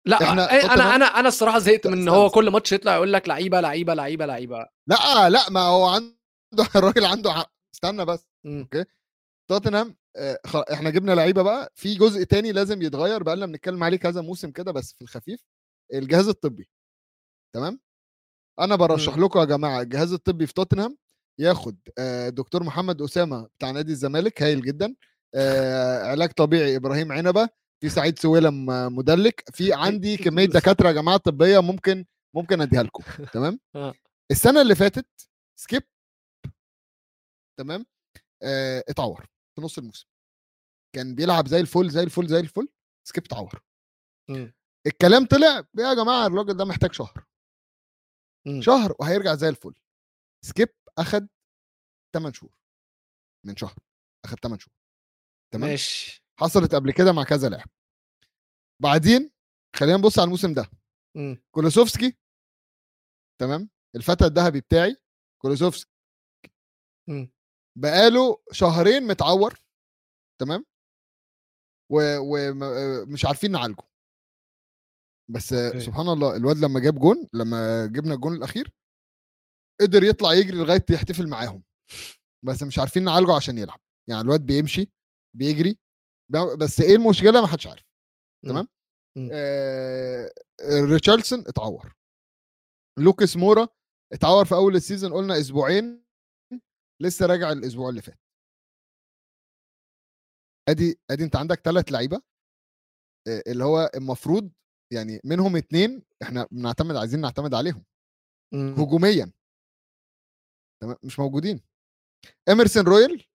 لأ 0.08 0.24
إحنا 0.24 0.52
إيه، 0.52 0.60
أنا 0.62 0.68
توتنهام- 0.76 0.94
أنا 0.94 1.06
أنا 1.06 1.28
الصراحة 1.28 1.60
زهقت 1.60 1.88
من 1.88 1.94
إن 2.02 2.08
هو. 2.10 2.30
كل 2.30 2.50
ماتش 2.50 2.72
يطلع 2.72 2.96
يقول 2.96 3.14
لك 3.14 3.28
لعيبة 3.28 3.62
لعيبة 3.62 3.94
لعيبة 3.94 4.26
لعيبة. 4.26 4.66
لأ 4.90 5.30
لأ 5.30 5.50
ما 5.50 5.60
هو 5.62 5.86
عنده 5.86 6.16
الراجل 6.76 7.06
عنده 7.06 7.46
استنى 7.76 8.06
بس 8.06 8.28
مم. 8.46 8.70
توتنهام 9.50 9.96
آه، 10.18 10.40
خ- 10.48 10.72
إحنا 10.74 10.90
جبنا 10.90 11.12
لعيبة 11.12 11.42
بقى 11.44 11.72
في 11.76 11.96
جزء 11.96 12.24
تاني 12.24 12.52
لازم 12.52 12.82
يتغير 12.82 13.24
بقى 13.24 13.36
لنا 13.36 13.46
بنتكلم 13.46 13.84
عليه 13.84 13.98
كذا 13.98 14.22
موسم 14.22 14.52
كده 14.52 14.72
بس 14.72 14.94
في 14.94 15.02
الخفيف. 15.02 15.44
الجهاز 15.94 16.28
الطبي 16.28 16.70
تمام 17.56 17.80
أنا 18.60 18.76
برشح 18.76 19.18
مم. 19.18 19.24
لكم 19.26 19.40
يا 19.40 19.46
جماعة 19.46 19.82
الجهاز 19.82 20.14
الطبي 20.14 20.48
في 20.48 20.54
توتنهام 20.54 20.98
ياخد 21.40 21.78
دكتور 22.28 22.64
محمد 22.64 23.02
أسامة 23.02 23.48
بتاع 23.58 23.72
نادي 23.72 23.92
الزمالك 23.92 24.44
هايل 24.44 24.62
جدا 24.62 24.96
علاج 26.12 26.32
طبيعي 26.32 26.76
إبراهيم 26.76 27.12
عنبة 27.12 27.50
في 27.82 27.90
سعيد 27.90 28.20
سويلم 28.20 28.66
مدلك 28.96 29.44
في 29.54 29.74
عندي 29.84 30.18
كمية 30.18 30.46
دكاترة 30.46 30.88
يا 30.88 30.94
جماعة 30.94 31.18
طبية 31.18 31.60
ممكن 31.60 32.06
ممكن 32.36 32.62
أديها 32.62 32.84
لكم 32.84 33.04
تمام 33.34 33.60
آه. 33.76 33.94
السنة 34.32 34.62
اللي 34.62 34.76
فاتت 34.76 35.30
سكيب 35.60 35.84
تمام 37.60 37.86
آه، 38.44 38.84
اتعور 38.90 39.26
في 39.56 39.62
نص 39.62 39.78
الموسم 39.78 40.08
كان 40.96 41.16
بيلعب 41.16 41.48
زي 41.48 41.60
الفل 41.60 41.90
زي 41.90 42.04
الفل 42.04 42.28
زي 42.28 42.40
الفل 42.40 42.68
سكيب 43.08 43.24
اتعور 43.26 43.62
مم. 44.30 44.54
الكلام 44.88 45.26
طلع 45.26 45.56
يا 45.78 45.94
جماعة 45.94 46.28
الراجل 46.28 46.58
ده 46.58 46.66
محتاج 46.66 46.94
شهر. 46.94 47.26
مم. 48.48 48.62
شهر 48.62 48.96
وهيرجع 49.00 49.36
زي 49.36 49.50
الفل. 49.50 49.74
سكيب 50.46 50.70
أخد 50.98 51.28
8 52.14 52.34
شهور. 52.34 52.54
من 53.46 53.58
شهر. 53.58 53.76
أخد 54.26 54.38
8 54.40 54.60
شهور. 54.60 54.76
تمام؟ 55.54 55.70
ماشي. 55.70 56.24
حصلت 56.40 56.76
قبل 56.76 56.92
كده 56.94 57.12
مع 57.12 57.24
كذا 57.24 57.50
لاعب. 57.50 57.70
بعدين 58.82 59.32
خلينا 59.76 59.98
نبص 59.98 60.20
على 60.20 60.26
الموسم 60.26 60.54
ده. 60.54 60.70
مم. 61.18 61.44
كولوسوفسكي 61.52 62.18
تمام؟ 63.42 63.70
الفتى 63.96 64.26
الذهبي 64.26 64.60
بتاعي 64.62 64.98
كولوسوفسكي 65.42 65.92
مم. 67.10 67.32
بقاله 67.78 68.44
شهرين 68.52 69.04
متعور 69.08 69.60
تمام؟ 70.42 70.66
ومش 71.90 73.26
عارفين 73.26 73.52
نعالجه. 73.52 73.84
بس 75.34 75.54
أوكي. 75.54 75.80
سبحان 75.80 76.08
الله 76.10 76.36
الواد 76.36 76.58
لما 76.58 76.80
جاب 76.80 77.00
جون 77.00 77.28
لما 77.34 77.86
جبنا 77.86 78.14
الجون 78.14 78.34
الأخير 78.34 78.72
قدر 79.82 80.04
يطلع 80.04 80.34
يجري 80.34 80.58
لغاية 80.58 80.86
يحتفل 80.90 81.28
معاهم. 81.28 81.64
بس 82.46 82.64
مش 82.64 82.80
عارفين 82.80 83.04
نعالجه 83.04 83.36
عشان 83.36 83.58
يلعب. 83.58 83.80
يعني 84.10 84.22
الواد 84.22 84.46
بيمشي 84.46 84.92
بيجري 85.38 85.80
بس 86.60 86.82
إيه 86.82 86.96
المشكلة؟ 86.96 87.42
ما 87.42 87.48
حدش 87.48 87.68
عارف. 87.68 87.84
تمام؟ 88.46 88.68
مم. 89.18 89.30
آه 89.34 90.32
ريتشاردسون 90.92 91.40
اتعور. 91.40 91.96
لوكاس 93.00 93.38
مورا 93.38 93.68
اتعور 94.14 94.46
في 94.46 94.56
أول 94.56 94.76
ال 94.76 94.81
season 94.81 95.14
قلنا 95.14 95.40
أسبوعين 95.40 96.06
لسه 97.02 97.26
راجع 97.26 97.52
الأسبوع 97.52 97.90
اللي 97.90 98.02
فات. 98.02 98.20
أدي 100.70 101.00
أدي 101.12 101.24
أنت 101.24 101.36
عندك 101.36 101.60
ثلاث 101.60 101.92
لعيبة 101.92 102.22
اللي 103.48 103.64
هو 103.64 103.92
المفروض 103.96 104.52
يعني 104.92 105.22
منهم 105.24 105.56
اتنين 105.56 106.04
إحنا 106.24 106.48
بنعتمد 106.52 106.96
عايزين 106.96 107.22
نعتمد 107.22 107.54
عليهم. 107.54 107.84
مم. 108.54 108.76
هجوميا. 108.78 109.32
تمام؟ 110.82 110.96
مش 111.04 111.20
موجودين. 111.20 111.62
اميرسون 112.50 112.84
رويال 112.84 113.26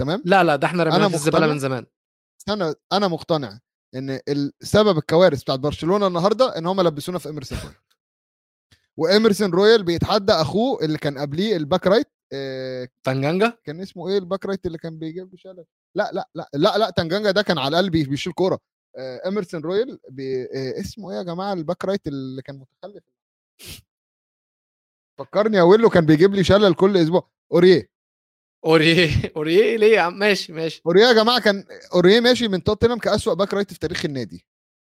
تمام؟ 0.00 0.22
لا 0.24 0.44
لا 0.44 0.56
ده 0.56 0.66
إحنا 0.66 0.82
رميناه 0.82 0.98
أنا 1.00 1.08
في 1.08 1.14
الزبالة. 1.14 1.46
من 1.46 1.58
زمان. 1.58 1.86
أنا 2.48 2.74
أنا 2.92 3.08
مقتنع 3.08 3.58
إن 3.94 4.20
السبب 4.28 4.98
الكوارث 4.98 5.42
بتاعت 5.42 5.58
برشلونة 5.58 6.06
النهارده 6.06 6.58
إن 6.58 6.66
هم 6.66 6.80
لبسونا 6.80 7.18
في 7.18 7.28
اميرسون 7.28 7.58
رويال 7.58 7.74
واميرسون 8.96 9.50
رويال 9.50 9.82
بيتحدى 9.84 10.32
أخوه 10.32 10.84
اللي 10.84 10.98
كان 10.98 11.18
قبليه 11.18 11.56
ال 11.56 11.62
back 11.62 11.86
right 11.86 12.06
آه، 12.34 12.88
تانجانجا؟ 13.04 13.58
كان 13.64 13.80
اسمه 13.80 14.08
إيه 14.08 14.18
ال 14.18 14.24
back 14.24 14.46
right 14.46 14.66
اللي 14.66 14.78
كان 14.78 14.98
بيجيب 14.98 15.36
شلل 15.36 15.64
لا 15.96 16.10
لا 16.12 16.28
لا 16.34 16.48
لا 16.54 16.78
لا 16.78 16.90
تنجانجا 16.90 17.30
ده 17.30 17.42
كان 17.42 17.58
على 17.58 17.68
الاقل 17.68 17.90
بي- 17.90 18.04
بيشيل 18.04 18.32
كورة. 18.32 18.58
اميرسون 18.98 19.60
رويال 19.60 19.98
بي... 20.08 20.42
آه، 20.42 20.80
اسمه 20.80 21.10
إيه 21.10 21.18
يا 21.18 21.22
جماعة؟ 21.22 21.52
ال 21.52 21.58
back 21.58 21.84
right 21.84 22.06
اللي 22.06 22.42
كان 22.42 22.58
متخلف. 22.58 23.04
فكرني 25.18 25.56
يا 25.56 25.62
ويلو 25.62 25.90
كان 25.90 26.06
بيجيب 26.06 26.34
لي 26.34 26.44
شلل 26.44 26.74
كل 26.74 26.96
أسبوع. 26.96 27.30
أورييه. 27.52 27.88
أورييه. 28.64 29.08
أورييه 29.36 29.76
ليه 29.76 29.96
يا 29.96 30.00
عم؟ 30.00 30.18
ماشي 30.18 30.52
ماشي. 30.52 30.82
أورييه 30.86 31.02
يا 31.02 31.12
جماعة 31.12 31.40
كان 31.40 31.64
أورييه 31.94 32.20
ماشي 32.20 32.48
من 32.48 32.62
توتنهام 32.62 32.98
كأسوأ 32.98 33.34
back 33.34 33.54
right 33.54 33.72
في 33.72 33.78
تاريخ 33.78 34.04
النادي. 34.04 34.46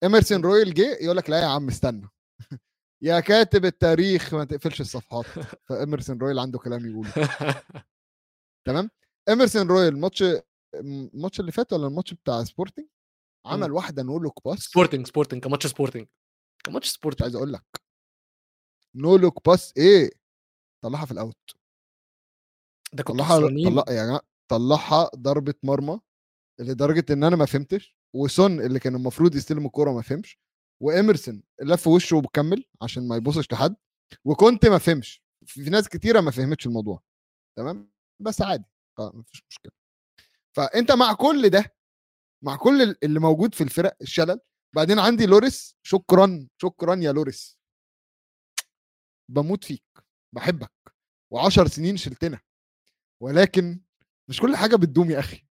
اميرسون 0.04 0.42
رويال 0.42 0.74
جه 0.74 0.98
يقول 1.02 1.18
لك 1.18 1.30
لا 1.30 1.40
يا 1.40 1.46
عم 1.46 1.68
استنى. 1.68 2.10
يا 3.02 3.20
كاتب 3.20 3.66
التاريخ 3.66 4.34
ما 4.34 4.46
تقفلش 4.46 4.82
الصفحات. 4.82 5.26
فاميرسون 5.70 6.18
رويال 6.18 6.40
عنده 6.40 6.60
كلام 6.60 6.86
يقوله. 6.86 7.12
تمام؟ 8.68 8.90
اميرسون 9.30 9.68
رويال 9.68 10.00
ماتش 10.00 10.24
الماتش 10.76 11.40
اللي 11.40 11.52
فات 11.52 11.74
ولا 11.74 11.88
الماتش 11.88 12.14
بتاع 12.14 12.44
سبورتنج 12.44 12.86
عمل 13.46 13.68
مم. 13.70 13.76
واحدة 13.76 14.04
no 14.04 14.20
look 14.20 14.48
pass 14.48 14.60
سبورتنج 14.60 15.08
سبورتنج 15.08 15.44
كماتش 15.44 15.68
سبورتنج 15.68 16.08
كماتش 16.64 16.86
مش 16.88 16.94
سبورتنج 16.94 17.24
عايز 17.24 17.36
أقول 17.36 17.54
لك. 17.54 17.66
no 18.96 19.16
look 19.18 19.50
pass 19.50 19.74
إيه؟ 19.78 20.10
طلعها 20.84 21.06
في 21.06 21.12
ال 21.12 21.18
out 21.18 21.38
ده 22.94 23.04
كنت 23.04 23.16
طلعها 23.16 23.40
طلع 23.40 23.84
يا 23.90 24.06
جماعة 24.06 24.22
طلعها 24.48 25.10
ضربة 25.16 25.54
مرمى 25.64 26.00
لدرجة 26.60 27.06
إن 27.14 27.24
أنا 27.24 27.36
ما 27.36 27.46
فهمتش 27.46 27.98
وسون 28.16 28.60
اللي 28.62 28.80
كان 28.80 28.96
المفروض 28.96 29.36
يستلم 29.36 29.66
الكورة 29.66 29.92
ما 29.92 30.02
فهمش 30.02 30.40
واميرسون 30.82 31.44
لف 31.62 31.88
وشه 31.88 32.18
وكمل 32.18 32.66
عشان 32.82 33.08
ما 33.08 33.16
يبصش 33.16 33.52
لحد 33.54 33.76
وكنت 34.26 34.66
ما 34.66 34.78
فهمش. 34.78 35.24
في 35.46 35.70
ناس 35.70 35.90
كتيرة 35.90 36.22
ما 36.22 36.32
فهمتش 36.32 36.66
الموضوع. 36.68 37.02
تمام؟ 37.58 37.92
بس 38.22 38.42
عادي 38.42 38.64
آه 39.00 39.12
مفيش 39.16 39.44
مشكلة. 39.50 39.72
فأنت 40.56 40.92
مع 40.92 41.14
كل 41.14 41.50
ده 41.50 41.76
مع 42.46 42.56
كل 42.56 42.82
ال- 42.82 43.04
اللي 43.06 43.20
موجود 43.20 43.56
في 43.56 43.62
الفرق 43.62 43.98
الشلل. 44.02 44.40
بعدين 44.76 45.00
عندي 45.00 45.26
لوريس. 45.26 45.78
شكرا 45.84 46.48
شكرا 46.62 46.96
يا 46.96 47.12
لوريس. 47.12 47.60
بموت 49.32 49.64
فيك. 49.64 49.84
بحبك. 50.36 50.72
وعشر 51.34 51.68
سنين 51.68 51.98
شلتنا. 51.98 52.40
ولكن 53.24 53.82
مش 54.30 54.40
كل 54.42 54.56
حاجة 54.56 54.76
بتدوم 54.76 55.12
يا 55.12 55.20
أخي. 55.20 55.46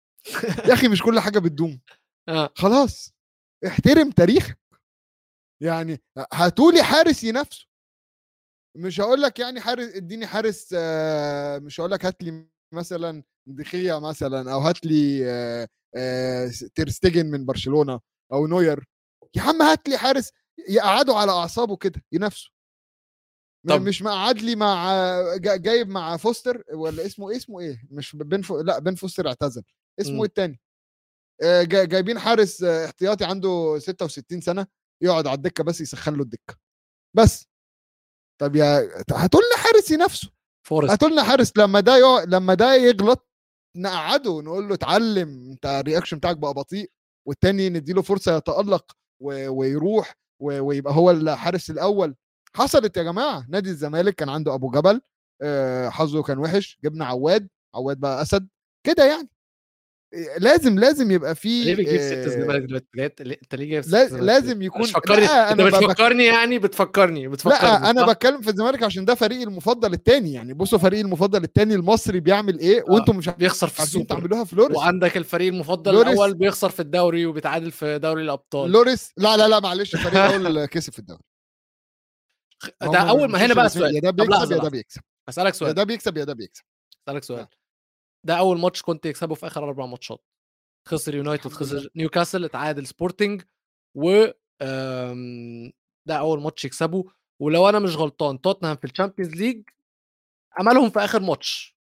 يا 0.69 0.75
أخي 0.75 0.89
مش 0.89 1.03
كل 1.03 1.21
حاجة 1.21 1.39
بتدوم. 1.39 1.81
آه. 2.29 2.51
خلاص. 2.57 3.15
احترم 3.67 4.11
تاريخك. 4.11 4.59
يعني 5.63 6.03
هاتولي 6.33 6.83
حارس 6.83 7.25
ينافسه. 7.25 7.67
مش 8.77 9.01
هقول 9.01 9.23
لك 9.23 9.39
يعني 9.39 9.61
حارس 9.61 9.95
اديني 9.95 10.27
حارس 10.27 10.75
آه، 10.79 11.59
مش 11.59 11.81
هقول 11.81 11.91
لك 11.91 12.05
هات 12.05 12.23
لي 12.23 12.49
مثلا 12.75 13.23
دخيا 13.47 13.99
مثلا 13.99 14.53
أو 14.53 14.59
هات 14.61 14.87
لي 14.87 15.31
آه، 15.31 15.63
آه، 15.63 15.69
تيرستيجن 16.75 17.27
من 17.27 17.45
برشلونة 17.45 18.01
أو 18.33 18.47
نوير. 18.47 18.85
يا 19.37 19.43
عم 19.43 19.63
هات 19.63 19.89
لي 19.89 19.99
حارس 19.99 20.31
يقعده 20.69 21.15
على 21.15 21.33
أعصابه 21.33 21.77
كده 21.77 22.05
ينافسه 22.13 22.51
طب. 23.69 23.81
مش 23.83 24.03
مقعد 24.03 24.39
لي 24.39 24.57
مع 24.57 24.93
جا- 25.37 25.57
جايب 25.57 25.89
مع 25.89 26.17
فورستر 26.17 26.63
ولا 26.75 27.07
اسمه 27.07 27.31
إيه؟ 27.31 27.37
اسمه 27.37 27.61
إيه؟ 27.61 27.83
مش 27.91 28.17
بن 28.17 28.43
فو... 28.43 28.61
لأ 28.61 28.79
بن 28.79 28.95
فوستر 28.95 29.29
اعتزل. 29.29 29.63
اسمه 30.01 30.13
مم. 30.15 30.21
إيه 30.21 30.27
التاني؟ 30.27 30.61
آه، 31.43 31.63
جا- 31.63 31.85
جايبين 31.85 32.19
حارس 32.19 32.63
آه، 32.63 32.85
احتياطي 32.87 33.25
عنده 33.25 33.79
66 33.79 34.41
سنة 34.41 34.67
يقعد 35.03 35.27
على 35.27 35.37
الدكة 35.37 35.65
بس 35.65 35.81
يسخن 35.81 36.15
له 36.17 36.23
الدكة. 36.23 36.57
بس. 37.17 37.47
طب 38.41 38.57
يا 38.57 38.79
هاتوا 39.13 39.41
لنا 39.41 39.57
حارس 39.63 39.91
ينافسه 39.91 40.31
فورست. 40.67 40.91
هاتوا 40.91 41.09
لنا 41.09 41.23
حارس 41.25 41.53
لما 41.57 41.81
ده 41.81 41.97
يقع... 41.97 42.25
لما 42.25 42.55
ده 42.55 42.75
يغلط 42.75 43.29
نقعده 43.77 44.41
نقول 44.43 44.69
له 44.69 44.75
اتعلم 44.75 45.51
انت 45.51 45.67
ال 45.67 45.72
reaction 45.72 46.17
بتاعك 46.19 46.37
بقى 46.37 46.55
بطيء 46.55 46.91
والتاني 47.29 47.69
نديله 47.69 48.03
فرصة 48.03 48.37
يتألق 48.37 48.93
و... 49.21 49.49
ويروح 49.49 50.15
و... 50.41 50.61
ويبقى 50.61 50.95
هو 50.95 51.11
الحارس 51.11 51.71
الأول. 51.71 52.15
حصلت 52.57 52.97
يا 52.97 53.03
جماعة 53.03 53.47
نادي 53.49 53.71
الزمالك 53.71 54.15
كان 54.15 54.29
عنده 54.29 54.55
أبو 54.55 54.71
جبل 54.71 55.01
آه، 55.43 55.89
حظه 55.89 56.23
كان 56.23 56.39
وحش 56.39 56.79
جبنا 56.85 57.05
عواد 57.05 57.49
عواد 57.75 58.01
بقى 58.01 58.23
أسد 58.23 58.49
كده 58.87 59.05
يعني. 59.05 59.29
لازم 60.39 60.79
لازم 60.79 61.11
يبقى 61.11 61.35
في 61.35 61.65
ليه 61.65 61.75
بتجيب 61.75 62.01
ست 62.01 62.13
آه، 62.13 62.25
الزمالك 62.25 62.63
دلوقتي؟ 62.63 62.87
انت 62.99 63.55
ليه 63.55 63.81
جايب 63.81 63.85
لازم؟ 64.23 64.63
يكون 64.63 64.83
مش 64.83 64.91
فكرني 64.93 65.27
انت 65.27 65.61
بتفكرني 65.61 66.25
يعني 66.25 66.59
بتفكرني 66.59 67.29
بتفكرني 67.29 67.61
لا 67.63 67.91
أنا؟ 67.91 68.07
بتكلم 68.07 68.41
في 68.41 68.51
الزمالك 68.51 68.83
عشان 68.83 69.05
ده 69.05 69.15
فريقي 69.15 69.43
المفضل 69.43 69.93
التاني 69.93 70.33
يعني 70.33 70.55
بصوا 70.55 70.79
فريقي 70.79 71.01
المفضل 71.03 71.45
التاني 71.45 71.75
المصري 71.75 72.21
بيعمل 72.21 72.59
إيه؟ 72.59 72.81
آه، 72.81 72.85
وأنتم 72.93 73.17
مش 73.17 73.29
بيخسر 73.29 73.69
في 73.69 73.83
السوبر. 73.83 74.05
تعملوها 74.07 74.45
في 74.45 74.57
لوريس. 74.57 74.77
وعندك 74.77 75.17
الفريق 75.17 75.53
المفضل 75.53 75.93
لوريس- 75.95 76.13
الأول 76.13 76.35
بيخسر 76.35 76.69
في 76.71 76.81
الدوري 76.81 77.27
وبيتعادل 77.27 77.71
في 77.71 77.99
دوري 77.99 78.23
الأبطال. 78.23 78.71
لوريس. 78.73 79.13
لا 79.17 79.37
لا 79.37 79.49
لا 79.49 79.61
معلش 79.61 79.95
الفريق 79.95 80.25
الأول 80.25 80.67
كسب 80.75 80.93
في 80.93 80.99
الدوري. 80.99 81.23
ده 82.83 82.99
أول 82.99 83.31
ما 83.31 83.47
هنا 83.47 83.55
بقى 83.55 83.67
السؤال 83.67 83.95
يا 83.95 84.01
ده 84.01 84.11
بيكسب 84.11 84.53
يا 84.53 84.59
ده 84.59 84.69
بيكسب. 84.69 85.01
اسالك 85.29 85.47
يا 85.55 85.59
سؤال. 85.59 85.75
ده 85.75 85.85
بيكسب 85.85 86.17
يا 86.17 86.25
ده 86.25 86.33
بيكسب. 86.33 86.63
اسالك 87.09 87.23
سؤال. 87.25 87.47
ده 88.27 88.35
أول 88.39 88.59
ماتش 88.59 88.83
كونتي 88.83 89.07
يكسبه 89.07 89.35
في 89.35 89.47
آخر 89.47 89.65
أربع 89.65 89.87
ماتشات 89.87 90.25
خسر 90.89 91.15
يونايتد 91.15 91.51
خسر. 91.53 91.89
نيوكاسل 91.97 92.45
اتعادل 92.45 92.87
سبورتنج 92.87 93.43
و 93.97 94.25
آم، 94.63 95.73
ده 96.09 96.15
أول 96.19 96.41
ماتش 96.43 96.65
يكسبه 96.65 97.05
ولو 97.43 97.69
أنا 97.69 97.79
مش 97.79 97.97
غلطان 97.97 98.41
توتنهام 98.41 98.77
في 98.77 98.85
ال 98.85 98.90
Champions 98.90 99.35
League 99.35 99.63
عملهم 100.59 100.91
في 100.91 100.99
آخر 101.01 101.21
ماتش 101.21 101.77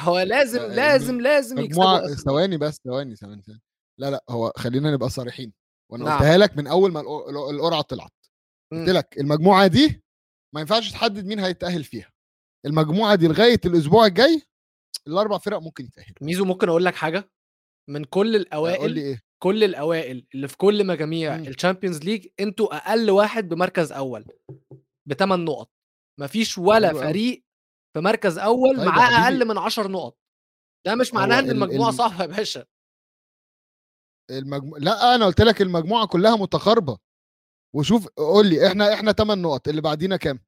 هو 0.00 0.18
لازم 0.32 0.60
آه، 0.60 0.66
لازم 0.66 1.20
لازم 1.20 1.58
يكسبوا. 1.58 2.14
ثواني 2.14 2.56
بس 2.56 2.80
ثواني 2.84 3.16
ثواني 3.16 3.42
ثواني. 3.42 3.60
لا 4.00 4.10
لا 4.10 4.24
هو 4.30 4.52
خلينا 4.56 4.90
نبقى 4.92 5.08
صريحين 5.10 5.52
وأنا 5.92 6.04
نعم. 6.04 6.18
قلتها 6.18 6.38
لك 6.38 6.56
من 6.56 6.66
أول 6.66 6.92
ما 6.92 7.00
الق- 7.00 7.28
الق- 7.28 7.48
القرعة 7.48 7.80
طلعت 7.82 8.12
قلت 8.72 8.88
مم. 8.90 8.96
لك 8.96 9.18
المجموعة 9.20 9.66
دي 9.66 10.02
ما 10.54 10.60
ينفعش 10.60 10.90
تحدد 10.92 11.26
مين 11.26 11.38
هيتأهل 11.38 11.84
فيها 11.84 12.12
المجموعة 12.66 13.14
دي 13.14 13.28
لغاية 13.28 13.60
الأسبوع 13.64 14.06
الجاي 14.06 14.42
الأربع 15.08 15.38
فرق 15.38 15.58
ممكن 15.58 15.84
يتأهلوا. 15.84 16.14
ميزو 16.20 16.44
ممكن 16.44 16.68
أقول 16.68 16.84
لك 16.84 16.94
حاجة؟ 16.94 17.30
من 17.90 18.04
كل 18.04 18.10
قول 18.18 18.30
لي 18.32 18.36
الاوائل 18.36 18.96
إيه؟ 18.96 19.22
كل 19.42 19.64
الأوائل 19.64 20.26
اللي 20.34 20.48
في 20.48 20.56
كل 20.56 20.86
مجاميع 20.86 21.36
مم. 21.36 21.46
ال 21.46 21.51
Champions 21.51 21.98
League 22.04 22.28
أنتوا 22.40 22.76
أقل 22.76 23.10
واحد 23.10 23.48
بمركز 23.48 23.92
أول 23.92 24.24
بثمان 25.08 25.44
نقط. 25.44 25.70
مفيش 26.20 26.58
ولا. 26.58 26.92
فريق 26.94 27.44
في 27.96 28.00
مركز 28.00 28.38
أول 28.38 28.76
طيب 28.76 28.86
معاه. 28.86 29.24
أقل 29.24 29.48
من 29.48 29.58
10 29.58 29.88
نقط. 29.88 30.18
ده 30.86 30.94
مش 30.94 31.14
معناه 31.14 31.38
إن 31.38 31.44
ال- 31.44 31.50
المجموعة 31.50 31.88
ال- 31.88 31.94
صعبة 31.94 32.22
يا 32.22 32.26
باشا. 32.26 32.66
المجمو... 34.30 34.76
لأ 34.76 35.14
أنا 35.14 35.26
قلت 35.26 35.40
لك 35.40 35.62
المجموعة 35.62 36.06
كلها 36.06 36.36
متقاربة. 36.36 36.98
وشوف 37.76 38.08
قول 38.08 38.46
لي 38.46 38.66
إحنا 38.66 38.94
إحنا 38.94 39.12
8 39.12 39.42
نقط 39.42 39.68
اللي 39.68 39.80
بعدينا 39.80 40.16
كام؟ 40.16 40.40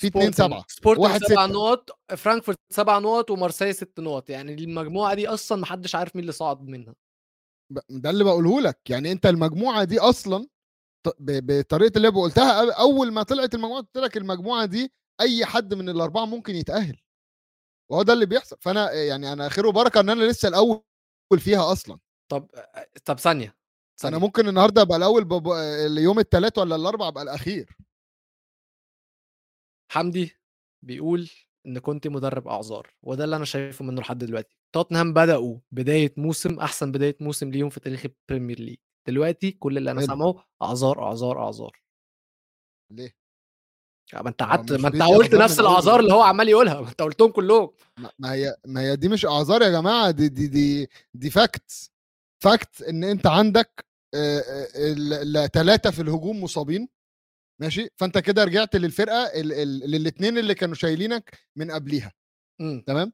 في 0.00 0.06
2 0.06 0.32
7 0.32 0.64
سبورتنج 0.68 1.04
واحد 1.04 1.20
سبع 1.20 1.46
ستة. 1.46 1.46
نقط 1.46 1.90
فرانكفورت 2.16 2.58
سبع 2.72 2.98
نقط 2.98 3.30
ومارسيليا 3.30 3.72
ست 3.72 4.00
نقط. 4.00 4.30
يعني 4.30 4.54
المجموعة 4.54 5.14
دي 5.14 5.28
أصلا 5.28 5.60
محدش 5.60 5.94
عارف 5.94 6.16
مين 6.16 6.20
اللي 6.22 6.32
صعد 6.32 6.62
منها. 6.62 6.94
ده 7.90 8.10
اللي 8.10 8.24
بقوله 8.24 8.60
لك. 8.60 8.90
يعني 8.90 9.12
أنت 9.12 9.26
المجموعة 9.26 9.84
دي 9.84 9.98
أصلا 9.98 10.46
بطريقة 11.20 11.96
اللي 11.96 12.08
قلتها 12.08 12.72
أول 12.72 13.12
ما 13.12 13.22
طلعت 13.22 13.54
المجموعة 13.54 13.80
قلت 13.80 13.98
لك 13.98 14.16
المجموعة 14.16 14.64
دي 14.66 14.92
أي 15.20 15.44
حد 15.46 15.74
من 15.74 15.88
الأربعة 15.88 16.24
ممكن 16.24 16.54
يتأهل. 16.54 17.00
وهو 17.90 18.02
ده 18.02 18.12
اللي 18.12 18.26
بيحصل. 18.26 18.56
فأنا 18.60 18.92
يعني 18.92 19.32
أنا 19.32 19.48
خير 19.48 19.66
وبركة 19.66 20.00
إن 20.00 20.10
أنا 20.10 20.24
لسه 20.24 20.48
الأول 20.48 20.82
فيها 21.38 21.72
أصلا. 21.72 21.98
طب 22.30 22.50
طب 23.04 23.18
ثانية 23.18 23.44
أنا 23.44 23.54
ثانية. 24.00 24.18
ممكن 24.18 24.48
النهارده 24.48 24.82
أبقى 24.82 24.96
الأول 24.96 25.24
بب... 25.24 25.48
اليوم 25.86 26.18
الثلاث 26.18 26.58
ولا 26.58 26.76
الاربع 26.76 27.08
أبقى 27.08 27.22
الأخير. 27.22 27.76
حمدي 29.90 30.36
بيقول 30.84 31.30
إن 31.66 31.78
كونتي 31.78 32.06
مدرب 32.06 32.48
أعذار 32.48 32.90
وده 33.02 33.24
اللي 33.24 33.36
أنا 33.36 33.44
شايفه 33.44 33.84
منه 33.84 34.00
لحد 34.00 34.18
دلوقتي. 34.18 34.56
توتنهام 34.74 35.12
بدأوا 35.12 35.58
بداية 35.72 36.14
موسم 36.16 36.60
أحسن 36.60 36.92
بداية 36.92 37.16
موسم 37.20 37.50
ليهم 37.50 37.68
في 37.68 37.80
تاريخ 37.80 38.04
ال 38.04 38.11
Premier 38.11 38.60
League 38.60 38.76
دلوقتي 39.08 39.50
كل 39.50 39.78
اللي 39.78 39.90
أنا. 39.90 40.00
سامعه 40.00 40.44
أعذار 40.62 41.02
أعذار 41.02 41.44
أعذار. 41.44 41.82
ليه؟ 42.92 43.16
ما 44.14 44.28
أنت 44.28 44.42
قعدت 44.42 44.72
ما 44.72 44.88
أنت 44.88 45.02
قلت 45.02 45.34
نفس 45.34 45.60
الأعذار 45.60 46.00
اللي 46.00 46.12
هو. 46.12 46.22
عمال 46.22 46.48
يقولها 46.48 46.80
ما 46.80 46.88
أنت 46.88 47.02
قلتهم 47.02 47.30
كلهم. 47.30 47.70
ما 48.18 48.32
هي 48.32 48.56
ما 48.66 48.80
هي 48.80 48.96
دي 48.96 49.08
مش 49.08 49.26
أعذار 49.26 49.62
يا 49.62 49.68
جماعة 49.68 50.10
دي 50.10 50.28
دي 50.28 50.46
دي 50.46 50.88
دي 51.14 51.30
facts 51.30 51.92
fact 52.42 52.82
إن 52.82 53.04
أنت 53.04 53.26
عندك 53.26 53.86
ثلاثة 55.52 55.90
في 55.90 56.02
الهجوم 56.02 56.42
مصابين. 56.42 56.88
ماشي؟ 57.60 57.88
فأنت 57.96 58.18
كده 58.18 58.44
رجعت 58.44 58.76
للفرقة 58.76 59.32
للاثنين 59.86 60.38
اللي 60.38 60.54
كانوا 60.54 60.74
شايلينك 60.74 61.38
من 61.56 61.70
قبليها. 61.70 62.12
امم. 62.60 62.84
تمام؟ 62.86 63.12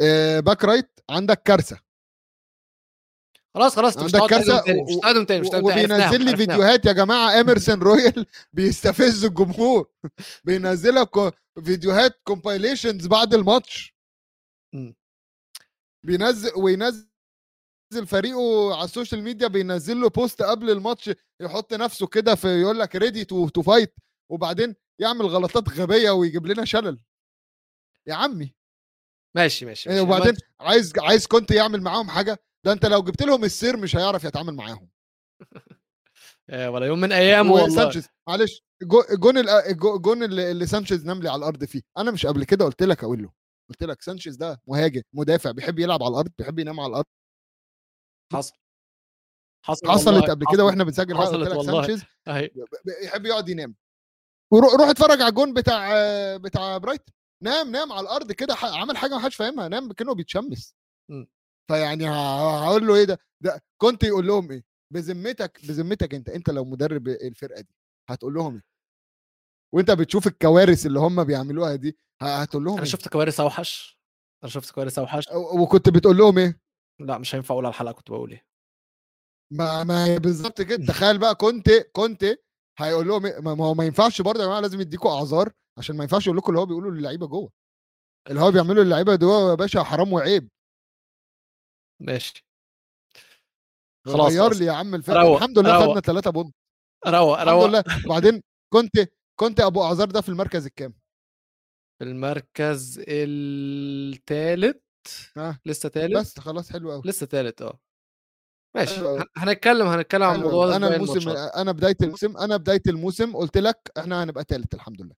آه، 0.00 0.40
back 0.40 0.64
right 0.64 1.00
عندك 1.10 1.42
كارثة. 1.42 1.80
خلاص 3.54 3.76
خلاص 3.76 3.96
مش 3.96 4.14
عندك 4.14 4.30
كارثة 4.30 4.54
مش 4.54 4.96
هتقعد 4.98 5.26
تاني 5.26 5.40
مش 5.40 5.46
هتقعد 5.48 5.62
تاني 5.64 5.84
وبينزل 5.84 6.24
لي 6.24 6.36
فيديوهات 6.36 6.86
يا 6.86 6.92
جماعة 6.92 7.40
اميرسون 7.40 7.82
رويال 7.82 8.26
بيستفز 8.52 9.24
الجمهور. 9.24 9.90
بينزل 10.44 10.94
لك 10.94 11.34
فيديوهات 11.64 12.20
compilations 12.24 13.06
بعد 13.06 13.34
الماتش. 13.34 13.96
مم. 14.74 14.94
بينزل 16.06 16.50
وينزل 16.56 17.11
فريقه 18.00 18.74
على 18.74 18.84
ال 18.84 18.89
social 18.89 19.22
media 19.22 19.48
بينزل 19.48 20.00
له 20.00 20.08
post 20.08 20.42
قبل 20.42 20.70
الماتش 20.70 21.10
يحط 21.40 21.74
نفسه 21.74 22.06
كده 22.06 22.34
في 22.34 22.48
يقول 22.60 22.78
لك 22.78 22.96
ready 22.96 23.24
to 23.24 23.62
fight 23.62 23.94
وبعدين 24.30 24.74
يعمل 24.98 25.26
غلطات 25.26 25.68
غبية 25.68 26.10
ويجيب 26.10 26.46
لنا 26.46 26.64
شلل. 26.64 26.98
يا 28.06 28.14
عمي. 28.14 28.54
ماشي 29.36 29.66
ماشي, 29.66 29.90
إيه 29.90 30.02
ماشي. 30.02 30.06
وبعدين 30.06 30.36
عايز 30.60 30.92
عايز 30.98 31.26
كونتي 31.26 31.50
يعمل 31.50 31.80
معاهم 31.82 32.10
حاجة؟ 32.10 32.38
ده 32.64 32.72
انت 32.72 32.86
لو 32.86 33.02
جبت 33.02 33.22
لهم 33.22 33.44
السير 33.44 33.76
مش 33.76 33.96
هيعرف 33.96 34.24
يتعامل 34.24 34.54
معاهم. 34.54 34.88
آه، 36.50 36.70
ولا 36.70 36.86
يوم 36.86 37.00
من 37.00 37.12
أيام 37.12 37.50
والله. 37.50 37.66
وسانشيز 37.72 38.08
معلش 38.28 38.62
جو- 38.82 39.04
جون 39.10 39.38
ال- 39.38 39.48
الجو- 39.48 39.98
جون 39.98 40.22
اللي 40.22 40.66
سانشيز 40.66 41.06
نام 41.06 41.22
لي 41.22 41.28
على 41.28 41.38
الأرض 41.38 41.64
فيه. 41.64 41.82
أنا 41.98 42.10
مش 42.10 42.26
قبل 42.26 42.44
كده 42.44 42.64
قلت 42.64 42.82
لك 42.82 43.04
أقول 43.04 43.22
له 43.22 43.32
قلت 43.70 43.82
لك 43.82 44.02
سانشيز 44.02 44.36
ده 44.36 44.60
مهاجم 44.66 45.02
مدافع 45.12 45.50
بيحب 45.50 45.78
يلعب 45.78 46.02
على 46.02 46.10
الأرض 46.12 46.30
بيحب 46.38 46.58
ينام 46.58 46.80
على 46.80 46.90
الأرض. 46.90 47.06
حصل. 48.32 48.54
حصل 49.64 49.88
حصلت 49.88 50.30
قبل. 50.30 50.46
كده 50.52 50.64
وإحنا 50.64 50.84
بنسجل 50.84 51.16
حصلت 51.16 51.48
والله. 51.48 52.02
يحب 53.02 53.26
يقعد 53.26 53.48
ينام. 53.48 53.74
وروح 54.52 54.74
روح 54.74 54.88
اتفرج 54.88 55.20
على 55.20 55.28
الجون 55.28 55.54
بتاع 55.54 55.90
بتاع 56.36 56.78
برايتون. 56.78 57.14
نام 57.42 57.70
نام 57.70 57.92
على 57.92 58.00
الأرض 58.00 58.32
كده 58.32 58.54
عمل 58.62 58.96
حاجة 58.96 59.14
ما 59.14 59.20
حدش 59.20 59.36
فاهمها 59.36 59.68
نام 59.68 59.92
كأنه 59.92 60.14
بيتشمس. 60.14 60.74
مم. 61.10 61.28
فيعني 61.68 62.08
هقول 62.08 62.86
له 62.86 62.94
إيه 62.94 63.04
ده؟ 63.04 63.18
ده 63.40 63.62
كنت 63.80 64.04
يقول 64.04 64.26
لهم 64.26 64.50
إيه؟ 64.50 64.64
بذمتك 64.92 65.66
بذمتك 65.66 66.14
أنت 66.14 66.28
أنت 66.28 66.50
لو 66.50 66.64
مدرب 66.64 67.08
الفرقة 67.08 67.60
دي 67.60 67.74
هتقول 68.08 68.34
لهم 68.34 68.54
إيه؟ 68.54 68.62
وأنت 69.74 69.90
بتشوف 69.90 70.26
الكوارث 70.26 70.86
اللي 70.86 70.98
هم 70.98 71.24
بيعملوها 71.24 71.76
دي 71.76 71.96
هتقول 72.22 72.64
لهم 72.64 72.74
أنا 72.74 72.82
إيه؟ 72.82 72.88
شفت 72.90 73.08
كوارث 73.08 73.40
أوحش. 73.40 73.98
أنا 74.42 74.50
شفت 74.50 74.70
كوارث 74.70 74.98
أوحش. 74.98 75.24
وكنت 75.32 75.88
بتقول 75.88 76.16
لهم 76.16 76.38
إيه؟ 76.38 76.61
لأ 77.06 77.18
مش 77.18 77.34
هينفع 77.34 77.52
أقول 77.54 77.64
على 77.66 77.72
الحلقة 77.72 77.92
كنت 77.92 78.10
بقول 78.10 78.30
إيه. 78.30 78.46
ما 79.52 79.84
ما 79.84 80.04
هي 80.06 80.18
بالظبط 80.18 80.62
كده. 80.62 80.86
تخيل 80.92 81.18
بقى 81.18 81.34
كنت 81.34 81.70
كنت 81.92 82.24
هيقول 82.78 83.08
لهم 83.08 83.26
إيه؟ 83.26 83.40
ما 83.40 83.64
هو 83.66 83.74
ما 83.74 83.84
ينفعش 83.84 84.20
برضه 84.22 84.40
يا 84.40 84.46
جماعة 84.46 84.60
لازم 84.60 84.80
يديكوا 84.80 85.10
أعذار 85.10 85.52
عشان 85.78 85.96
ما 85.96 86.02
ينفعش 86.04 86.26
يقول 86.26 86.36
لكم 86.38 86.48
اللي 86.50 86.60
هو 86.60 86.66
بيقوله 86.66 86.90
للعيبة 86.90 87.26
جوه. 87.26 87.50
اللي 88.30 88.40
هو 88.40 88.50
بيعمله 88.50 88.82
للعيبة 88.82 89.14
ده 89.14 89.26
يا 89.50 89.54
باشا 89.54 89.82
حرام 89.82 90.12
وعيب. 90.12 90.48
ماشي. 92.00 92.46
خلاص 94.06 94.32
غير. 94.32 94.52
لي 94.54 94.64
يا 94.64 94.72
عم 94.72 94.94
الفرقة. 94.94 95.36
الحمد 95.36 95.58
لله. 95.58 95.86
خدنا 95.88 96.00
3 96.00 96.30
بونت. 96.30 96.54
روق 97.06 97.38
الحمد 97.40 97.48
روق. 97.48 97.66
لله. 97.66 97.84
بعدين 98.08 98.42
كنت 98.72 98.92
كنت 99.40 99.60
أبو 99.60 99.82
أعذار 99.82 100.10
ده 100.10 100.20
في 100.20 100.28
المركز 100.28 100.66
الكام؟ 100.66 100.94
في 101.98 102.04
المركز 102.04 103.04
الثالث 103.08 104.76
ها 105.36 105.60
لسه 105.66 105.88
ثالث 105.88 106.16
بس 106.18 106.38
خلاص 106.38 106.72
حلو 106.72 106.92
قوي 106.92 107.02
لسه 107.04 107.26
ثالث 107.26 107.62
آه 107.62 107.78
ماشي 108.76 109.00
هنتكلم 109.36 109.86
هنتكلم 109.86 110.22
عن 110.22 110.34
الموضوع. 110.36 110.66
ده 110.66 110.76
أنا 110.76 110.94
الموسم. 110.96 111.28
أنا 111.30 111.72
بداية 111.72 111.96
الموسم 112.02 112.36
أنا 112.36 112.56
بداية 112.56 112.82
الموسم 112.88 113.36
قلت 113.36 113.58
لك 113.58 113.90
إحنا 113.98 114.22
هنبقى 114.24 114.44
ثالث 114.48 114.74
الحمد 114.74 115.00
لله 115.02 115.14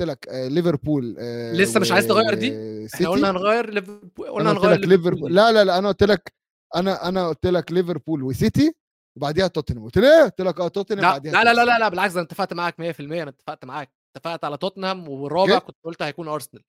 قلت 0.00 0.08
لك 0.10 0.28
آه 0.28 0.48
ليفربول 0.48 1.16
آه 1.18 1.52
لسه 1.52 1.80
مش 1.80 1.92
عايز 1.92 2.06
تغير 2.06 2.34
دي؟ 2.34 2.50
وسيتي. 2.50 2.96
إحنا 3.04 3.08
قلنا 3.10 3.30
هنغير 3.30 3.70
ليفربول 3.70 4.28
قلنا 4.30 4.52
هنغير 4.52 4.78
ليفربول 4.86 5.34
لا 5.34 5.52
لا 5.52 5.64
لا 5.64 5.78
أنا 5.78 5.88
قلت 5.88 6.02
لك 6.02 6.32
أنا 6.76 7.08
أنا 7.08 7.28
قلت 7.28 7.46
لك 7.46 7.72
ليفربول 7.72 8.22
وسيتي 8.22 8.74
وبعديها 9.16 9.46
توتنهام 9.46 9.84
قلت 9.84 9.98
لي 9.98 10.16
إيه 10.18 10.24
قلت 10.24 10.40
لك 10.40 10.60
آه 10.60 10.68
توتنهام 10.68 11.10
بعديها 11.12 11.32
لا 11.32 11.44
لا 11.44 11.54
لا. 11.54 11.64
لا, 11.64 11.78
لا 11.78 11.88
بالعكس 11.88 12.12
أنا 12.12 12.22
اتفقت 12.22 12.52
معاك 12.54 12.74
100% 12.74 13.00
أنا 13.00 13.28
اتفقت 13.30 13.64
معاك 13.64 13.92
اتفقت 14.16 14.44
على 14.44 14.56
توتنهام 14.56 15.08
والرابع؟ 15.08 15.58
كنت 15.58 15.76
قلت 15.84 16.02
هيكون 16.02 16.28
أرسنال 16.28 16.62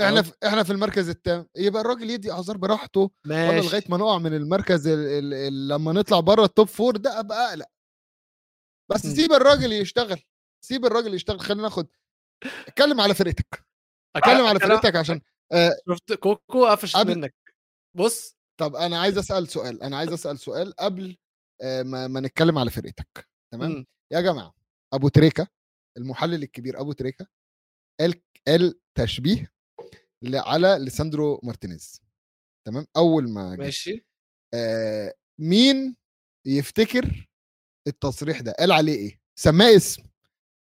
إحنا 0.00 0.22
في 0.22 0.32
إحنا 0.46 0.62
في 0.62 0.72
المركز 0.72 1.08
الثامن 1.08 1.46
يبقى 1.56 1.80
الراجل 1.80 2.10
يدي 2.10 2.32
أعذار 2.32 2.56
براحته 2.56 3.10
ماشي. 3.26 3.66
لغاية 3.66 3.82
ما 3.88 3.96
نقع 3.96 4.18
من 4.18 4.34
المركز 4.34 4.86
ال 4.86 4.98
ال 4.98 5.34
ال 5.34 5.68
لما 5.68 5.92
نطلع 5.92 6.20
بره 6.20 6.44
ال 6.44 6.49
top 6.49 6.66
four 6.68 6.96
ده 6.96 7.20
أبقى 7.20 7.48
أقلق. 7.50 7.66
بس. 8.90 9.00
سيب 9.06 9.32
الراجل 9.32 9.72
يشتغل. 9.72 10.22
سيب 10.64 10.84
الراجل 10.86 11.14
يشتغل. 11.14 11.40
خلينا 11.40 11.62
ناخد 11.62 11.86
اتكلم 12.68 13.00
على 13.00 13.14
فرقتك. 13.14 13.66
اتكلم 14.16 14.46
على 14.46 14.60
فرقتك 14.60 14.96
عشان 14.96 15.20
آه 15.52 15.70
شفت 15.90 16.12
كوكو 16.12 16.66
قبل- 16.94 17.14
منك. 17.18 17.34
بص. 17.96 18.36
طب 18.60 18.76
أنا 18.76 19.00
عايز 19.00 19.18
أسأل 19.18 19.48
سؤال. 19.48 19.82
أنا 19.82 19.96
عايز 19.96 20.12
أسأل 20.12 20.38
سؤال 20.38 20.72
قبل 20.76 21.16
آه، 21.62 21.82
ما, 21.82 22.08
ما 22.08 22.20
نتكلم 22.20 22.58
على 22.58 22.70
فرقتك. 22.70 23.28
تمام. 23.52 23.86
يا 24.12 24.20
جماعة 24.20 24.54
أبو 24.92 25.08
تريكة 25.08 25.48
المحلل 25.96 26.42
الكبير 26.42 26.80
أبو 26.80 26.92
تريكة 26.92 27.26
قال 28.00 28.14
قال 28.48 28.80
تشبيه 28.98 29.52
على 30.24 30.76
ليساندرو 30.80 31.40
مارتينيز. 31.42 32.00
تمام؟ 32.66 32.86
أول 32.96 33.28
ما 33.30 33.54
جه. 33.54 33.58
ماشي. 33.58 34.06
آه 34.54 35.14
مين 35.40 35.96
يفتكر 36.46 37.28
التصريح 37.86 38.40
ده؟ 38.40 38.52
قال 38.58 38.72
عليه 38.72 38.94
إيه؟ 38.96 39.20
سماه 39.38 39.76
اسم. 39.76 40.02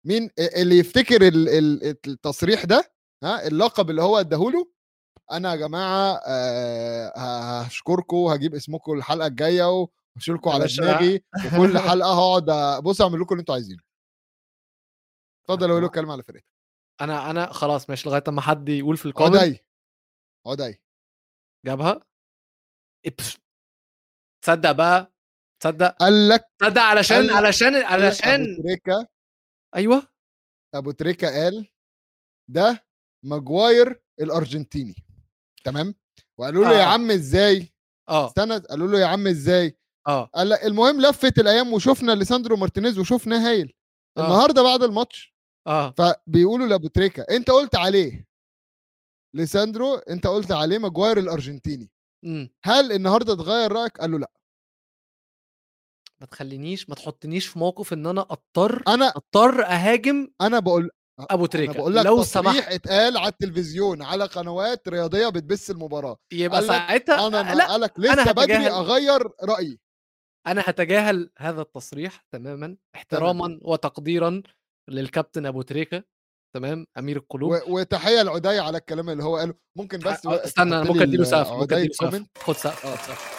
مين 0.07 0.31
اللي 0.57 0.79
يفتكر 0.79 1.23
ال- 1.29 1.49
ال- 1.49 1.85
التصريح 2.07 2.65
ده 2.65 2.93
ها 3.25 3.47
اللقب 3.47 3.91
اللي 3.91 4.03
هو 4.03 4.19
اداهوله؟ 4.21 4.73
أنا 5.33 5.51
يا 5.51 5.57
جماعة 5.57 6.21
آه 6.27 7.13
هشكركم 7.63 8.17
هجيب 8.17 8.55
اسمكم 8.55 8.93
الحلقة 8.93 9.27
الجاية 9.27 9.89
واشيلكم 10.17 10.51
على. 10.51 10.67
دماغي 10.79 11.25
وكل 11.47 11.79
حلقة 11.79 12.13
هقعد 12.13 12.83
بص 12.83 13.01
اعمل 13.01 13.21
لكم 13.21 13.35
اللي 13.35 13.41
أنتوا 13.41 13.55
عايزينه. 13.55 13.83
اتفضل 15.45 15.71
قول 15.73 15.83
له 15.83 15.89
كلمه 15.89 16.13
على 16.13 16.23
فرقتك. 16.23 16.58
أنا 17.01 17.31
أنا 17.31 17.53
خلاص 17.53 17.91
ماشي 17.91 18.09
لغاية 18.09 18.25
أما 18.29 18.41
حد 18.41 18.69
يقول 18.69 18.97
في 18.97 19.07
الكومنت 19.07 19.37
عدي 19.37 19.65
عدي. 20.47 20.83
جابها. 21.67 22.01
إبس. 23.07 23.37
تصدق 24.45 24.73
بقى 24.73 25.13
تصدق. 25.63 25.97
قال 25.97 26.29
لك 26.29 26.45
تصدق 26.61 26.81
علشان 26.83 27.17
قال- 27.17 27.31
علشان 27.47 27.75
ابو 27.75 27.87
علشان 27.87 28.57
تريكة 28.63 29.09
أيوه. 29.77 30.09
أبو 30.75 30.91
تريكة 30.91 31.29
قال 31.29 31.69
ده 32.51 32.87
ماجواير 33.25 34.03
الأرجنتيني. 34.21 34.95
تمام؟ 35.65 35.95
وقالوا 36.39 36.65
له 36.65 36.73
يا 36.79 36.83
آه. 36.85 36.87
عم 36.89 37.11
إزاي؟ 37.11 37.75
آه. 38.09 38.27
استنى 38.27 38.59
قالوا 38.59 38.89
له 38.89 38.99
يا 39.01 39.07
عم 39.07 39.27
إزاي؟ 39.27 39.79
آه. 40.09 40.25
قال 40.25 40.49
لك 40.49 40.65
المهم 40.65 41.01
لفت 41.01 41.39
الأيام 41.39 41.73
وشفنا 41.73 42.13
ليساندرو 42.13 42.57
مارتينيز 42.57 42.99
وشفنا 42.99 43.49
هايل. 43.49 43.75
آه. 44.19 44.25
النهارده 44.25 44.63
بعد 44.63 44.83
الماتش 44.83 45.35
آه. 45.67 45.91
فبيقولوا 45.91 46.67
لابو 46.67 46.89
تريكه 46.89 47.23
أنت 47.31 47.51
قلت 47.51 47.77
عليه. 47.77 48.29
ليساندرو 49.35 49.95
أنت 49.95 50.27
قلت 50.27 50.53
عليه 50.53 50.79
ماجواير 50.79 51.19
الأرجنتيني. 51.19 51.91
إمم. 52.25 52.51
هل 52.65 52.93
النهارده 52.93 53.33
اتغير 53.33 53.73
رأيك؟ 53.73 53.99
قال 53.99 54.11
له 54.11 54.19
لا. 54.19 54.31
ما 56.21 56.27
تخلينيش 56.27 56.89
ما 56.89 56.95
تحطنيش 56.95 57.47
في 57.47 57.59
موقف 57.59 57.93
إن 57.93 58.07
أنا 58.07 58.21
أضطر 58.21 58.83
أنا 58.89 59.09
أضطر 59.09 59.65
أهاجم 59.65 60.29
أنا 60.41 60.59
بقول 60.59 60.91
ابو 61.21 61.47
تريكه 61.47 61.73
بقول 61.73 61.97
لك 61.97 62.07
لو 62.07 62.23
تصريح 62.23 62.53
سمحت. 62.53 62.73
اتقال 62.73 63.17
على 63.17 63.29
التلفزيون 63.29 64.03
على 64.03 64.25
قنوات 64.25 64.89
رياضية 64.89 65.29
بتبث 65.29 65.71
المباراة. 65.71 66.17
يبقى 66.33 66.63
ساعتها 66.63 67.27
أنا 67.27 67.55
لأ 67.55 67.67
قالك 67.67 68.01
لسه 68.01 68.13
أنا 68.13 68.33
بدري 68.33 68.45
هتجاهل. 68.45 68.71
أغير 68.71 69.31
رأيي. 69.43 69.81
أنا 70.47 70.63
هتجاهل 70.67 71.31
هذا 71.39 71.63
التصريح 71.63 72.25
تماما 72.33 72.77
احتراما 72.95 73.59
وتقديرا. 73.63 74.43
للكابتن 74.89 75.47
أبو 75.47 75.63
تريكة 75.63 76.05
تمام 76.57 76.87
أمير 76.99 77.17
القلوب. 77.17 77.53
و- 77.53 77.61
وتحية 77.69 78.23
لعدي 78.23 78.49
على 78.59 78.79
الكلام 78.79 79.11
اللي 79.11 79.25
هو 79.25 79.37
قاله. 79.37 79.55
ممكن 79.79 79.99
بس 79.99 80.27
آه، 80.27 80.45
استنى 80.45 80.77
أنا 80.77 80.85
ممكن 80.85 81.03
أديله 81.03 81.25
سقف 81.25 81.51
ممكن 81.53 81.75
عدي 81.75 81.75
أديله 81.75 81.93
سقف. 81.95 82.23
خد 82.39 82.57
سقف 82.57 82.87
خد 82.87 82.97
سقف. 83.07 83.39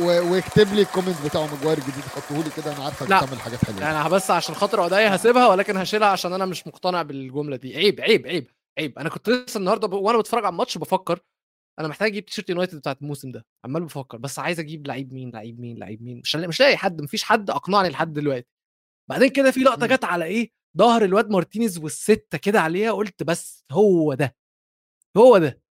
واكتب 0.00 0.74
لي 0.74 0.82
ال 0.82 0.86
comment 0.86 1.16
بتاعه 1.24 1.54
ماجواير 1.56 1.80
جديد 1.80 2.04
حطه 2.16 2.36
لي 2.44 2.50
كده 2.56 2.72
أنا 2.76 2.84
عارفك. 2.84 3.06
بتعمل 3.06 3.40
حاجات 3.40 3.64
حلوة. 3.64 3.80
يعني 3.80 4.08
بس 4.08 4.30
عشان 4.30 4.54
خاطر 4.54 4.80
عدايا 4.80 5.16
هسيبها 5.16 5.46
ولكن 5.48 5.76
هشيلها 5.76 6.08
عشان 6.08 6.32
أنا 6.32 6.46
مش 6.46 6.66
مقتنع 6.66 7.02
بالجملة 7.02 7.56
دي. 7.56 7.76
عيب 7.76 8.00
عيب 8.00 8.26
عيب 8.26 8.50
عيب. 8.78 8.98
أنا 8.98 9.08
كنت 9.08 9.28
لسه 9.28 9.58
النهارده 9.58 9.88
ب... 9.88 9.92
وأنا 9.92 10.18
بتفرج 10.18 10.44
على 10.44 10.52
الماتش 10.52 10.78
بفكر 10.78 11.20
أنا 11.78 11.88
محتاج 11.88 12.08
أجيب 12.08 12.24
تيشيرت 12.26 12.50
يونايتد 12.50 12.78
بتاعت 12.78 13.02
الموسم 13.02 13.32
ده 13.32 13.46
عمال 13.64 13.84
بفكر 13.84 14.18
بس 14.18 14.38
عايز 14.38 14.60
أجيب 14.60 14.86
لعيب 14.86 15.12
مين 15.12 15.30
لعيب 15.30 15.60
مين 15.60 15.78
لعيب 15.78 16.02
مين 16.02 16.18
مش 16.18 16.36
مش 16.36 16.60
لاقي 16.60 16.76
حد 16.76 17.02
مفيش 17.02 17.24
حد 17.24 17.50
أقنعني 17.50 17.88
لحد 17.88 18.12
دلوقتي. 18.12 18.48
بعدين 19.10 19.28
كده 19.28 19.50
في 19.50 19.60
لقطة 19.60 19.86
مم. 19.86 19.92
جت 19.94 20.04
على 20.04 20.24
إيه 20.24 20.50
ظهر 20.78 21.04
الواد 21.04 21.30
مارتينيز 21.30 21.78
والستة 21.78 22.38
كده 22.38 22.60
عليها 22.60 22.92
قلت 22.92 23.22
بس 23.22 23.64
هو 23.72 24.14
ده 24.14 24.36
هو 25.16 25.38
ده. 25.38 25.62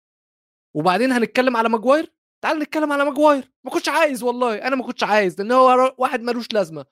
وبعدين 0.75 1.11
هنتكلم 1.11 1.57
على 1.57 1.69
ماجواير؟ 1.69 2.13
تعال 2.43 2.59
نتكلم 2.59 2.91
على 2.91 3.05
ماجواير. 3.05 3.51
ما 3.65 3.71
كنتش 3.71 3.89
عايز 3.89 4.23
والله 4.23 4.55
أنا 4.67 4.75
ما 4.75 4.83
كنتش 4.83 5.03
عايز 5.03 5.41
لأن 5.41 5.51
هو 5.51 5.95
واحد 5.97 6.21
ملوش 6.21 6.53
لازمة. 6.53 6.85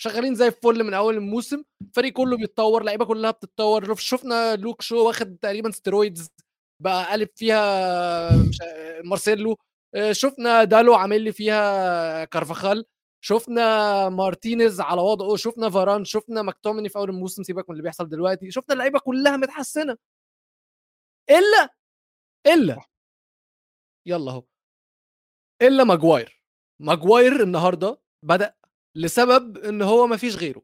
شغالين 0.00 0.34
زي 0.34 0.46
الفل 0.46 0.84
من 0.84 0.94
أول 0.94 1.14
الموسم 1.16 1.62
الفريق 1.82 2.12
كله 2.12 2.36
بيتطور 2.36 2.80
اللعيبه 2.80 3.04
كلها 3.04 3.30
بتتطور. 3.30 3.94
شفنا 3.94 4.56
لوك 4.56 4.82
شو 4.82 5.06
واخد 5.06 5.36
تقريبا 5.42 5.70
steroids 5.70 6.28
بقى 6.80 7.04
قالب 7.10 7.28
فيها 7.36 8.30
مارسيلو 9.04 9.56
آه، 9.94 10.12
شفنا 10.12 10.64
دالو 10.64 10.94
عامل 10.94 11.22
لي 11.22 11.32
فيها 11.32 12.24
كارفاخال 12.24 12.84
شفنا 13.24 14.08
مارتينيز 14.08 14.80
على 14.80 15.00
وضعه 15.00 15.36
شفنا 15.36 15.70
فاران 15.70 16.04
شفنا 16.04 16.42
ماكتوميني 16.42 16.88
في 16.88 16.98
أول 16.98 17.10
الموسم 17.10 17.42
سيبك 17.42 17.70
من 17.70 17.72
اللي 17.72 17.82
بيحصل 17.82 18.08
دلوقتي 18.08 18.50
شفنا 18.50 18.72
اللعيبة 18.74 18.98
كلها 18.98 19.36
متحسنة. 19.36 19.96
إلا 21.30 21.74
إلا 22.46 22.84
يلا 24.06 24.30
أهو. 24.32 24.44
إلا 25.62 25.84
ماجواير. 25.84 26.42
ماجواير 26.80 27.42
النهارده 27.42 28.00
بدأ 28.24 28.54
لسبب 28.96 29.58
إن 29.58 29.82
هو 29.82 30.06
ما 30.06 30.16
فيش 30.16 30.36
غيره. 30.36 30.62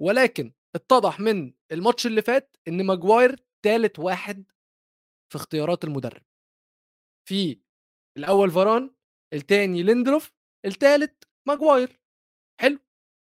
ولكن 0.00 0.52
اتضح 0.74 1.20
من 1.20 1.52
الماتش 1.72 2.06
اللي 2.06 2.22
فات 2.22 2.56
إن 2.68 2.86
ماجواير 2.86 3.44
ثالث 3.64 3.98
واحد 3.98 4.51
في 5.32 5.36
اختيارات 5.36 5.84
المدرب. 5.84 6.22
في 7.28 7.60
الأول 8.18 8.50
فاران 8.50 8.94
الثاني 9.32 9.82
ليندلوف 9.82 10.32
الثالث 10.66 11.12
ماجواير. 11.48 12.00
حلو. 12.60 12.78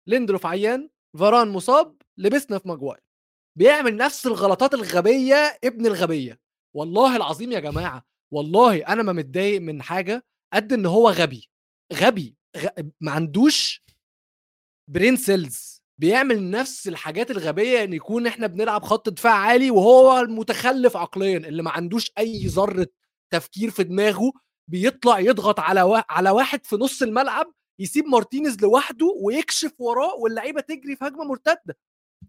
ليندلوف 0.07 0.45
عيان 0.45 0.89
فاران 1.19 1.47
مصاب 1.47 2.01
لبسنا 2.17 2.59
في 2.59 2.67
ماجواير. 2.67 3.03
بيعمل 3.57 3.97
نفس 3.97 4.27
الغلطات 4.27 4.73
الغبية 4.73 5.59
ابن 5.63 5.85
الغبية. 5.85 6.41
والله 6.75 7.15
العظيم 7.15 7.51
يا 7.51 7.59
جماعة 7.59 8.05
والله 8.33 8.87
أنا 8.87 9.03
ما 9.03 9.13
متضايق 9.13 9.61
من 9.61 9.81
حاجة 9.81 10.25
قد 10.53 10.73
إن 10.73 10.85
هو 10.85 11.09
غبي. 11.09 11.49
غبي 11.93 12.37
غ... 12.57 12.67
ما 13.01 13.11
عندوش 13.11 13.83
brain 14.89 15.15
cells 15.15 15.82
بيعمل 15.97 16.49
نفس 16.51 16.87
الحاجات 16.87 17.31
الغبية 17.31 17.83
إن 17.83 17.93
يكون 17.93 18.27
إحنا 18.27 18.47
بنلعب 18.47 18.83
خط 18.83 19.09
دفاع 19.09 19.33
عالي 19.33 19.71
وهو 19.71 20.19
المتخلف 20.19 20.97
عقليا 20.97 21.37
اللي 21.37 21.63
ما 21.63 21.71
عندوش 21.71 22.11
أي 22.17 22.47
ذرة 22.47 22.87
تفكير 23.33 23.69
في 23.71 23.83
دماغه 23.83 24.31
بيطلع 24.67 25.19
يضغط 25.19 25.59
على 25.59 25.81
وا... 25.81 26.13
على 26.13 26.29
واحد 26.29 26.65
في 26.65 26.75
نص 26.75 27.01
الملعب 27.01 27.53
يسيب 27.79 28.05
مارتينيز 28.05 28.61
لوحده 28.61 29.05
ويكشف 29.23 29.73
وراه 29.81 30.15
واللعيبة 30.15 30.61
تجري 30.61 30.95
في 30.95 31.05
هجمة 31.05 31.23
مرتدة. 31.23 31.77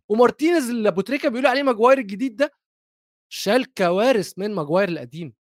ومارتينيز 0.09 0.71
اللي 0.71 0.89
ابو 0.89 1.01
تريكه 1.01 1.29
بيقول 1.29 1.47
عليه 1.47 1.63
ماجواير 1.63 1.99
الجديد 1.99 2.37
ده 2.37 2.53
شال 3.33 3.75
كوارث 3.75 4.39
من 4.39 4.55
ماجواير 4.55 4.89
القديم. 4.89 5.35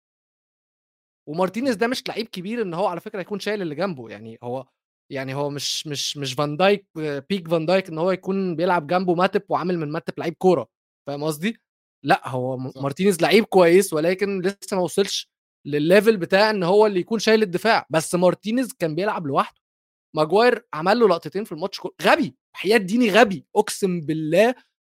ومارتينيز 1.28 1.74
ده 1.76 1.86
مش 1.86 2.08
لعيب 2.08 2.28
كبير 2.28 2.62
إن 2.62 2.74
هو 2.74 2.86
على 2.86 3.00
فكرة 3.00 3.20
يكون 3.20 3.40
شايل 3.40 3.62
اللي 3.62 3.74
جنبه 3.74 4.08
يعني 4.10 4.38
هو 4.42 4.66
يعني 5.12 5.34
هو 5.34 5.50
مش 5.50 5.86
مش 5.86 6.16
مش 6.16 6.34
فان 6.34 6.56
دايك 6.56 6.86
peak 7.30 7.48
فان 7.48 7.66
دايك 7.66 7.88
إن 7.88 7.98
هو 7.98 8.10
يكون 8.10 8.56
بيلعب 8.56 8.86
جنبه 8.86 9.14
ماتب 9.14 9.42
وعامل 9.48 9.78
من 9.78 9.92
ماتب 9.92 10.14
لعيب 10.18 10.34
كورة. 10.34 10.68
فاهم 11.06 11.24
قصدي؟ 11.24 11.58
لأ 12.04 12.28
هو. 12.28 12.56
مارتينيز 12.58 13.22
لعيب 13.22 13.44
كويس 13.44 13.92
ولكن 13.92 14.40
لسه 14.42 14.76
ما 14.76 14.82
وصلش 14.82 15.30
للل 15.66 15.85
level 15.85 16.16
بتاع 16.16 16.50
إن 16.50 16.62
هو 16.62 16.86
اللي 16.86 17.00
يكون 17.00 17.18
شايل 17.18 17.42
الدفاع. 17.42 17.86
بس 17.90 18.14
مارتينيز 18.14 18.72
كان 18.72 18.94
بيلعب 18.94 19.26
لوحده. 19.26 19.60
ماجواير 20.16 20.66
عمل 20.74 20.98
له 21.00 21.08
لقطتين 21.08 21.44
في 21.44 21.52
الماتش 21.52 21.80
كله 21.80 21.92
غبي! 22.02 22.36
حياة 22.56 22.76
ديني 22.78 23.10
غبي! 23.10 23.46
أقسم 23.56 24.00
بالله 24.00 24.54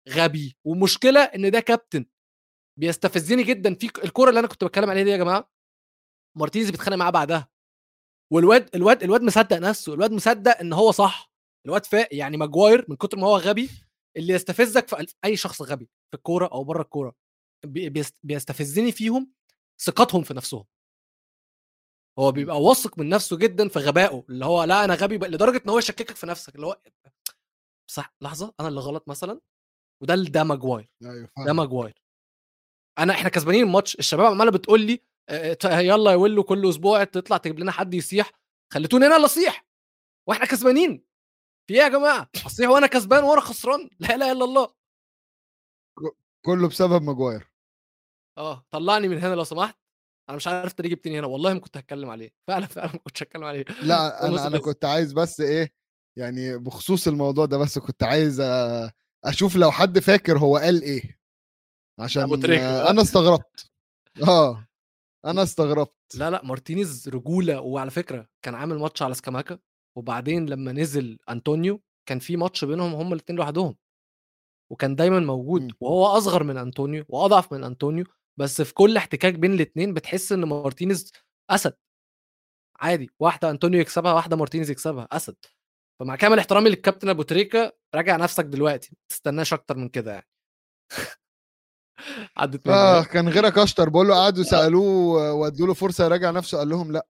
غبي! 0.08 0.56
ومشكلة 0.64 1.20
إن 1.20 1.50
ده 1.50 1.60
كابتن 1.60 2.06
بيستفزني 2.80 3.42
جدا 3.42 3.74
في 3.74 3.86
الكورة 4.04 4.28
اللي 4.28 4.40
أنا 4.40 4.48
كنت 4.48 4.64
بتكلم 4.64 4.90
عليها 4.90 5.04
دي 5.04 5.10
يا 5.10 5.16
جماعة. 5.16 5.50
مارتينيز 6.38 6.70
بيتخانق 6.70 6.96
معاه 6.96 7.10
بعدها. 7.10 7.48
والواد 8.32 8.76
الواد 8.76 9.02
الواد 9.02 9.22
مصدق 9.22 9.56
نفسه 9.58 9.94
الواد 9.94 10.12
مصدق 10.12 10.58
إن 10.58 10.72
هو 10.72 10.90
صح. 10.92 11.32
الواد 11.66 11.86
فاق 11.86 12.08
يعني 12.12 12.36
ماجواير 12.36 12.84
من 12.88 12.96
كتر 12.96 13.16
ما 13.18 13.26
هو 13.26 13.36
غبي 13.36 13.70
اللي 14.16 14.32
يستفزك 14.32 14.88
في 14.88 15.06
أي 15.24 15.36
شخص 15.36 15.62
غبي 15.62 15.88
في 16.10 16.16
الكورة 16.16 16.46
أو 16.52 16.64
بره 16.64 16.82
الكورة 16.82 17.14
بي- 17.66 17.88
بيست- 17.90 18.18
بيستفزني 18.22 18.92
فيهم 18.92 19.32
ثقتهم 19.80 20.22
في 20.22 20.34
نفسهم. 20.34 20.64
هو 22.18 22.32
بيبقى 22.32 22.62
واثق 22.62 22.98
من 22.98 23.08
نفسه 23.08 23.36
جدا 23.36 23.68
في 23.68 23.78
غبائه 23.78 24.24
اللي 24.28 24.44
هو 24.44 24.64
لا 24.64 24.84
أنا 24.84 24.94
غبي 24.94 25.16
لدرجة 25.18 25.62
إن 25.64 25.70
هو 25.70 25.78
يشككك 25.78 26.10
في 26.16 26.26
نفسك 26.26 26.54
اللي 26.54 26.66
هو 26.66 26.80
صح 27.90 28.14
لحظة 28.20 28.54
أنا 28.60 28.68
اللي 28.68 28.80
غلط 28.80 29.08
مثلا؟ 29.08 29.40
وده 30.02 30.14
ده 30.14 30.44
ماجواير 30.44 30.90
أيوه 31.02 31.28
ده. 31.46 31.52
ماجواير. 31.52 32.02
أنا 32.98 33.12
إحنا 33.12 33.28
كسبانين 33.28 33.64
الماتش 33.64 33.94
الشباب 33.98 34.26
عمالة 34.26 34.50
بتقول 34.50 34.80
لي 34.80 35.02
يلا 35.64 36.10
يا 36.10 36.16
ولو 36.16 36.44
كل 36.44 36.68
أسبوع 36.68 37.04
تطلع 37.04 37.36
تجيب 37.36 37.58
لنا 37.58 37.72
حد 37.72 37.94
يصيح. 37.94 38.30
خليتوني 38.72 39.06
أنا 39.06 39.16
اللي 39.16 39.24
أصيح 39.26 39.66
وإحنا 40.28 40.46
كسبانين. 40.46 41.04
في 41.68 41.74
إيه 41.74 41.80
يا 41.80 41.88
جماعة؟ 41.88 42.30
اصل 42.46 42.64
هو 42.64 42.78
أنا 42.78 42.86
كسبان 42.86 43.24
وأنا 43.24 43.40
خسران. 43.40 43.90
لا 44.00 44.14
إله 44.14 44.32
إلا 44.32 44.44
الله. 44.44 44.74
كله 46.46 46.68
بسبب 46.68 47.02
ماجواير. 47.02 47.52
آه 48.38 48.66
طلعني 48.70 49.08
من 49.08 49.18
هنا 49.18 49.34
لو 49.34 49.44
سمحت. 49.44 49.78
أنا 50.28 50.36
مش 50.36 50.46
عارف 50.46 50.70
انت 50.70 50.80
ليه 50.80 50.88
جبتني 50.90 51.18
هنا. 51.18 51.26
والله 51.26 51.54
ما 51.54 51.60
كنت 51.60 51.76
هتكلم 51.76 52.10
عليه. 52.10 52.30
فعلا 52.48 52.66
فعلا 52.66 52.92
ما 52.92 52.98
كنتش 52.98 53.22
هتكلم 53.22 53.44
عليه. 53.44 53.64
لا 53.82 54.06
أنا 54.26 54.46
أنا. 54.46 54.58
كنت 54.58 54.84
عايز 54.84 55.12
بس 55.12 55.40
إيه 55.40 55.72
يعني 56.18 56.58
بخصوص 56.58 57.08
الموضوع 57.08 57.46
ده 57.46 57.58
بس 57.58 57.78
كنت 57.78 58.02
عايز 58.02 58.40
آه، 58.40 58.92
أشوف 59.24 59.56
لو 59.56 59.70
حد 59.70 59.98
فاكر 59.98 60.38
هو 60.38 60.56
قال 60.56 60.82
إيه. 60.82 61.18
عشان 61.98 62.22
آه، 62.22 62.56
آه. 62.58 62.90
أنا 62.90 63.02
استغربت. 63.02 63.70
آه. 64.28 64.65
أنا 65.26 65.42
استغربت. 65.42 65.94
لا 66.14 66.30
لا 66.30 66.44
مارتينيز 66.44 67.08
رجولة 67.08 67.60
وعلى 67.60 67.90
فكرة 67.90 68.28
كان 68.42 68.54
عامل 68.54 68.78
ماتش 68.78 69.02
على 69.02 69.14
سكاماكا 69.14 69.58
وبعدين 69.98 70.46
لما 70.50 70.72
نزل 70.72 71.18
أنطونيو 71.30 71.82
كان 72.08 72.18
في 72.18 72.36
ماتش 72.36 72.64
بينهم 72.64 72.94
هما 72.94 73.14
الاثنين 73.14 73.38
لوحدهم. 73.38 73.76
وكان 74.72 74.96
دايما 74.96 75.20
موجود 75.20 75.62
مم. 75.62 75.68
وهو 75.80 76.06
أصغر 76.06 76.42
من 76.44 76.56
أنطونيو 76.56 77.04
وأضعف 77.08 77.52
من 77.52 77.64
أنطونيو 77.64 78.04
بس 78.38 78.62
في 78.62 78.74
كل 78.74 78.96
احتكاك 78.96 79.34
بين 79.34 79.54
الاثنين 79.54 79.94
بتحس 79.94 80.32
إن 80.32 80.44
مارتينيز 80.44 81.12
أسد. 81.50 81.74
عادي 82.80 83.10
واحدة 83.20 83.50
أنطونيو 83.50 83.80
يكسبها 83.80 84.12
واحدة 84.12 84.36
مارتينيز 84.36 84.70
يكسبها 84.70 85.08
أسد. 85.12 85.36
فمع 86.00 86.16
كامل 86.16 86.38
احترامي 86.38 86.68
للكابتن 86.70 87.08
أبو 87.08 87.22
تريكة 87.22 87.72
راجع 87.94 88.16
نفسك 88.16 88.44
دلوقتي 88.44 88.88
ما 88.92 88.98
تستناش 89.08 89.52
أكتر 89.52 89.76
من 89.76 89.88
كده 89.88 90.12
يعني. 90.12 90.26
عدت 92.36 92.68
آه 92.68 93.02
كان 93.02 93.28
غيرك 93.28 93.58
أشطر. 93.58 93.88
بقول 93.88 94.08
له 94.08 94.14
قعدوا 94.14 94.44
سألوه 94.44 95.32
ودوا 95.32 95.66
له 95.66 95.74
فرصة 95.74 96.04
يراجع 96.04 96.30
نفسه. 96.30 96.58
قال 96.58 96.68
لهم 96.68 96.92
لا. 96.92 97.06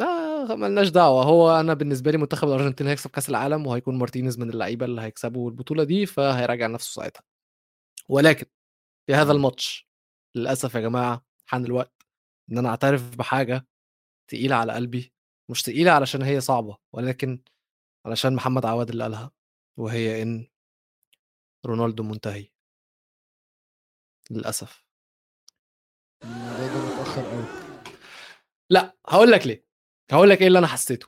آه 0.00 0.54
ملناش 0.54 0.88
دعوة. 0.88 1.24
هو 1.24 1.60
أنا 1.60 1.74
بالنسبة 1.74 2.10
لي 2.10 2.18
منتخب 2.18 2.48
الأرجنتين 2.48 2.86
هيكسب 2.86 3.10
كأس 3.10 3.28
العالم 3.28 3.66
وهيكون 3.66 3.98
مارتينيز 3.98 4.38
من 4.38 4.50
اللعيبة 4.50 4.86
اللي 4.86 5.02
هيكسبوا 5.02 5.50
البطولة 5.50 5.84
دي 5.84 6.06
فهيراجع 6.06 6.66
نفسه 6.66 6.92
ساعتها. 6.92 7.22
ولكن 8.08 8.46
في 9.06 9.14
هذا. 9.14 9.32
الماتش 9.32 9.88
للأسف 10.34 10.74
يا 10.74 10.80
جماعة 10.80 11.24
حان 11.46 11.64
الوقت 11.64 12.06
إن 12.52 12.58
أنا 12.58 12.68
أعترف 12.68 13.16
بحاجة 13.16 13.66
تقيلة 14.30 14.56
على 14.56 14.72
قلبي. 14.72 15.12
مش 15.50 15.62
تقيلة 15.62 15.90
علشان 15.90 16.22
هي 16.22 16.40
صعبة 16.40 16.76
ولكن 16.92 17.42
علشان 18.06 18.34
محمد 18.34 18.66
عواد 18.66 18.90
اللي 18.90 19.02
قالها 19.02 19.30
وهي 19.78 20.22
إن 20.22 20.46
رونالدو 21.66 22.02
منتهي. 22.02 22.48
للأسف. 24.30 24.84
الموضوع 26.24 26.94
متأخر 26.94 27.22
قوي 27.22 27.44
لأ 28.70 28.96
هقول 29.08 29.30
لك 29.30 29.46
ليه. 29.46 29.64
هقول 30.12 30.30
لك 30.30 30.40
إيه 30.40 30.46
اللي 30.46 30.58
أنا 30.58 30.66
حسيته. 30.66 31.06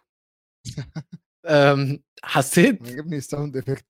حسيت 2.22 2.82
عجبني 2.82 3.16
ال 3.16 3.23
sound 3.23 3.56
effect 3.56 3.86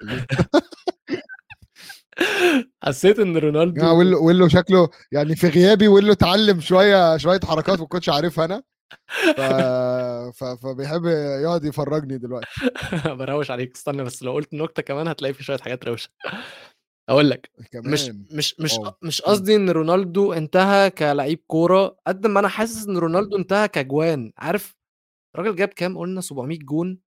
حسيت 2.84 3.18
إن 3.18 3.36
رونالدو 3.36 3.80
جماعة 3.80 3.94
ويلو 3.94 4.26
ويلو 4.26 4.48
شكله 4.48 4.88
يعني 5.12 5.36
في 5.36 5.48
غيابي 5.48 5.88
ويلو 5.88 6.12
اتعلم 6.12 6.60
شوية 6.60 7.16
شوية 7.16 7.40
حركات 7.44 7.80
ما 7.80 7.86
كنتش 7.86 8.08
عارفها 8.08 8.44
أنا. 8.44 8.62
ف... 9.36 9.40
ف... 10.38 10.44
فبيحب 10.44 11.06
يقعد 11.42 11.64
يفرجني 11.64 12.18
دلوقتي. 12.18 12.46
بروش 13.18 13.50
عليك 13.50 13.74
استنى 13.74 14.02
بس 14.02 14.22
لو 14.22 14.32
قلت 14.32 14.54
نكتة 14.54 14.82
كمان 14.82 15.08
هتلاقي 15.08 15.34
في 15.34 15.44
شوية 15.44 15.58
حاجات 15.58 15.84
روشة. 15.84 16.10
أقول 17.08 17.30
لك 17.30 17.50
كمان. 17.72 17.92
مش 17.92 18.08
مش 18.32 18.60
مش 18.60 18.72
واو. 18.72 18.92
مش 19.02 19.22
قصدي 19.22 19.56
إن 19.56 19.70
رونالدو 19.70 20.32
انتهى 20.32 20.90
كلعيب 20.90 21.42
كورة 21.46 21.96
قد 22.06 22.26
ما 22.26 22.40
أنا 22.40 22.48
حاسس 22.48 22.86
إن 22.88 22.96
رونالدو 22.96 23.36
انتهى 23.36 23.68
كجوان. 23.68 24.32
عارف 24.38 24.74
الراجل 25.34 25.56
جاب 25.56 25.68
كام؟ 25.68 25.98
قلنا 25.98 26.20
700 26.20 26.58
جون 26.58 26.98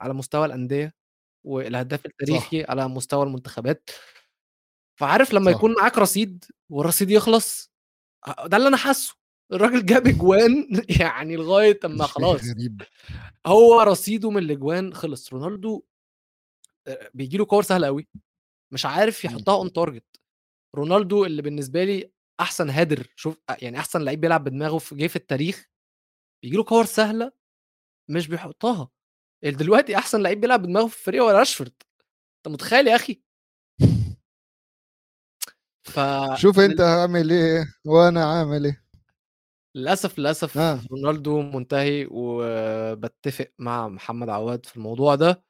على 0.00 0.14
مستوى 0.14 0.46
الأندية 0.46 0.94
والهداف 1.44 2.06
التاريخي 2.06 2.64
على 2.64 2.88
مستوى 2.88 3.22
المنتخبات. 3.24 3.90
فعارف 5.00 5.34
لما 5.34 5.50
صح. 5.52 5.56
يكون 5.58 5.74
معاك 5.80 5.98
رصيد 5.98 6.44
والرصيد 6.70 7.10
يخلص 7.10 7.72
ده 8.46 8.56
اللي 8.56 8.68
أنا 8.68 8.76
حاسه. 8.76 9.14
الراجل 9.52 9.86
جاب 9.86 10.06
اجوان 10.06 10.68
يعني 11.00 11.36
لغاية 11.36 11.80
أما 11.86 12.06
خلاص. 12.06 12.40
غريب. 12.50 12.82
هو 13.46 13.80
رصيده 13.82 14.30
من 14.30 14.38
الاجوان 14.42 14.94
خلص. 14.94 15.32
رونالدو 15.32 15.84
بيجي 17.14 17.36
له 17.36 17.44
كور 17.44 17.62
سهلة 17.62 17.86
قوي 17.86 18.08
مش 18.72 18.86
عارف 18.86 19.26
مم. 19.26 19.30
يحطها 19.32 19.54
on 19.54 19.72
target 19.72 20.20
رونالدو 20.74 21.24
اللي 21.24 21.42
بالنسبة 21.42 21.84
لي 21.84 22.12
أحسن 22.40 22.70
header 22.70 23.06
شوف 23.16 23.38
يعني 23.62 23.78
أحسن 23.78 24.02
لعيب 24.02 24.20
بيلعب 24.20 24.44
بدماغه 24.44 24.78
في 24.78 24.94
جه 24.94 25.06
في 25.06 25.16
التاريخ 25.16 25.66
بيجي 26.42 26.56
له 26.56 26.64
كور 26.64 26.84
سهلة 26.84 27.32
مش 28.10 28.28
بيحطها. 28.28 28.90
دلوقتي 29.44 29.96
أحسن 29.96 30.22
لعيب 30.22 30.40
بيلعب 30.40 30.62
بدماغه 30.62 30.86
في 30.86 30.96
الفريق 30.98 31.22
هو 31.22 31.30
راشفورد. 31.30 31.72
أنت 32.38 32.54
متخيل 32.54 32.88
يا 32.88 32.96
أخي؟ 32.96 33.22
ف 35.84 36.00
شوف 36.36 36.58
أنت 36.60 36.80
عامل 36.80 37.30
إيه 37.30 37.74
وأنا 37.86 38.24
عامل 38.24 38.64
إيه. 38.64 38.84
للأسف 39.76 40.18
للأسف 40.18 40.58
آه. 40.58 40.80
رونالدو 40.90 41.42
منتهي 41.42 42.06
وبتفق 42.10 43.52
مع 43.58 43.88
محمد 43.88 44.28
عواد 44.28 44.66
في 44.66 44.76
الموضوع 44.76 45.14
ده. 45.14 45.44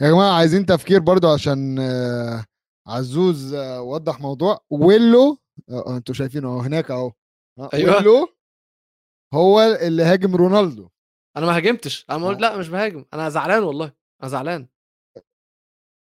يا 0.00 0.10
جماعة 0.10 0.32
عايزين 0.38 0.66
تفكير 0.66 1.00
برضو 1.00 1.32
عشان 1.32 1.78
آه، 1.78 2.44
عزوز 2.88 3.54
آه، 3.54 3.82
وضح 3.82 4.20
موضوع. 4.20 4.58
ويلو 4.70 5.38
آه، 5.70 5.96
أنتوا 5.96 6.14
شايفينه 6.14 6.48
اهو 6.48 6.60
هناك 6.60 6.90
اهو. 6.90 7.12
أيوة. 7.74 7.96
ويلو 7.96 8.28
هو 9.34 9.60
اللي 9.60 10.02
هاجم 10.02 10.36
رونالدو. 10.36 10.88
أنا 11.36 11.46
ما 11.46 11.56
هاجمتش. 11.56 12.06
أنا 12.10 12.26
قلت. 12.26 12.40
لا 12.40 12.56
مش 12.56 12.68
بهاجم. 12.68 13.04
أنا 13.14 13.28
زعلان 13.28 13.62
والله. 13.62 13.92
أنا 14.22 14.30
زعلان. 14.30 14.68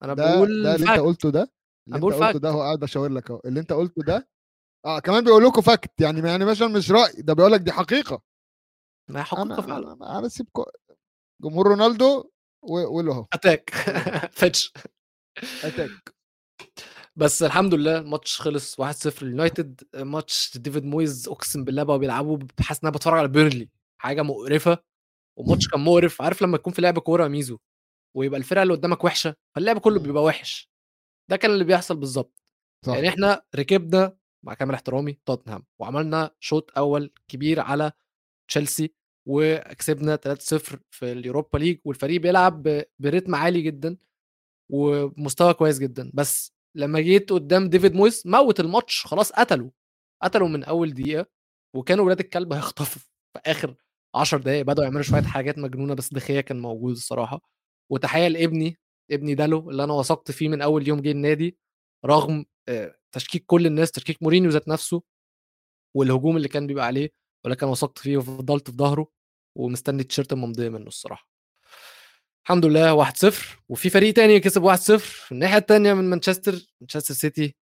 أنا 0.03 0.13
ده 0.13 0.35
بقول 0.35 0.63
ده 0.63 0.75
اللي 0.75 0.91
انت 0.91 0.99
fact. 0.99 1.03
قلته 1.03 1.29
ده؟ 1.29 1.51
اللي 1.87 1.95
انت 1.97 2.03
قلته. 2.05 2.39
ده 2.39 2.49
هو 2.49 2.61
قاعد 2.61 2.83
اشاور 2.83 3.09
لك 3.09 3.31
اهو. 3.31 3.41
اللي 3.45 3.59
انت 3.59 3.73
قلته 3.73 4.01
ده 4.03 4.29
آه 4.85 4.99
كمان 4.99 5.23
بيقول 5.23 5.43
لكم 5.43 5.61
fact 5.61 6.01
يعني 6.01 6.29
يعني 6.29 6.45
مثلا 6.45 6.67
مش 6.67 6.91
رأي. 6.91 7.21
ده 7.21 7.33
بيقول 7.33 7.51
لك 7.51 7.61
دي 7.61 7.71
حقيقة. 7.71 8.21
ما 9.09 9.19
هي 9.19 9.23
حقيقة 9.23 9.61
فعلا. 9.61 9.93
أنا 9.93 10.19
أنا 10.19 10.27
سيبكم. 10.27 10.63
جمهور 11.41 11.67
رونالدو 11.67 12.29
و- 12.69 12.97
ويلو 12.97 13.11
اهو 13.11 13.25
attack. 13.33 13.69
فتش 14.39 14.73
attack. 15.63 16.13
بس 17.15 17.43
الحمد 17.43 17.73
لله 17.73 17.97
الماتش 17.99 18.41
خلص 18.41 18.79
1-0 18.81 19.23
لليونايتد. 19.23 19.81
ماتش 19.95 20.57
ديفيد 20.57 20.85
مويز 20.85 21.27
أقسم 21.29 21.63
بالله 21.63 21.83
بقوا 21.83 21.97
بيلعبوا 21.97 22.39
حاسس 22.61 22.79
إن 22.83 22.87
أنا 22.87 22.97
بتفرج 22.97 23.19
على 23.19 23.27
بيرنلي 23.27 23.69
حاجة 24.01 24.21
مقرفة. 24.21 24.77
والماتش 25.39 25.67
كان 25.67 25.81
مقرف. 25.81 26.21
عارف 26.21 26.41
لما 26.41 26.55
يكون 26.55 26.73
في 26.73 26.81
لعب 26.81 26.99
كورة 26.99 27.27
ميزو؟ 27.27 27.57
ويبقى 28.17 28.39
الفرقة 28.39 28.63
اللي 28.63 28.73
قدامك 28.73 29.03
وحشة 29.03 29.35
فاللعب 29.55 29.79
كله. 29.79 29.99
بيبقى 29.99 30.23
وحش. 30.23 30.69
ده 31.31 31.37
كان 31.37 31.51
اللي 31.51 31.63
بيحصل 31.63 31.97
بالظبط. 31.97 32.41
يعني 32.87 33.09
إحنا 33.09 33.43
ركبنا 33.55 34.17
مع 34.45 34.53
كامل 34.53 34.73
احترامي 34.73 35.19
توتنهام 35.25 35.65
وعملنا 35.81 36.31
شوط 36.39 36.71
أول 36.77 37.13
كبير 37.27 37.59
على 37.61 37.91
تشيلسي. 38.49 38.93
وكسبنا 39.25 40.15
3-0 40.15 40.77
في 40.91 41.11
اليوروبا 41.11 41.57
ليج 41.57 41.79
والفريق 41.85 42.21
بيلعب 42.21 42.83
برتم 42.99 43.35
عالي 43.35 43.61
جدا 43.61 43.97
ومستوى 44.71 45.53
كويس 45.53 45.79
جدا. 45.79 46.11
بس 46.13 46.53
لما 46.75 46.99
جيت 46.99 47.31
قدام 47.33 47.69
ديفيد 47.69 47.93
مويس 47.95 48.25
موت 48.25 48.59
الماتش 48.59 49.05
خلاص 49.05 49.31
قتلوا. 49.31 49.69
قتلوا 50.23 50.47
من 50.47 50.63
أول 50.63 50.93
دقيقة 50.93 51.25
وكانوا 51.75 52.05
ولاد 52.05 52.19
الكلب 52.19 52.53
هيخطفوا 52.53 53.01
في 53.33 53.39
آخر 53.51 53.75
10 54.15 54.37
دقائق 54.37 54.61
بدأوا 54.65 54.85
يعملوا 54.85 55.01
شوية 55.03 55.21
حاجات 55.21 55.57
مجنونة 55.57 55.93
بس 55.93 56.13
دخيا 56.13 56.41
كان 56.41 56.59
موجود 56.59 56.91
الصراحة. 56.91 57.41
وتحية 57.91 58.27
لابني 58.27 58.77
ابني 59.11 59.35
دالو 59.35 59.69
اللي 59.69 59.83
أنا 59.83 59.93
وثقت 59.93 60.31
فيه 60.31 60.49
من 60.49 60.61
أول 60.61 60.87
يوم 60.87 61.01
جه 61.01 61.11
النادي 61.11 61.57
رغم 62.05 62.45
آه، 62.69 62.95
تشكيك 63.11 63.45
كل 63.45 63.65
الناس 63.65 63.91
تشكيك 63.91 64.23
مورينيو 64.23 64.51
ذات 64.51 64.67
نفسه 64.67 65.03
والهجوم 65.95 66.37
اللي 66.37 66.47
كان 66.47 66.67
بيبقى 66.67 66.85
عليه 66.85 67.09
ولكن 67.45 67.67
وثقت 67.67 67.99
فيه 67.99 68.17
وفضلت 68.17 68.71
في 68.71 68.77
ظهره. 68.77 69.14
ومستني 69.55 70.01
التيشيرت 70.01 70.33
الممضيه 70.33 70.69
منه 70.69 70.87
الصراحة. 70.87 71.29
الحمد 72.45 72.65
لله 72.65 72.93
1-0 72.93 73.63
وفي 73.69 73.89
فريق 73.89 74.13
تاني 74.13 74.39
كسب 74.39 74.63
1-0 74.63 74.97
في 74.97 75.31
الناحية 75.31 75.57
التانية 75.57 75.93
من 75.93 76.09
مانشستر 76.09 76.59
مانشستر 76.81 77.13
سيتي. 77.13 77.55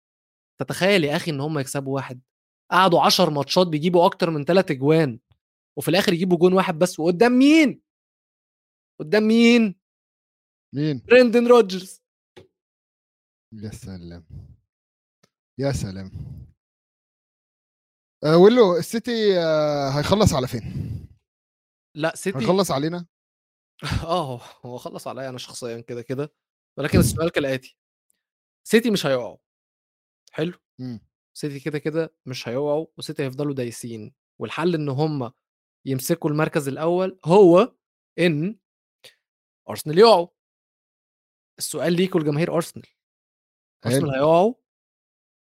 تتخيل 0.61 1.03
يا 1.03 1.15
أخي 1.15 1.31
إن 1.31 1.39
هم 1.39 1.59
يكسبوا 1.59 1.95
واحد. 1.95 2.21
قعدوا 2.71 3.01
10 3.01 3.29
ماتشات 3.29 3.67
بيجيبوا 3.67 4.05
أكتر 4.05 4.29
من 4.29 4.45
3 4.45 4.71
أجوان 4.71 5.19
وفي 5.77 5.89
الآخر 5.89 6.13
يجيبوا 6.13 6.37
جون 6.37 6.53
واحد 6.53 6.79
بس. 6.79 6.99
وقدام 6.99 7.31
مين؟ 7.31 7.81
قدام 8.99 9.23
مين؟ 9.23 9.75
مين؟ 10.75 11.01
بريندن 11.07 11.47
روجرز 11.47 12.03
يا 13.53 13.69
سلام. 13.69 14.25
يا 15.57 15.71
سلام. 15.71 16.11
آه 18.23 18.37
ويلو 18.37 18.77
السيتي 18.77 19.39
آه 19.39 19.89
هيخلص 19.89 20.33
على 20.33 20.47
فين؟ 20.47 20.63
لأ 21.95 22.15
سيتي 22.15 22.37
هيخلص 22.37 22.71
علينا؟ 22.71 23.05
آه 24.07 24.41
هو 24.65 24.77
خلص 24.77 25.07
عليا 25.07 25.29
أنا 25.29 25.37
شخصيا 25.37 25.81
كده 25.81 26.01
كده 26.01 26.33
ولكن 26.77 26.99
السؤال 26.99 27.29
كالاتي 27.29 27.77
سيتي 28.67 28.91
مش 28.91 29.05
هيقعوا. 29.05 29.37
حلو؟ 30.31 30.53
مم. 30.79 30.99
سيتي 31.37 31.59
كده 31.59 31.79
كده 31.79 32.15
مش 32.25 32.47
هيقعوا 32.47 32.85
وسيتي 32.97 33.23
هيفضلوا 33.23 33.53
دايسين. 33.53 34.13
والحل 34.39 34.75
إن 34.75 34.89
هم 34.89 35.31
يمسكوا 35.85 36.29
المركز 36.29 36.67
الأول 36.67 37.19
هو 37.25 37.75
إن 38.19 38.59
أرسنال 39.69 39.97
يقعوا. 39.97 40.27
السؤال 41.59 41.93
ليكوا 41.93 42.19
لجماهير 42.19 42.55
أرسنال. 42.55 42.85
أرسنال 43.85 44.09
هيقعوا؟ 44.11 44.53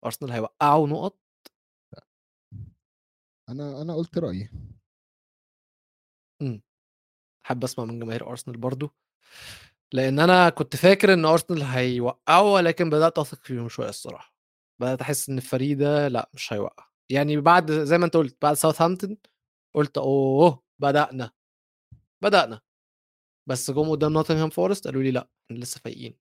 أرسنال 0.05 0.31
هيوقعوا 0.31 0.87
نقط؟ 0.87 1.19
أنا 3.49 3.81
أنا 3.81 3.95
قلت 3.95 4.17
رأيي. 4.17 4.49
حابب 7.47 7.63
أسمع 7.63 7.85
من 7.85 7.99
جماهير 7.99 8.29
أرسنال 8.29 8.57
برضو 8.57 8.93
لأن 9.93 10.19
أنا 10.19 10.49
كنت 10.49 10.75
فاكر 10.75 11.13
إن 11.13 11.25
أرسنال 11.25 11.63
هيوقعوا 11.63 12.55
ولكن 12.55 12.89
بدأت 12.89 13.19
أثق 13.19 13.43
فيهم 13.43 13.69
شوية 13.69 13.89
الصراحة. 13.89 14.35
بدأت 14.81 15.01
أحس 15.01 15.29
إن 15.29 15.37
الفريق 15.37 15.77
ده 15.77 16.07
لأ 16.07 16.29
مش 16.33 16.53
هيوقع. 16.53 16.87
يعني 17.11 17.37
بعد 17.37 17.71
زي 17.71 17.97
ما 17.97 18.05
أنت 18.05 18.17
قلت 18.17 18.37
بعد 18.41 18.53
ساوثهامبتون 18.55 19.17
قلت 19.75 19.97
أوه 19.97 20.63
بدأنا. 20.79 21.31
بدأنا. 22.23 22.61
بس 23.49 23.71
جم 23.71 23.89
قدام 23.91 24.13
نوتنغهام 24.13 24.49
فورست 24.49 24.87
قالوا 24.87 25.03
لي 25.03 25.11
لأ 25.11 25.29
إحنا 25.45 25.57
لسه 25.63 25.79
فايقين. 25.79 26.17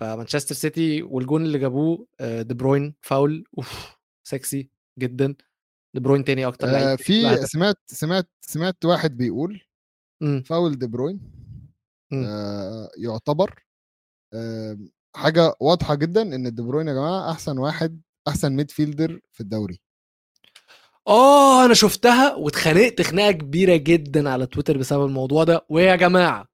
فمانشستر 0.00 0.54
سيتي 0.54 1.02
والجون 1.02 1.44
اللي 1.44 1.58
جابوه 1.58 2.06
آه، 2.20 2.42
دي 2.42 2.54
بروين 2.54 2.94
فاول 3.00 3.44
أوف 3.58 3.96
سكسي 4.28 4.70
جدا. 4.98 5.34
دي 5.94 6.00
بروين 6.00 6.24
تاني 6.24 6.46
أكتر 6.46 6.68
آه 6.68 6.96
في. 6.96 7.46
سمعت 7.46 7.78
سمعت 7.86 8.28
سمعت 8.40 8.84
واحد 8.84 9.16
بيقول. 9.16 9.60
فاول 10.46 10.78
دي 10.78 10.86
بروين. 10.86 11.20
آه 12.12 12.90
يعتبر 12.98 13.62
آه 14.34 14.78
حاجة 15.16 15.54
واضحة 15.60 15.94
جدا 15.94 16.22
إن 16.22 16.54
دي 16.54 16.62
بروين 16.62 16.88
يا 16.88 16.92
جماعة 16.92 17.30
أحسن 17.30 17.58
واحد 17.58 18.00
أحسن 18.28 18.52
midfielder 18.52 19.20
في 19.32 19.40
الدوري. 19.40 19.80
آه 21.08 21.64
أنا 21.64 21.74
شفتها 21.74 22.34
واتخانقت 22.34 23.02
خناقة 23.02 23.32
كبيرة 23.32 23.76
جدا 23.76 24.30
على 24.30 24.46
تويتر 24.46 24.78
بسبب 24.78 25.04
الموضوع 25.06 25.44
ده. 25.44 25.66
ويا 25.68 25.96
جماعة 25.96 26.46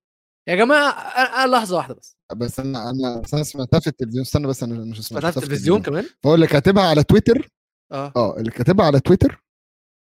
يا 0.49 0.55
جماعة 0.55 1.11
أنا- 1.11 1.49
لحظة 1.49 1.77
واحدة 1.77 1.95
بس. 1.95 2.17
بس 2.37 2.61
أنا 2.61 2.91
أنا 2.91 3.23
أنا 3.35 3.43
سمعتها 3.43 3.81
في 3.81 3.87
التلفزيون. 3.87 4.23
استنى 4.23 4.47
بس 4.47 4.63
أنا 4.63 4.75
مش 4.85 5.01
سمعتها 5.09 5.31
في 5.31 5.37
التلفزيون. 5.37 5.83
كمان؟ 5.83 6.05
فهو 6.23 6.35
اللي 6.35 6.47
كاتبها 6.47 6.83
على 6.85 7.05
تويتر 7.05 7.49
آه. 7.93 8.13
آه 8.17 8.37
اللي 8.37 8.51
كاتبها 8.51 8.87
على 8.87 9.01
تويتر 9.01 9.45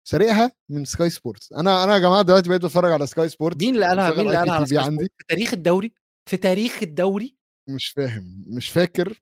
سارقها 0.09 0.52
من 0.68 0.84
سكاي 0.84 1.11
سبورتس 1.11 1.52
أنا 1.52 1.84
أنا 1.84 1.94
يا 1.94 1.98
جماعة 1.98 2.22
دلوقتي 2.22 2.48
بقيت 2.48 2.62
بتفرج 2.62 2.92
على 2.92 3.07
سكاي 3.07 3.28
سبورتس 3.28 3.64
مين 3.64 3.74
اللي 3.74 3.86
قالها؟ 3.86 4.11
مين 4.11 4.20
اللي 4.20 4.36
قالها 4.36 4.54
على 4.54 4.66
سكاي 4.66 4.78
عندي؟ 4.78 5.04
في 5.04 5.24
تاريخ 5.28 5.52
الدوري؟ 5.52 5.92
في 6.30 6.36
تاريخ 6.36 6.82
الدوري؟ 6.82 7.36
مش 7.68 7.88
فاهم 7.88 8.44
مش 8.46 8.68
فاكر. 8.68 9.20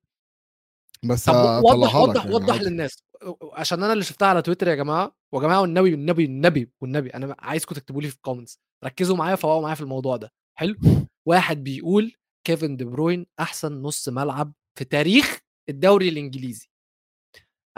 بس 1.04 1.28
وضح 1.28 1.94
وضح 1.96 2.24
يعني 2.24 2.34
وضح 2.34 2.54
عادي. 2.54 2.64
للناس. 2.64 3.04
عشان 3.52 3.82
أنا 3.82 3.92
اللي 3.92 4.04
شفتها 4.04 4.28
على 4.28 4.42
تويتر 4.42 4.68
يا 4.68 4.74
جماعة. 4.74 5.16
وجماعة 5.32 5.60
والنبي 5.60 5.92
والنبي 5.92 6.24
والنبي 6.24 6.70
والنبي. 6.80 7.10
أنا 7.10 7.36
عايزكم 7.38 7.74
تكتبوا 7.74 8.02
لي 8.02 8.08
في 8.08 8.16
ال 8.16 8.21
comments 8.21 8.60
ركزوا 8.84 9.16
معايا 9.16 9.36
فوقوا 9.36 9.62
معايا 9.62 9.74
في 9.74 9.80
الموضوع 9.80 10.16
ده. 10.16 10.32
حلو. 10.58 10.76
واحد 11.28 11.64
بيقول 11.64 12.12
كيفن 12.46 12.76
دي 12.76 12.84
بروين 12.84 13.26
أحسن 13.40 13.72
نص 13.82 14.08
ملعب 14.08 14.52
في 14.78 14.84
تاريخ 14.84 15.38
الدوري 15.68 16.08
الإنجليزي. 16.08 16.68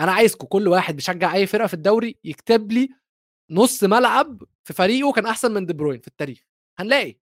أنا 0.00 0.12
عايزكم 0.12 0.46
كل 0.46 0.68
واحد 0.68 0.96
بيشجع 0.96 1.34
أي 1.34 1.46
فرقة 1.46 1.66
في 1.66 1.74
الدوري 1.74 2.16
يكتب 2.24 2.72
لي 2.72 2.88
نص 3.50 3.84
ملعب 3.84 4.42
في 4.64 4.72
فريقه 4.72 5.12
كان 5.12 5.26
أحسن 5.26 5.52
من 5.54 5.66
دي 5.66 5.72
بروين 5.72 6.00
في 6.00 6.08
التاريخ. 6.08 6.46
هنلاقي. 6.78 7.16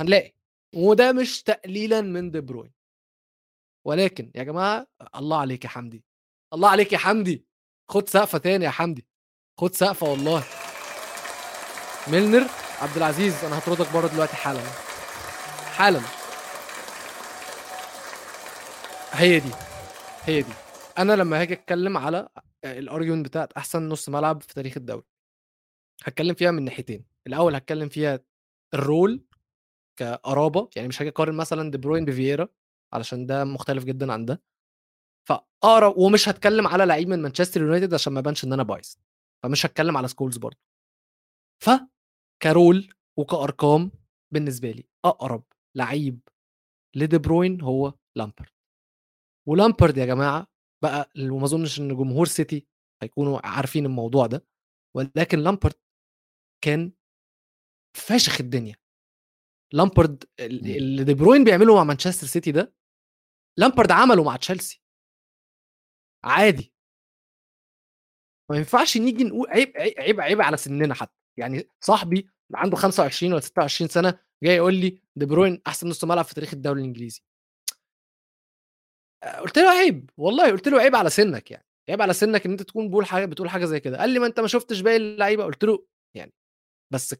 هنلاقي. 0.00 0.32
وده 0.74 1.12
مش 1.12 1.42
تقليلا 1.42 2.00
من 2.00 2.30
دي 2.30 2.40
بروين 2.40 2.72
ولكن 3.86 4.30
يا 4.34 4.42
جماعة 4.42 4.86
الله 5.16 5.40
عليك 5.40 5.64
يا 5.64 5.68
حمدي. 5.68 6.04
الله 6.52 6.68
عليك 6.70 6.92
يا 6.92 6.98
حمدي. 6.98 7.44
خد 7.88 8.08
سقفة 8.08 8.38
تاني 8.38 8.64
يا 8.64 8.70
حمدي. 8.70 9.06
خد 9.60 9.74
سقفة 9.74 10.10
والله. 10.10 10.44
ميلنر 12.08 12.46
عبد 12.80 12.96
العزيز 12.96 13.44
أنا 13.44 13.58
هطردك 13.58 13.92
بره 13.92 14.06
دلوقتي 14.06 14.36
حالا. 14.36 14.60
حالا. 15.76 16.00
هي 19.12 19.40
دي. 19.40 19.50
هي 20.24 20.42
دي. 20.42 20.52
أنا 21.00 21.12
لما 21.12 21.40
هاجي 21.40 21.54
أتكلم 21.54 21.96
على 21.96 22.28
ال 22.64 22.71
argument 22.71 23.26
بتاعت 23.26 23.52
أحسن 23.52 23.88
نص 23.88 24.08
ملعب 24.08 24.42
في 24.42 24.54
تاريخ 24.54 24.76
الدوري 24.76 25.04
هتكلم 26.04 26.34
فيها 26.34 26.50
من 26.50 26.62
ناحيتين. 26.64 27.04
الأول 27.26 27.54
هتكلم 27.54 27.88
فيها 27.88 28.20
ال 28.74 28.84
role 28.84 29.24
كقرابه 29.98 30.70
يعني 30.76 30.88
مش 30.88 31.02
هاجي 31.02 31.10
أقارن 31.10 31.34
مثلا 31.34 31.70
دي 31.70 31.78
بروين 31.78 32.04
بفييرا 32.04 32.48
علشان 32.92 33.26
ده 33.26 33.44
مختلف 33.44 33.84
جدا 33.84 34.12
عن 34.12 34.24
ده. 34.24 34.42
فأقرب 35.28 35.98
ومش 35.98 36.28
هتكلم 36.28 36.66
على 36.66 36.84
لعيب 36.84 37.08
من 37.08 37.22
مانشستر 37.22 37.60
يونايتد 37.62 37.94
عشان 37.94 38.12
ما 38.12 38.20
يبانش 38.20 38.44
إن 38.44 38.52
أنا 38.52 38.62
بايظ 38.62 38.94
فمش 39.42 39.66
هتكلم 39.66 39.96
على 39.96 40.08
سكولز 40.08 40.36
برضه. 40.38 40.58
فك 41.62 42.06
role 42.06 42.94
وكأرقام 43.18 43.92
بالنسبة 44.32 44.70
لي 44.70 44.84
أقرب 45.04 45.44
لعيب 45.76 46.20
لدي 46.96 47.18
بروين 47.18 47.60
هو 47.60 47.94
لامبرد 48.16 48.48
ولامبرد 49.48 49.96
يا 49.98 50.06
جماعة 50.06 50.46
بقى 50.82 51.10
وما 51.20 51.44
أظنش 51.44 51.80
إن 51.80 51.96
جمهور 51.96 52.26
سيتي 52.26 52.66
هيكونوا 53.02 53.46
عارفين 53.46 53.86
الموضوع 53.86 54.26
ده 54.26 54.46
ولكن 54.96 55.38
لامبرد 55.38 55.74
كان 56.64 56.92
فاشخ 57.96 58.40
الدنيا. 58.40 58.74
لامبرد 59.72 60.24
ال- 60.40 60.64
مم. 60.64 60.70
اللي 60.76 61.04
دي 61.04 61.14
بروين 61.14 61.44
بيعمله 61.44 61.74
مع 61.76 61.84
مانشستر 61.84 62.26
سيتي 62.26 62.52
ده 62.52 62.74
لامبرد 63.58 63.90
عمله 63.92 64.24
مع 64.24 64.36
تشيلسي. 64.36 64.82
عادي. 66.24 66.72
ما 68.50 68.56
ينفعش 68.56 68.96
نيجي 68.96 69.24
نقول 69.24 69.48
عيب 69.50 69.72
عيب 69.76 69.98
عيب, 70.00 70.20
عيب 70.20 70.40
على 70.42 70.56
سننا 70.56 70.94
حتى. 70.94 71.16
يعني 71.38 71.68
صاحبي 71.80 72.18
اللي 72.18 72.30
عنده 72.54 72.76
25 72.76 73.32
ولا 73.32 73.40
26 73.40 73.88
سنة 73.88 74.18
جاي 74.42 74.56
يقول 74.56 74.74
لي 74.74 75.02
دي 75.16 75.26
بروين 75.26 75.62
أحسن 75.66 75.88
نص 75.88 76.04
ملعب 76.04 76.24
في 76.24 76.34
تاريخ 76.34 76.54
الدوري 76.54 76.80
الإنجليزي. 76.80 77.20
قلت 79.24 79.58
له 79.58 79.70
عيب 79.70 80.10
والله 80.16 80.50
قلت 80.50 80.68
له 80.68 80.80
عيب 80.80 80.96
على 80.96 81.10
سنك 81.10 81.50
يعني 81.50 81.64
عيب 81.90 82.02
على 82.02 82.12
سنك 82.12 82.46
إن 82.46 82.50
أنت 82.50 82.62
تكون 82.62 82.90
بقول 82.90 83.06
حاجة 83.06 83.24
بتقول 83.24 83.50
حاجة 83.50 83.64
زي 83.64 83.80
كده. 83.80 83.98
قال 83.98 84.10
لي 84.10 84.18
ما 84.18 84.26
أنت 84.26 84.40
ما 84.40 84.46
شفتش 84.46 84.80
باقي 84.80 84.96
اللعيبة 84.96 85.44
قلت 85.44 85.64
له 85.64 85.86
يعني 86.16 86.32
بس 86.92 87.14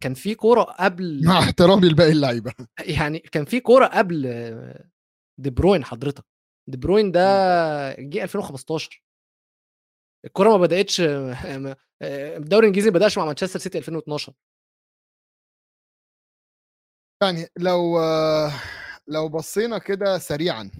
كان 0.00 0.14
في 0.14 0.34
كورة 0.34 0.62
قبل 0.62 1.20
مع 1.28 1.38
احترامي 1.38 1.88
لباقي 1.88 2.12
اللعيبة. 2.12 2.52
يعني 2.98 3.18
كان 3.18 3.44
في 3.44 3.60
كورة 3.60 3.86
قبل 3.86 4.22
دي 5.40 5.50
بروين 5.50 5.84
حضرتك. 5.84 6.24
دي 6.68 6.76
بروين 6.76 7.12
ده 7.12 7.20
جه 7.98 8.22
2015 8.22 9.02
الكورة 10.26 10.48
ما 10.48 10.56
بدأتش 10.56 11.02
الدوري 12.02 12.60
الإنجليزي 12.66 12.90
ما 12.90 12.94
بدأش 12.98 13.18
مع 13.18 13.24
مانشستر 13.24 13.58
سيتي 13.58 13.78
2012 13.78 14.32
يعني 17.22 17.48
لو 17.58 17.98
لو 19.08 19.28
بصينا 19.28 19.78
كده 19.78 20.18
سريعا 20.18 20.70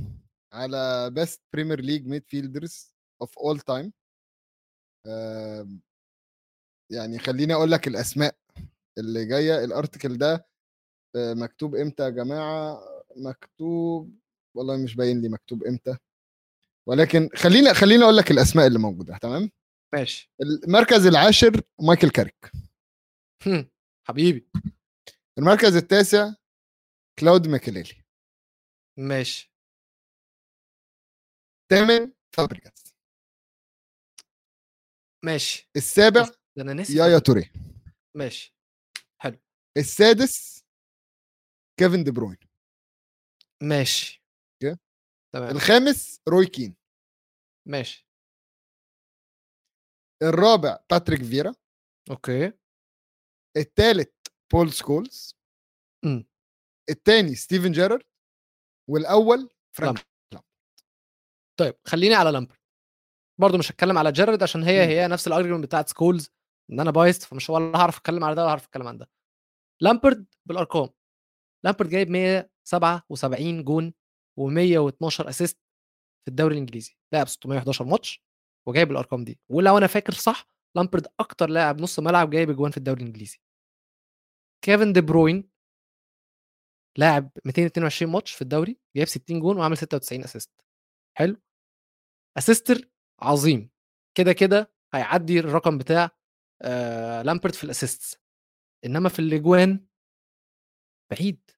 على 0.53 1.11
best 1.11 1.43
Premier 1.53 1.81
League 1.81 2.07
midfielders 2.07 2.95
of 3.23 3.39
all 3.39 3.61
time 3.61 3.93
يعني 6.93 7.19
خليني 7.19 7.55
أقول 7.55 7.71
لك 7.71 7.89
الأسماء 7.89 8.37
اللي 8.99 9.27
جاية. 9.27 9.65
ال 9.65 9.71
article 9.71 10.19
ده 10.19 10.47
آه، 11.17 11.35
مكتوب 11.35 11.75
إمتى 11.77 12.03
يا 12.03 12.09
جماعة؟ 12.09 12.81
مكتوب 13.17 14.19
والله 14.57 14.77
مش 14.77 14.97
باين 14.97 15.21
لي 15.23 15.29
مكتوب 15.29 15.65
إمتى. 15.65 15.97
ولكن 16.89 17.29
خليني 17.35 17.75
خليني 17.75 18.05
أقول 18.05 18.17
لك 18.17 18.31
الأسماء 18.31 18.67
اللي 18.67 18.79
موجودة 18.79 19.19
تمام؟ 19.19 19.51
ماشي. 19.95 20.33
المركز 20.43 21.07
العاشر 21.07 21.61
مايكل 21.81 22.11
كاريك. 22.11 22.53
حبيبي. 24.09 24.49
المركز 25.39 25.77
التاسع 25.77 26.35
كلاود 27.19 27.49
ماكيليلي 27.49 28.05
ماشي. 28.99 29.52
الثامن 31.73 32.13
فابريجاس 32.37 32.95
ماشي. 35.25 35.71
السابع 35.77 36.29
ده 36.57 36.63
أنا 36.63 36.85
يايا 36.91 37.19
توري. 37.19 37.53
ماشي. 38.17 38.55
السادس 39.77 40.65
كيفن 41.81 42.05
دي 42.05 42.11
بروين. 42.11 42.37
ماشي. 43.63 44.25
okay. 44.65 44.79
تمام. 45.35 45.57
الخامس 45.57 46.21
روي 46.29 46.47
كين. 46.47 46.77
ماشي. 47.69 48.09
الرابع 50.23 50.85
باتريك 50.91 51.23
فييرا. 51.23 51.55
okay. 52.11 52.53
الثالث 53.57 54.11
بول 54.53 54.73
سكولز. 54.73 55.35
امم 56.05 56.25
الثاني 56.91 57.35
ستيفن 57.35 57.73
جيرارد. 57.73 58.05
والأول 58.91 59.51
فرانك 59.77 60.12
طيب 61.63 61.75
خليني 61.87 62.15
على 62.15 62.31
لامبرد 62.31 62.59
برضه 63.41 63.59
مش 63.59 63.71
هتكلم 63.71 63.99
على 63.99 64.13
جيرارد 64.13 64.43
عشان 64.43 64.63
هي. 64.63 64.87
هي 64.87 65.09
نفس 65.09 65.27
ال 65.27 65.31
argument 65.31 65.65
بتاعت 65.65 65.89
سكولز 65.89 66.31
إن 66.73 66.81
أنا 66.81 66.91
biased 66.91 67.23
فمش 67.23 67.51
ولا 67.51 67.79
هعرف 67.79 67.97
أتكلم 67.99 68.25
على 68.25 68.35
ده 68.35 68.43
ولا 68.43 68.51
هعرف 68.51 68.65
أتكلم 68.65 68.87
عن 68.89 68.99
ده. 68.99 69.11
لامبرد 69.83 70.27
بالأرقام. 70.47 70.89
لامبرد 71.65 71.89
جايب 71.89 72.11
177 72.11 73.65
جون 73.65 73.93
و112 74.41 75.27
assist 75.29 75.59
في 76.25 76.29
الدوري 76.31 76.55
الإنجليزي. 76.55 76.97
لعب 77.15 77.29
611 77.29 77.85
ماتش 77.85 78.23
وجايب 78.69 78.91
الأرقام 78.91 79.25
دي. 79.25 79.41
ولو 79.51 79.79
أنا 79.79 79.87
فاكر 79.87 80.13
صح 80.13 80.47
لامبرد 80.77 81.07
أكتر 81.21 81.51
لاعب 81.51 81.81
نص 81.81 81.99
ملعب 81.99 82.31
جايب 82.31 82.51
اجوان 82.51 82.71
في 82.71 82.77
الدوري 82.77 83.01
الإنجليزي. 83.03 83.39
كيفن 84.65 84.93
دي 84.93 85.01
بروين 85.01 85.51
لاعب 86.99 87.31
222 87.45 88.13
ماتش 88.13 88.33
في 88.33 88.43
الدوري 88.43 88.79
جايب 88.97 89.09
60 89.09 89.41
جون 89.41 89.57
وعامل 89.59 89.77
96 89.77 90.25
assist 90.25 90.51
حلو؟ 91.19 91.37
assister 92.39 92.89
عظيم. 93.21 93.71
كده 94.15 94.33
كده 94.33 94.73
هيعدي 94.95 95.39
الرقم 95.41 95.79
بتاع 95.79 96.11
آه 96.63 97.23
لامبرد 97.23 97.55
في 97.55 97.65
ال 97.65 97.70
assists. 97.70 98.17
إنما 98.85 99.09
في 99.09 99.19
الأجوان 99.19 99.87
بعيد. 101.11 101.51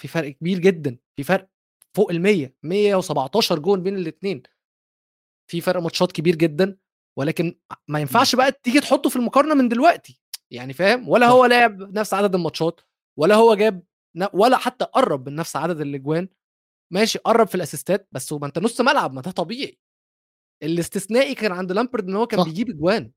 في 0.00 0.08
فرق 0.08 0.28
كبير 0.30 0.58
جدا. 0.58 0.98
في 1.16 1.22
فرق 1.22 1.48
فوق 1.96 2.10
ال 2.10 2.20
100 2.22 2.54
117 2.62 3.58
جون 3.58 3.82
بين 3.82 3.96
الاثنين 3.96 4.42
في 5.50 5.60
فرق 5.60 5.80
ماتشات 5.82 6.12
كبير 6.12 6.36
جدا. 6.36 6.76
ولكن 7.18 7.58
ما 7.88 8.00
ينفعش 8.00 8.34
بقى 8.34 8.52
تيجي 8.52 8.80
تحطه 8.80 9.10
في 9.10 9.16
المقارنة 9.16 9.54
من 9.54 9.68
دلوقتي. 9.68 10.20
يعني 10.50 10.72
فاهم؟ 10.72 11.08
ولا. 11.08 11.26
هو 11.28 11.46
لعب 11.46 11.80
نفس 11.80 12.14
عدد 12.14 12.34
الماتشات 12.34 12.80
ولا 13.18 13.34
هو 13.34 13.54
جاب 13.54 13.82
ولا 14.32 14.56
حتى 14.56 14.84
قرب 14.84 15.28
من 15.28 15.34
نفس 15.36 15.56
عدد 15.56 15.80
الأجوان. 15.80 16.28
ماشي 16.92 17.18
قرب 17.18 17.46
في 17.48 17.54
الأسيستات 17.54 18.08
بس 18.12 18.32
ما 18.32 18.46
أنت 18.46 18.58
نص 18.58 18.80
ملعب 18.80 19.12
ما 19.12 19.20
ده 19.20 19.30
طبيعي. 19.30 19.78
الاستثنائي 20.62 21.34
كان 21.34 21.52
عند 21.52 21.72
لامبرد 21.72 22.08
إن 22.08 22.16
هو 22.16 22.26
كان 22.26 22.40
صح. 22.40 22.46
بيجيب 22.46 22.70
أجوان 22.70 23.12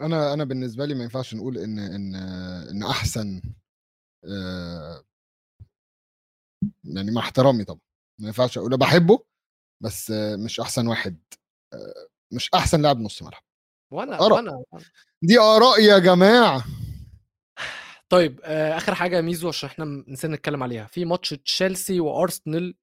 أنا 0.00 0.32
أنا 0.34 0.44
بالنسبة 0.44 0.86
لي 0.86 0.94
ما 0.94 1.02
ينفعش 1.02 1.34
نقول 1.34 1.58
إن 1.58 1.78
إن 1.78 2.14
إن 2.70 2.82
أحسن 2.82 3.42
آه، 4.24 5.04
يعني 6.84 7.10
مع 7.10 7.20
احترامي 7.20 7.64
طبعا 7.64 7.80
ما 8.20 8.26
ينفعش 8.26 8.58
أقول 8.58 8.76
بحبه 8.78 9.24
بس 9.82 10.10
مش 10.44 10.60
أحسن 10.60 10.86
واحد 10.86 11.18
آه، 11.72 12.08
مش 12.32 12.50
أحسن 12.54 12.82
لاعب 12.82 13.00
نص 13.00 13.22
ملعب 13.22 13.42
وأنا 13.92 14.16
آراء. 14.20 14.32
وأنا 14.32 14.64
دي 15.22 15.38
آراء 15.38 15.80
يا 15.80 15.98
جماعة 15.98 16.64
طيب 18.08 18.40
آه 18.44 18.76
آخر 18.76 18.94
حاجة 18.94 19.20
ميزو 19.20 19.48
عشان 19.48 19.68
إحنا 19.68 19.84
نسينا 20.08 20.36
نتكلم 20.36 20.62
عليها 20.62 20.86
في 20.86 21.04
ماتش 21.04 21.30
تشيلسي 21.30 22.00
وأرسنال 22.00 22.74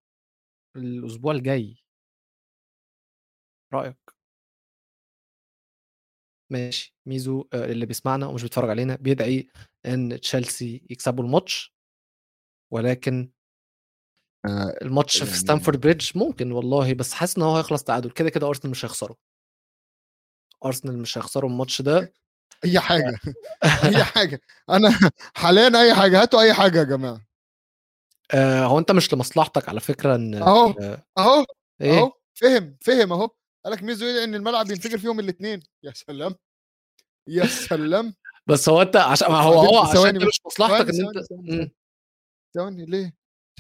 الأسبوع 0.76 1.34
الجاي. 1.34 1.78
رأيك؟ 3.74 4.12
ماشي. 6.50 6.96
ميزو 7.06 7.48
آه 7.54 7.66
اللي 7.66 7.86
بيسمعنا 7.86 8.26
ومش 8.28 8.44
بيتفرج 8.44 8.70
علينا 8.70 8.96
بيدعي 8.96 9.48
إن 9.86 10.20
تشيلسي 10.22 10.88
يكسبوا 10.90 11.24
الماتش 11.24 11.74
ولكن 12.74 13.32
آه، 14.46 14.78
الماتش 14.82 15.18
في 15.18 15.26
يعني- 15.26 15.38
ستانفورد 15.38 15.82
بريدج 15.82 16.12
ممكن 16.18 16.52
والله 16.52 16.94
بس 16.94 17.14
حاسس 17.14 17.38
إن 17.38 17.44
هو 17.44 17.58
هيخلص 17.58 17.84
تعادل. 17.84 18.12
كده 18.12 18.30
كده 18.30 18.48
ارسنال 18.48 18.72
مش 18.72 18.86
هيخسروا. 18.86 19.16
ارسنال 20.66 20.98
مش 20.98 21.18
هيخسروا 21.18 21.50
الماتش 21.50 21.82
ده. 21.82 22.14
أي 22.66 22.80
حاجة. 22.80 23.20
أي 24.00 24.04
حاجة. 24.04 24.42
أنا 24.70 24.90
حاليا 25.36 25.82
أي 25.82 25.94
حاجة. 25.96 26.22
هاتوا 26.22 26.42
أي 26.42 26.54
حاجة 26.54 26.80
يا 26.80 26.84
جماعة. 26.84 27.22
آه 28.34 28.66
هو 28.66 28.80
أنت 28.80 28.92
مش 28.92 29.14
لمصلحتك 29.14 29.70
على 29.70 29.80
فكرة 29.80 30.16
إن 30.16 30.34
أهو 30.36 30.72
آه 30.82 31.04
أهو 31.18 31.46
إيه؟ 31.82 31.98
أهو 32.00 32.12
فهم 32.42 32.78
فهم 32.82 33.14
أهو. 33.14 33.30
قالك 33.66 33.84
ميزو 33.84 34.06
يدعي 34.06 34.24
إن 34.24 34.36
الملعب 34.36 34.72
ينفجر 34.72 34.98
فيهم 34.98 35.20
الاثنين 35.20 35.64
يا 35.84 35.94
سلام 35.96 36.36
يا 37.30 37.46
سلام. 37.46 38.14
بس 38.48 38.70
هو 38.70 38.82
أنت 38.82 38.96
عشان 38.96 39.28
هو 39.32 39.60
هو 39.60 39.78
عشان 39.78 40.26
مش 40.28 40.42
مصلحتك 40.46 40.90
إن 40.90 41.08
أنت 41.08 41.72
ثواني، 42.56 42.86
ليه؟ 42.86 43.16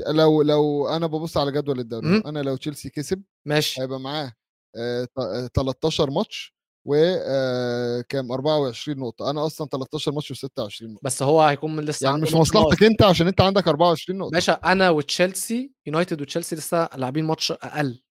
لو 0.07 0.41
لو 0.41 0.87
أنا 0.87 1.07
ببص 1.07 1.37
على 1.37 1.51
جدول 1.51 1.79
الدوري. 1.79 2.17
أنا 2.25 2.39
لو 2.39 2.55
تشيلسي 2.55 2.89
كسب 2.89 3.23
ماشي. 3.47 3.81
هيبقى 3.81 3.99
معاه 3.99 4.33
آه، 4.77 5.05
ت- 5.05 5.17
آه، 5.19 5.47
13 5.47 6.09
ماتش 6.09 6.55
وكام 6.85 8.31
24 8.31 8.97
نقطة. 8.99 9.29
أنا 9.29 9.45
أصلا 9.45 9.67
13 9.67 10.11
ماتش 10.11 10.33
و26 10.45 10.83
نقطة. 10.83 10.99
بس 11.03 11.23
هو 11.23 11.41
هيكون 11.41 11.75
من 11.75 11.85
لسه 11.85 12.09
يعني 12.09 12.21
مش. 12.21 12.33
مصلحتك 12.33 12.83
أنت 12.83 13.01
عشان 13.03 13.27
أنت 13.27 13.41
عندك 13.41 13.67
24 13.67 14.19
نقطة. 14.19 14.31
باشا 14.31 14.53
أنا 14.53 14.89
وتشيلسي 14.89 15.71
يونايتد 15.87 16.21
وتشيلسي 16.21 16.55
لسه 16.55 16.89
لاعبين 16.95 17.25
ماتش 17.25 17.51
أقل 17.51 18.03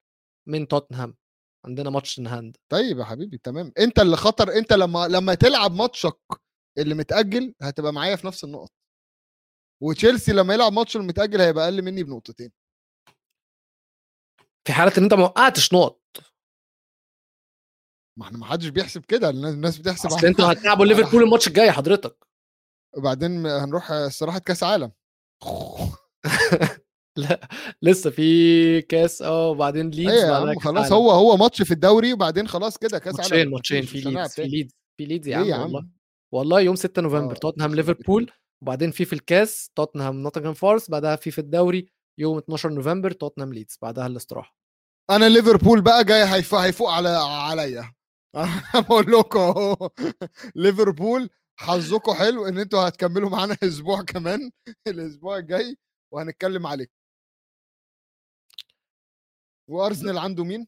من 0.48 0.68
توتنهام. 0.68 1.16
عندنا 1.66 1.90
ماتش 1.90 2.18
in 2.18 2.26
hand. 2.26 2.56
طيب 2.68 2.98
يا 2.98 3.04
حبيبي 3.04 3.38
تمام. 3.38 3.72
أنت 3.78 3.98
اللي 3.98 4.16
خطر 4.16 4.52
أنت 4.52 4.72
لما 4.72 5.08
لما 5.08 5.34
تلعب 5.34 5.72
ماتشك 5.74 6.18
اللي 6.78 6.94
متأجل 6.94 7.54
هتبقى 7.62 7.92
معايا 7.92 8.16
في 8.16 8.26
نفس 8.26 8.44
النقط. 8.44 8.70
وتشيلسي 9.82 10.32
لما 10.32 10.54
يلعب 10.54 10.72
ماتش 10.72 10.96
المتاجل 10.96 11.40
هيبقى 11.40 11.64
أقل 11.64 11.82
مني 11.82 12.02
بنقطتين. 12.02 12.52
في 14.66 14.72
حالة 14.72 14.92
إن 14.98 15.02
أنت 15.02 15.14
ما 15.14 15.22
وقعتش 15.24 15.72
نقط. 15.74 15.99
ما 18.20 18.26
إحنا 18.26 18.38
ما 18.38 18.46
حدش 18.46 18.68
بيحسب 18.68 19.04
كده 19.04 19.30
الناس 19.30 19.78
بتحسب 19.78 20.06
أصل 20.06 20.26
أنتوا 20.26 20.52
هتلعبوا 20.52 20.86
ليفربول 20.86 21.22
الماتش 21.22 21.48
الجاي 21.48 21.72
حضرتك. 21.72 22.16
وبعدين 22.96 23.46
هنروح 23.46 23.90
استراحه 23.92 24.38
كأس 24.38 24.62
عالم. 24.62 24.92
لا 27.18 27.48
لسه 27.82 28.10
في 28.10 28.82
كأس 28.82 29.22
آه 29.22 29.48
وبعدين 29.48 29.90
ليدز 29.90 30.12
إيه 30.12 30.58
خلاص 30.58 30.84
عالم. 30.92 30.94
هو 30.94 31.10
هو 31.10 31.36
ماتش 31.36 31.62
في 31.62 31.70
الدوري 31.70 32.12
وبعدين 32.12 32.48
خلاص 32.48 32.78
كده 32.78 32.98
كأس 32.98 33.32
عالم 33.32 33.50
ماتشين 33.50 33.82
مفيش، 33.82 34.06
ماتشين 34.06 34.12
في 34.12 34.18
ليدز 34.18 34.34
في. 34.34 34.42
ليدز 34.42 34.74
في 34.98 35.04
ليدز 35.04 35.28
يا 35.28 35.36
عم 35.36 35.44
يا 35.44 35.56
والله. 35.56 35.80
عم؟ 35.80 35.90
والله 36.34 36.60
يوم 36.60 36.76
6 36.76 37.02
نوفمبر 37.02 37.34
آه، 37.36 37.38
توتنهام 37.38 37.74
ليفربول 37.74 38.30
وبعدين 38.62 38.90
في 38.90 39.04
في 39.04 39.12
الكأس 39.12 39.70
توتنهام 39.76 40.16
نوتنغهام 40.22 40.54
فورست 40.54 40.90
بعدها 40.90 41.16
في 41.16 41.30
في 41.30 41.38
الدوري 41.38 41.86
يوم 42.20 42.38
12 42.38 42.70
نوفمبر 42.72 43.10
توتنهام 43.12 43.52
ليدز 43.52 43.78
بعدها 43.82 44.06
الاستراحة. 44.06 44.56
أنا 45.10 45.28
ليفربول 45.28 45.80
بقى 45.80 46.04
جاي 46.04 46.24
هيفوق, 46.24 46.90
على 46.90 47.08
عليا. 47.18 47.92
بقول 48.74 49.12
لكم 49.12 49.38
أهو 49.38 49.90
ليفربول 50.54 51.30
حظكم 51.56 52.12
حلو 52.14 52.46
إن 52.48 52.58
أنتوا 52.58 52.88
هتكملوا 52.88 53.30
معانا 53.30 53.56
أسبوع 53.64 54.02
كمان 54.02 54.50
الأسبوع 54.86 55.36
الجاي 55.38 55.76
وهنتكلم 56.12 56.66
عليكم. 56.66 56.92
وأرسنال 59.68 60.18
عنده 60.18 60.44
مين؟ 60.44 60.66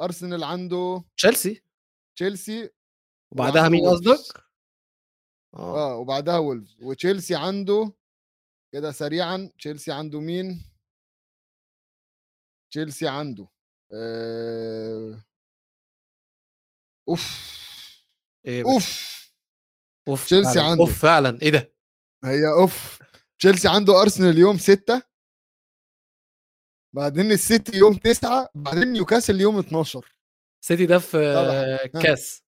أرسنال 0.00 0.44
عنده 0.44 1.04
تشيلسي. 1.16 1.62
تشيلسي 2.16 2.70
وبعدها 3.32 3.68
مين. 3.68 3.86
قصدك؟ 3.88 4.44
آه. 5.54 5.92
آه 5.92 5.96
وبعدها 5.96 6.38
وولفز. 6.38 6.76
وتشيلسي 6.82 7.34
عنده 7.36 7.92
كده 8.72 8.92
سريعا 8.92 9.50
تشيلسي 9.58 9.92
عنده 9.92 10.20
مين؟ 10.20 10.64
تشيلسي 12.70 13.08
عنده 13.08 13.48
آه... 13.92 15.27
أوف. 17.08 17.48
بس؟ 18.46 18.64
أوف. 18.66 19.08
أوف 20.08 20.24
تشيلسي 20.26 20.54
فعلا. 20.54 20.66
عنده. 20.68 20.82
أوف 20.82 21.02
فعلا. 21.02 21.42
إيه 21.42 21.50
ده؟ 21.50 21.72
هي 22.24 22.48
أوف. 22.60 22.98
تشيلسي 23.38 23.68
عنده 23.68 24.02
أرسنال 24.02 24.38
يوم 24.38 24.58
ستة. 24.58 25.02
بعدين 26.94 27.32
السيتي 27.32 27.76
يوم 27.76 27.94
تسعة. 27.94 28.48
بعدين 28.54 28.92
نيوكاسل 28.92 29.40
يوم 29.40 29.58
12 29.58 30.14
سيتي 30.64 30.86
ده 30.86 30.98
في 30.98 31.34
طبعا. 31.34 32.02
كاس. 32.02 32.42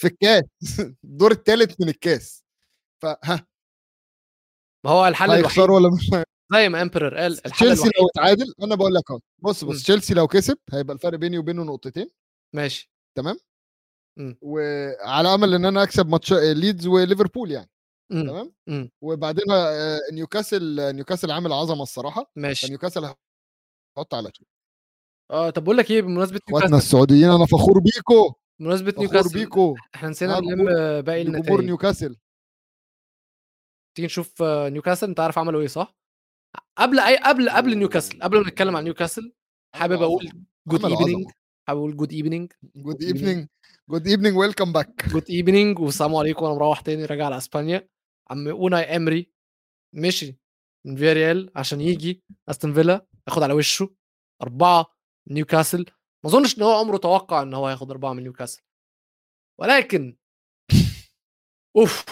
في 0.00 0.06
الكاس. 0.06 0.44
الدور 1.04 1.30
الثالث 1.30 1.80
من 1.80 1.88
الكاس. 1.88 2.44
فها 3.02 3.46
ما 4.84 4.90
هو 4.90 5.06
الحل 5.06 5.30
الوحيد. 5.30 5.70
ولا 5.70 5.88
مش 5.90 6.10
زي 6.52 6.68
ما 6.68 6.82
إمبرر 6.82 7.16
قال 7.16 7.46
الحل 7.46 7.66
تشيلسي 7.66 7.90
لو 7.98 8.08
اتعادل 8.14 8.54
أنا 8.62 8.74
بقول 8.74 8.94
لك 8.94 9.10
أهو. 9.10 9.20
بص 9.38 9.64
بص. 9.64 9.82
تشيلسي 9.82 10.14
لو 10.14 10.26
كسب 10.26 10.58
هيبقى 10.72 10.94
الفرق 10.94 11.18
بيني 11.18 11.38
وبينه 11.38 11.62
نقطتين. 11.62 12.10
ماشي. 12.54 12.91
وعلى 14.42 15.34
أمل 15.34 15.54
إن 15.54 15.64
أنا 15.64 15.82
أكسب 15.82 16.08
ماتش 16.08 16.32
ليدز 16.32 16.86
وليفربول 16.86 17.50
يعني 17.50 17.70
مم. 18.12 18.26
تمام 18.26 18.52
مم. 18.66 18.90
وبعدين 19.02 19.50
آه، 19.50 19.98
نيوكاسل 20.12 20.94
نيوكاسل 20.94 21.30
عامل 21.30 21.52
عظمة 21.52 21.82
الصراحة 21.82 22.30
ماشي 22.36 22.66
فنيوكاسل 22.66 23.04
هحط 23.04 24.14
على 24.14 24.30
تشيلسي. 24.30 24.50
آه 25.30 25.50
طب 25.50 25.64
بقول 25.64 25.76
لك 25.76 25.90
إيه 25.90 26.02
بمناسبة 26.02 26.40
اخواتنا 26.48 26.68
نيوكاسل 26.68 26.86
السعوديين 26.86 27.30
أنا 27.30 27.46
فخور 27.46 27.78
بيكو 27.78 28.34
بمناسبة 28.60 28.90
فخور 28.90 29.04
نيوكاسل 29.04 29.38
بيكو 29.38 29.76
إحنا 29.94 30.08
نسينا 30.08 30.36
آه، 30.36 30.40
نلم 30.40 30.54
جمهور- 30.54 31.00
باقي 31.00 31.24
جمهور 31.24 31.36
النتائج 31.38 31.60
نيوكاسل 31.60 32.16
تيجي 33.96 34.06
نشوف 34.06 34.42
آه، 34.42 34.68
نيوكاسل 34.68 35.08
أنت 35.08 35.20
عارف 35.20 35.38
عملوا 35.38 35.60
إيه 35.60 35.66
صح؟ 35.66 35.96
قبل 36.78 36.98
أي 37.00 37.16
قبل 37.16 37.50
قبل 37.50 37.78
نيوكاسل 37.78 38.22
قبل 38.22 38.40
ما 38.40 38.48
نتكلم 38.48 38.76
عن 38.76 38.84
نيوكاسل 38.84 39.32
حابب 39.74 40.02
أقول 40.02 40.44
good 40.68 40.84
evening 40.84 41.30
أقول 41.68 41.96
good 41.96 42.12
evening 42.12 42.52
good 42.76 43.02
evening 43.02 43.48
good 43.90 44.06
evening 44.06 44.36
welcome 44.36 44.72
back 44.72 45.08
good 45.08 45.30
evening 45.30 45.78
والسلام 45.78 46.14
عليكم. 46.14 46.44
وأنا 46.44 46.54
مروح 46.54 46.80
تاني 46.80 47.04
راجع 47.04 47.24
على 47.26 47.36
إسبانيا. 47.36 47.88
عم 48.30 48.48
اوناي 48.48 48.96
امري 48.96 49.32
مشي 49.94 50.38
من 50.86 50.96
فياريال 50.96 51.50
عشان 51.56 51.80
يجي. 51.80 52.22
استون 52.48 52.74
فيلا 52.74 53.06
ياخد 53.28 53.42
على 53.42 53.52
وشه. 53.52 53.94
أربعة 54.42 54.86
من 55.28 55.34
نيوكاسل 55.34 55.84
ما 56.24 56.30
أظنش 56.30 56.58
إن 56.58 56.62
هو 56.62 56.72
عمره 56.72 56.96
توقع 56.96 57.42
إن 57.42 57.54
هو 57.54 57.66
هياخد 57.66 57.90
أربعة 57.90 58.12
من 58.12 58.22
نيوكاسل 58.22 58.62
ولكن 59.60 60.16
أوف. 61.76 62.04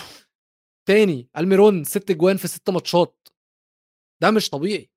تاني. 0.88 1.28
الميرون 1.38 1.84
ست 1.84 2.12
جوان 2.12 2.36
في 2.36 2.48
ست 2.48 2.70
ماتشات. 2.70 3.28
ده 4.22 4.30
مش 4.30 4.50
طبيعي. 4.50 4.90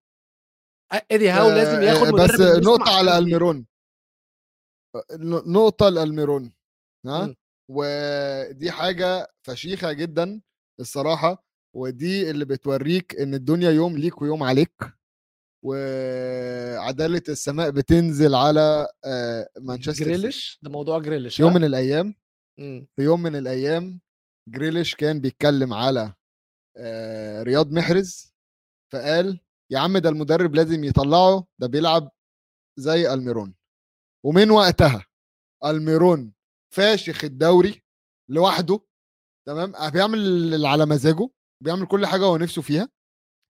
ايدي 1.11 1.29
هاو 1.29 1.49
لازم 1.49 1.81
ياخد 1.81 2.13
بس 2.13 2.31
مدرب 2.33 2.57
يسمع 2.59 2.73
نقطة 2.73 2.97
على. 2.97 3.17
الميرون 3.17 3.65
نقطة 5.45 5.89
لألميرون 5.89 6.53
ها 7.05 7.25
مم. 7.25 7.35
ودي 7.71 8.71
حاجة 8.71 9.27
فشيخة 9.47 9.91
جدا 9.93 10.41
الصراحة 10.79 11.43
ودي 11.75 12.29
اللي 12.31 12.45
بتوريك 12.45 13.15
إن 13.19 13.33
الدنيا 13.33 13.71
يوم 13.71 13.97
ليك 13.97 14.21
ويوم 14.21 14.43
عليك 14.43 14.83
وعدالة 15.65 17.21
السماء 17.29 17.69
بتنزل 17.69 18.35
على 18.35 18.87
آه، 19.05 19.49
مانشستر. 19.59 20.05
جريليش 20.05 20.59
ده 20.61 20.69
موضوع 20.69 20.99
جريليش 20.99 21.39
يوم؟ 21.39 21.53
من 21.53 21.63
الأيام 21.63 22.15
مم. 22.59 22.87
في 22.95 23.01
يوم 23.03 23.21
من 23.23 23.35
الأيام 23.35 23.99
جريليش 24.49 24.95
كان 24.95 25.19
بيتكلم 25.21 25.73
على 25.73 26.13
آه، 26.77 27.43
رياض 27.43 27.71
محرز 27.71 28.33
فقال 28.93 29.39
يا 29.71 29.79
عم 29.79 29.97
ده 29.97 30.09
المدرب 30.09 30.55
لازم 30.55 30.83
يطلعه 30.83 31.47
ده 31.59 31.67
بيلعب 31.67 32.11
زي 32.79 33.13
ألميرون 33.13 33.55
ومن 34.25 34.51
وقتها 34.51 35.05
ألميرون 35.65 36.33
فاشخ 36.73 37.23
الدوري 37.23 37.81
لوحده 38.29 38.79
تمام؟ 39.47 39.75
آه، 39.75 39.89
بيعمل 39.89 40.17
اللي 40.19 40.67
على 40.67 40.85
مزاجه 40.85 41.29
بيعمل 41.63 41.87
كل 41.87 42.05
حاجة 42.05 42.21
هو 42.25 42.37
نفسه 42.37 42.61
فيها 42.61 42.89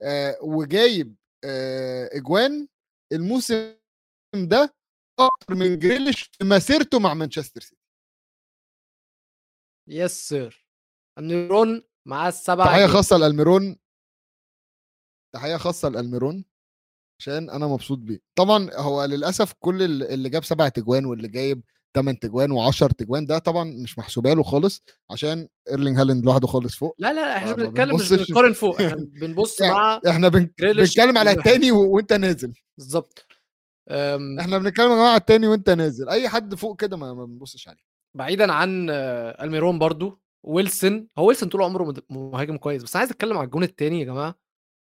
آه 0.03 0.39
وجايب 0.43 1.17
آه 1.45 2.11
أجوان 2.13 2.69
الموسم 3.13 3.77
ده 4.35 4.75
أكتر 5.21 5.55
من 5.55 5.79
جريليش 5.79 6.23
في 6.23 6.45
مسيرته 6.45 6.99
مع 7.01 7.15
مانشستر 7.15 7.61
سيتي. 7.61 7.77
يس 9.89 10.29
سير 10.29 10.67
النيرون 11.19 11.83
معاه 12.09 12.29
السبعة 12.29 12.67
تحية. 12.67 12.87
خاصة 12.87 13.17
لألميرون. 13.17 13.77
تحية 15.35 15.57
خاصة 15.57 15.89
لألميرون. 15.89 16.45
عشان 17.21 17.51
أنا 17.51 17.67
مبسوط 17.67 17.99
بيه. 17.99 18.19
طبعا 18.35 18.71
هو 18.75 19.05
للأسف 19.05 19.53
كل 19.61 19.83
ال- 19.83 20.03
اللي 20.03 20.29
جاب 20.29 20.45
سبعة 20.45 20.69
تجوان 20.69 21.05
واللي 21.05 21.29
جايب 21.29 21.63
8 21.97 22.19
تجوان 22.19 22.51
و10 22.73 22.87
تجوان 22.99 23.27
ده 23.27 23.39
طبعا 23.39 23.65
مش 23.65 23.99
محسوبة 23.99 24.35
له 24.35 24.43
خالص 24.43 24.83
عشان 25.11 25.49
إيرلينج 25.71 25.99
هالاند 25.99 26.25
لوحده 26.25 26.47
خالص 26.47 26.77
فوق. 26.77 26.95
لا 26.99 27.13
لا 27.13 27.37
إحنا 27.37 27.53
بنتكلم 27.53 27.95
مش 27.97 28.13
بنقارن 28.13 28.53
فوق 28.53 28.81
إحنا 28.83 28.97
بنبص 29.21 29.63
مع 29.63 30.01
إحنا 30.09 30.29
بن... 30.29 30.51
بنتكلم 30.61 31.19
على. 31.19 31.31
التاني 31.31 31.73
و... 31.73 31.95
وأنت 31.95 32.13
نازل. 32.13 32.53
بالظبط. 32.79 33.27
أم، 33.91 34.39
إحنا 34.41 34.59
بنتكلم 34.59 34.93
على 34.93 35.17
التاني 35.17 35.47
وأنت 35.47 35.71
نازل. 35.71 36.09
أي 36.09 36.29
حد 36.29 36.55
فوق 36.55 36.81
كده 36.81 36.97
ما, 36.97 37.25
بنبصش 37.25 37.69
عليه. 37.69 37.83
بعيدا 38.17 38.53
عن 38.53 38.91
ألميرون 38.91 39.79
برضو 39.79 40.21
ويلسون. 40.47 41.09
هو 41.19 41.27
ويلسون 41.29 41.49
طول 41.49 41.63
عمره 41.63 41.95
مهاجم 42.11 42.57
كويس 42.57 42.83
بس 42.83 42.97
عايز 42.97 43.11
أتكلم 43.11 43.37
على 43.39 43.45
الجون 43.45 43.63
الثاني 43.63 44.01
يا 44.01 44.05
جماعة. 44.05 44.35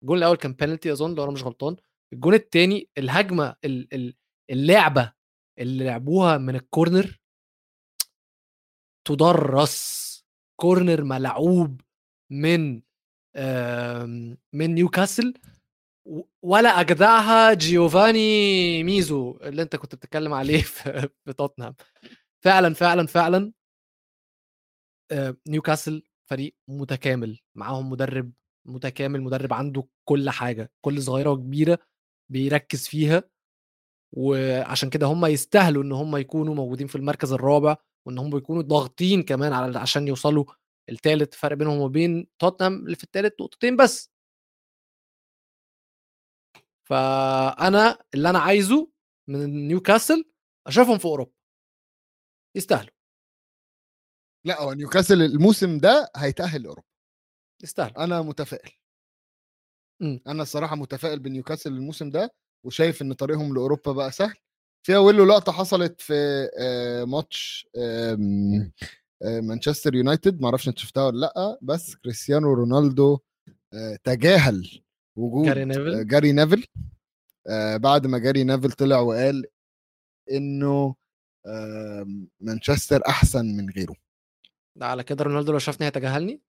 الجون 0.03 0.19
الأول 0.19 0.37
كان 0.37 0.53
بينالتي 0.53 0.93
اظن 0.93 1.15
لو 1.15 1.25
أنا 1.25 1.33
مش 1.33 1.43
غلطان. 1.45 1.77
الجون 2.13 2.35
الثاني 2.35 2.89
الهجمة 2.99 3.57
ال- 3.65 3.95
ال- 3.95 4.15
اللعبة 4.51 5.13
اللي 5.59 5.85
لعبوها 5.85 6.39
من 6.39 6.57
ال 6.57 6.66
corner 6.66 7.19
تدرس. 9.09 10.03
corner 10.61 11.05
ملعوب 11.05 11.81
من 12.31 12.83
من 14.53 14.75
نيوكاسل 14.75 15.35
ولا 16.43 16.69
أجدعها 16.81 17.55
جيوفاني 17.55 18.83
ميزو 18.85 19.39
اللي 19.43 19.63
أنت 19.63 19.77
كنت 19.77 19.95
بتتكلم 19.95 20.33
عليه 20.35 20.63
في 21.25 21.33
توتنهام 21.39 21.75
فعلا 22.45 22.75
فعلا 22.75 23.07
فعلا 23.07 23.53
آه، 25.13 25.37
نيوكاسل 25.49 26.03
فريق 26.31 26.55
متكامل. 26.69 27.41
معاهم 27.57 27.91
مدرب 27.91 28.33
متكامل 28.67 29.23
مدرب 29.23 29.53
عنده 29.53 29.89
كل 30.09 30.31
حاجة 30.31 30.73
كل 30.85 31.03
صغيرة 31.03 31.31
وكبيرة. 31.31 31.79
بيركز 32.33 32.89
فيها 32.89 33.23
وعشان 34.17 34.91
كده 34.91 35.07
هم 35.07 35.27
يستاهلوا 35.27 35.83
إن 35.83 35.93
هم 35.93 36.17
يكونوا 36.17 36.55
موجودين 36.55 36.87
في 36.87 36.97
المركز 36.97 37.33
الرابع 37.33 37.77
وإن 38.07 38.19
هم 38.19 38.37
يكونوا 38.37 38.63
ضاغطين 38.63 39.23
كمان 39.23 39.53
على 39.53 39.79
عشان 39.79 40.09
يوصلوا 40.09 40.45
الثالث 40.91 41.35
فرق 41.35 41.57
بينهم 41.57 41.79
وبين 41.79 42.27
توتنهام 42.39 42.75
اللي 42.87 42.97
في 42.97 43.05
الثالث 43.05 43.33
نقطتين 43.41 43.77
بس. 43.77 44.11
فأنا 46.85 47.99
اللي 48.15 48.31
أنا 48.31 48.39
عايزه 48.39 48.91
من 49.29 49.69
نيوكاسل 49.69 50.25
أشوفهم 50.67 50.99
في 50.99 51.05
أوروبا. 51.05 51.33
يستاهلوا. 52.57 52.93
لا 54.45 54.61
هو 54.63 54.73
نيوكاسل 54.73 55.23
الموسم 55.23 55.79
ده 55.79 56.11
هيتأهل 56.17 56.63
لأوروبا. 56.63 56.89
يستاهلوا. 57.63 58.05
أنا 58.05 58.23
متفائل. 58.23 58.82
أنا 60.03 60.43
الصراحة 60.43 60.77
متفائل 60.77 61.19
بنيوكاسل 61.19 61.73
الموسم 61.73 62.11
ده 62.11 62.35
وشايف 62.67 63.03
إن 63.03 63.13
طريقهم 63.13 63.55
لأوروبا 63.55 63.93
بقى 63.93 64.13
سهل. 64.13 64.35
فيها 64.87 64.99
ويلو 64.99 65.25
لقطة 65.25 65.53
حصلت 65.53 66.01
في 66.01 66.49
ماتش 67.09 67.67
آم، 67.77 68.73
آه، 69.23 69.41
مانشستر 69.41 69.95
يونايتد 69.95 70.41
معرفش 70.41 70.69
أنت 70.69 70.79
شفتها 70.79 71.07
ولا 71.07 71.19
لأ 71.21 71.59
بس 71.63 71.95
كريستيانو 71.97 72.53
رونالدو 72.53 73.19
تجاهل 74.05 74.83
وجود 75.19 75.47
جاري 75.47 75.65
نيفل. 75.65 76.07
جاري 76.07 76.33
نيفل. 76.33 76.65
بعد 77.79 78.07
ما 78.07 78.19
جاري 78.19 78.45
نيفل 78.45 78.73
طلع 78.73 78.99
وقال 79.01 79.45
إنه 80.31 80.95
مانشستر 82.41 83.03
أحسن 83.09 83.45
من 83.57 83.71
غيره. 83.71 83.95
ده 84.77 84.87
على 84.87 85.05
كده 85.05 85.25
رونالدو 85.25 85.53
لو 85.53 85.59
شافني 85.59 85.87
هيتجاهلني 85.87 86.41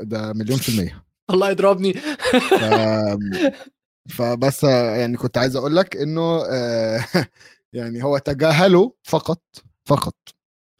ده 0.00 0.32
مليون 0.32 0.58
في 0.58 0.68
المية. 0.68 1.04
الله 1.30 1.50
يضربني 1.50 1.92
ف... 1.92 2.64
فبس 4.08 4.64
يعني 4.64 5.16
كنت 5.16 5.38
عايز 5.38 5.56
أقول 5.56 5.76
لك 5.76 5.96
إنه 5.96 6.42
آه، 6.44 7.00
يعني 7.72 8.04
هو 8.04 8.18
تجاهله 8.18 8.94
فقط 9.02 9.42
فقط 9.88 10.16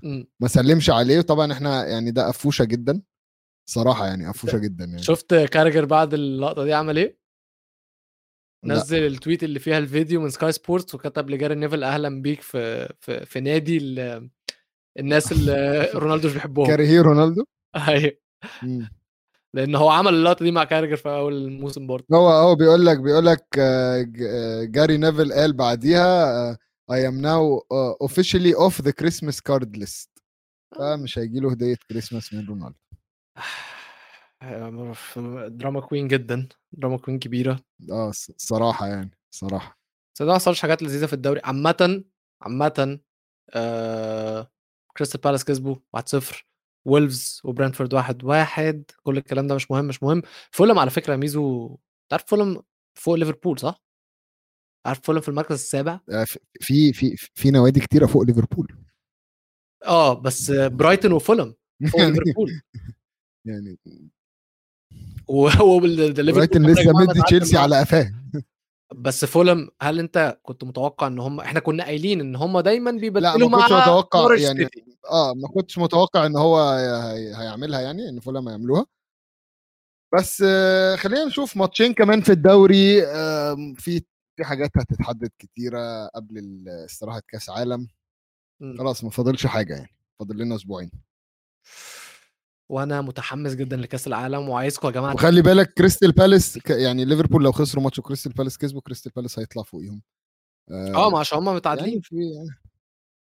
مم. 0.03 0.27
ما 0.41 0.49
سلمش 0.49 0.91
عليه 0.91 1.21
طبعا 1.21 1.53
إحنا 1.53 1.87
يعني 1.87 2.11
ده 2.11 2.27
قفوشة 2.27 2.65
جدا 2.65 3.03
صراحة 3.71 4.07
يعني 4.07 4.29
قفوشة 4.29 4.59
جدا 4.59 4.85
يعني 4.85 5.03
شفت 5.03 5.35
كارجر 5.35 5.85
بعد 5.85 6.15
اللقطة 6.15 6.65
دي 6.65 6.73
عمل 6.75 6.99
إيه؟ 6.99 7.19
لأ. 8.65 8.75
نزل 8.75 9.07
ال 9.07 9.13
tweet 9.13 9.45
اللي 9.45 9.59
فيها 9.59 9.79
الفيديو 9.79 10.21
من 10.21 10.31
سكاي 10.31 10.53
سبورتس 10.53 10.95
وكتب 10.95 11.31
لجاري 11.31 11.55
نيفل 11.55 11.85
أهلا 11.85 12.23
بيك 12.23 12.41
في 12.41 12.93
في, 13.01 13.27
في 13.27 13.41
نادي 13.41 13.77
ال- 13.79 14.31
الناس 14.99 15.33
اللي 15.33 15.91
رونالدو 15.95 16.29
مش 16.29 16.35
بيحبهم 16.35 16.67
كارهي 16.67 16.99
رونالدو 16.99 17.45
أيوه 17.89 18.13
مم. 18.63 18.89
لأن 19.55 19.75
هو 19.75 19.89
عمل 19.89 20.15
اللقطة 20.15 20.45
دي 20.45 20.51
مع 20.51 20.65
كاراجر 20.65 20.97
في 20.97 21.09
أول 21.09 21.33
الموسم 21.33 21.87
برضه. 21.87 22.05
هو 22.13 22.29
هو 22.29 22.55
بيقول 22.55 22.87
لك 22.87 23.01
بيقول 23.01 23.27
لك 23.27 23.47
آه، 23.59 24.07
آه، 24.23 24.65
جاري 24.65 24.97
نيفل 24.97 25.33
قال 25.33 25.53
بعديها 25.53 26.59
I 26.93 26.97
am 27.11 27.17
now 27.23 27.61
uh, 27.73 27.95
officially 28.07 28.53
off 28.55 28.83
the 28.83 28.93
Christmas 28.93 29.41
card 29.41 29.77
list. 29.77 30.09
فمش 30.77 31.19
هيجي 31.19 31.41
له 31.41 31.51
هدية 31.51 31.77
كريسماس 31.91 32.35
من 32.35 32.47
رونالدو. 32.47 32.79
drama 35.59 35.81
queen 35.81 36.09
جدا. 36.09 36.49
drama 36.73 36.99
queen 36.99 37.19
كبيرة. 37.19 37.61
آه 37.91 38.11
صراحة 38.37 38.87
يعني 38.87 39.11
صراحة. 39.31 39.79
بس 40.15 40.23
ده 40.23 40.29
ما 40.29 40.35
حصلش 40.35 40.61
حاجات 40.61 40.83
لذيذة 40.83 41.07
في 41.07 41.13
الدوري. 41.13 41.41
عامة 41.45 42.05
عامة 42.43 42.99
آه... 43.51 44.51
كريستال 44.97 45.21
بالاس 45.21 45.45
كسبوا 45.45 45.77
1-0 45.97 46.45
وولفز 46.85 47.41
وبرنتفورد 47.45 47.95
1-1 47.95 48.95
كل 49.03 49.17
الكلام 49.17 49.47
ده 49.47 49.55
مش 49.55 49.71
مهم 49.71 49.85
مش 49.85 50.03
مهم 50.03 50.23
فولم 50.51 50.79
على 50.79 50.91
فكرة 50.91 51.17
ميزو 51.17 51.77
تعرف 52.11 52.25
فولم 52.27 52.63
فوق 52.99 53.15
ليفربول 53.15 53.59
صح؟ 53.59 53.85
عارف 54.87 55.01
فولم 55.01 55.21
في 55.21 55.29
المركز 55.29 55.53
السابع؟ 55.53 56.01
آه، 56.11 56.27
في 56.61 56.93
في 56.93 57.17
في 57.35 57.51
نوادي 57.51 57.81
كتيرة 57.81 58.07
فوق 58.07 58.23
ليفربول 58.23 58.77
آه 59.87 60.15
بس 60.15 60.51
برايتون 60.51 61.13
وفولم 61.13 61.55
فوق 61.93 62.01
ليفربول 62.09 62.61
يعني 63.47 63.79
وهو 65.29 65.81
ليفربول 65.87 66.33
برايتون 66.33 66.71
لسه 66.71 66.93
مدي 66.93 67.23
تشيلسي 67.23 67.57
على 67.59 67.81
قفاه 67.81 68.13
بس 69.03 69.25
فولم 69.25 69.69
هل 69.83 69.99
أنت 69.99 70.39
كنت 70.43 70.65
متوقع 70.65 71.07
إن 71.07 71.19
هم 71.19 71.41
إحنا 71.41 71.61
كنا 71.61 71.85
قايلين 71.85 72.21
إن 72.21 72.37
هم 72.37 72.61
دايما 72.61 72.91
لا 72.91 72.99
بيبدلوا 73.01 73.49
ما 73.49 73.59
مع 73.59 73.67
كنتش 73.69 73.73
متوقع 73.83 74.37
يعني. 74.39 74.69
آه 75.11 75.35
ما 75.35 75.49
كنتش 75.49 75.79
متوقع 75.79 76.27
إن 76.27 76.37
هو 76.37 76.61
هي- 76.71 77.35
هيعملها 77.37 77.81
يعني 77.81 78.09
إن 78.09 78.21
فولام 78.21 78.49
هيعملوها 78.49 78.87
بس 80.15 80.45
آه، 80.47 80.97
خلينا 80.97 81.25
نشوف 81.25 81.57
ماتشين 81.57 81.95
كمان 81.95 82.21
في 82.21 82.33
الدوري 82.33 83.01
في 83.77 84.03
في 84.37 84.45
حاجات 84.45 84.71
هتتحدد 84.77 85.31
كتيرة 85.39 86.07
قبل 86.07 86.65
استراحة 86.69 87.23
كأس 87.29 87.51
عالم. 87.51 87.89
خلاص 88.79 89.05
ما 89.05 89.11
فاضلش 89.11 89.47
حاجة 89.47 89.75
يعني 89.75 89.97
فاضل 90.19 90.39
لنا 90.39 90.55
أسبوعين 90.55 90.91
وأنا 92.69 93.01
متحمس 93.01 93.55
جدا 93.55 93.77
لكأس 93.77 94.07
العالم 94.07 94.49
وعايزكم 94.49 94.89
يا 94.89 94.93
جماعة 94.93 95.15
وخلي 95.15 95.43
بالك 95.43 95.73
كريستال 95.73 96.13
بالاس 96.13 96.59
يعني 96.71 97.05
ليفربول 97.05 97.45
لو 97.45 97.53
خسروا 97.53 97.85
ماتش 97.85 98.01
كريستال 98.01 98.33
بالاس 98.33 98.59
كسبوا 98.59 98.81
كريستال 98.81 99.13
بالاس 99.17 99.39
هيطلع 99.39 99.63
فوقيهم. 99.63 100.03
آه 100.71 101.11
ما 101.11 101.19
عشان 101.19 101.39
هم 101.39 101.55
متعادلين. 101.55 101.89
يعني 101.89 102.03
في 102.03 102.17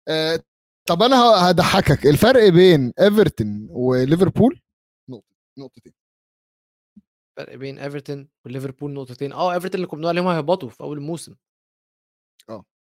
آه 0.07 0.43
طب 0.85 1.03
أنا 1.03 1.15
هضحكك. 1.49 2.05
الفرق 2.07 2.49
بين 2.49 2.93
إيفرتون 2.99 3.67
وليفربول 3.69 4.61
نقطة 5.09 5.35
نقطتين. 5.57 5.93
فرق 7.37 7.55
بين 7.55 7.79
إيفرتون 7.79 8.27
وليفربول 8.45 8.93
نقطتين. 8.93 9.31
آه 9.31 9.53
إيفرتون 9.53 9.75
اللي 9.75 9.87
كنا 9.87 9.97
بنقول 9.97 10.17
عليهم 10.17 10.27
هيهبطوا 10.27 10.69
في 10.69 10.81
أول 10.81 10.97
الموسم. 10.97 11.35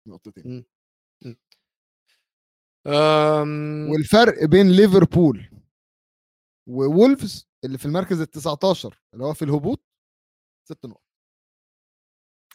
نقطتين. 0.08 0.66
أم... 2.88 3.90
والفرق 3.90 4.44
بين 4.46 4.72
ليفربول 4.72 5.50
وولفز 6.68 7.48
اللي 7.66 7.78
في 7.78 7.86
المركز 7.86 8.22
ال 8.22 8.28
19 8.28 9.02
اللي 9.14 9.26
هو 9.26 9.34
في 9.34 9.46
الهبوط 9.46 9.84
ست 10.68 10.86
نقط. 10.86 11.04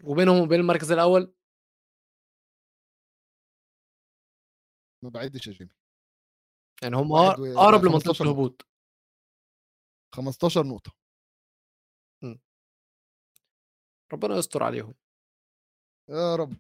وبينهم 0.05 0.41
وبين 0.41 0.61
المركز 0.61 0.93
الأول؟ 0.93 1.35
ما 5.05 5.11
بعدش 5.11 5.47
يا 5.47 5.53
جيمي. 5.53 5.71
يعني 6.83 6.97
هم 6.97 7.13
أقرب 7.13 7.85
لمنطقة 7.85 8.13
15 8.13 8.13
نقطة. 8.13 8.23
الهبوط. 8.23 8.67
15 10.15 10.67
نقطة. 10.67 10.93
ربنا 14.13 14.37
يستر 14.37 14.63
عليهم. 14.63 14.95
يا 16.09 16.37
رب. 16.37 16.57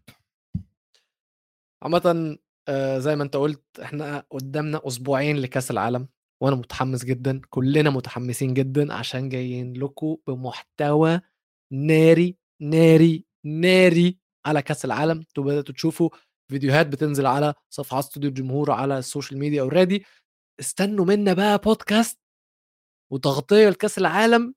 عامة 1.83 2.39
آه، 2.69 2.99
زي 2.99 3.16
ما 3.16 3.23
انت 3.24 3.37
قلت 3.37 3.81
إحنا 3.81 4.27
قدامنا 4.31 4.81
أسبوعين 4.87 5.37
لكأس 5.37 5.70
العالم. 5.70 6.09
وأنا 6.43 6.56
متحمس 6.56 7.05
جدا 7.05 7.40
كلنا 7.51 7.90
متحمسين 7.90 8.55
جدا 8.55 8.94
عشان 8.94 9.28
جايين 9.28 9.73
لكم 9.73 10.16
بمحتوى 10.27 11.20
ناري 11.73 12.36
ناري 12.62 13.27
ناري 13.47 14.19
على 14.47 14.62
كأس 14.62 14.85
العالم. 14.85 15.19
أنتوا 15.19 15.44
بدأتوا 15.44 15.74
تشوفوا 15.74 16.10
فيديوهات 16.51 16.86
بتنزل 16.86 17.27
على 17.27 17.55
صفحات 17.70 18.05
استوديو 18.05 18.31
الجمهور 18.31 18.70
على 18.70 18.98
ال 18.99 19.04
social 19.04 19.39
media 19.39 19.62
already 19.62 20.05
استنوا 20.60 21.05
منا 21.05 21.32
بقى 21.32 21.59
بودكاست 21.59 22.19
وتغطية 23.12 23.69
لكأس 23.69 23.98
العالم. 23.98 24.55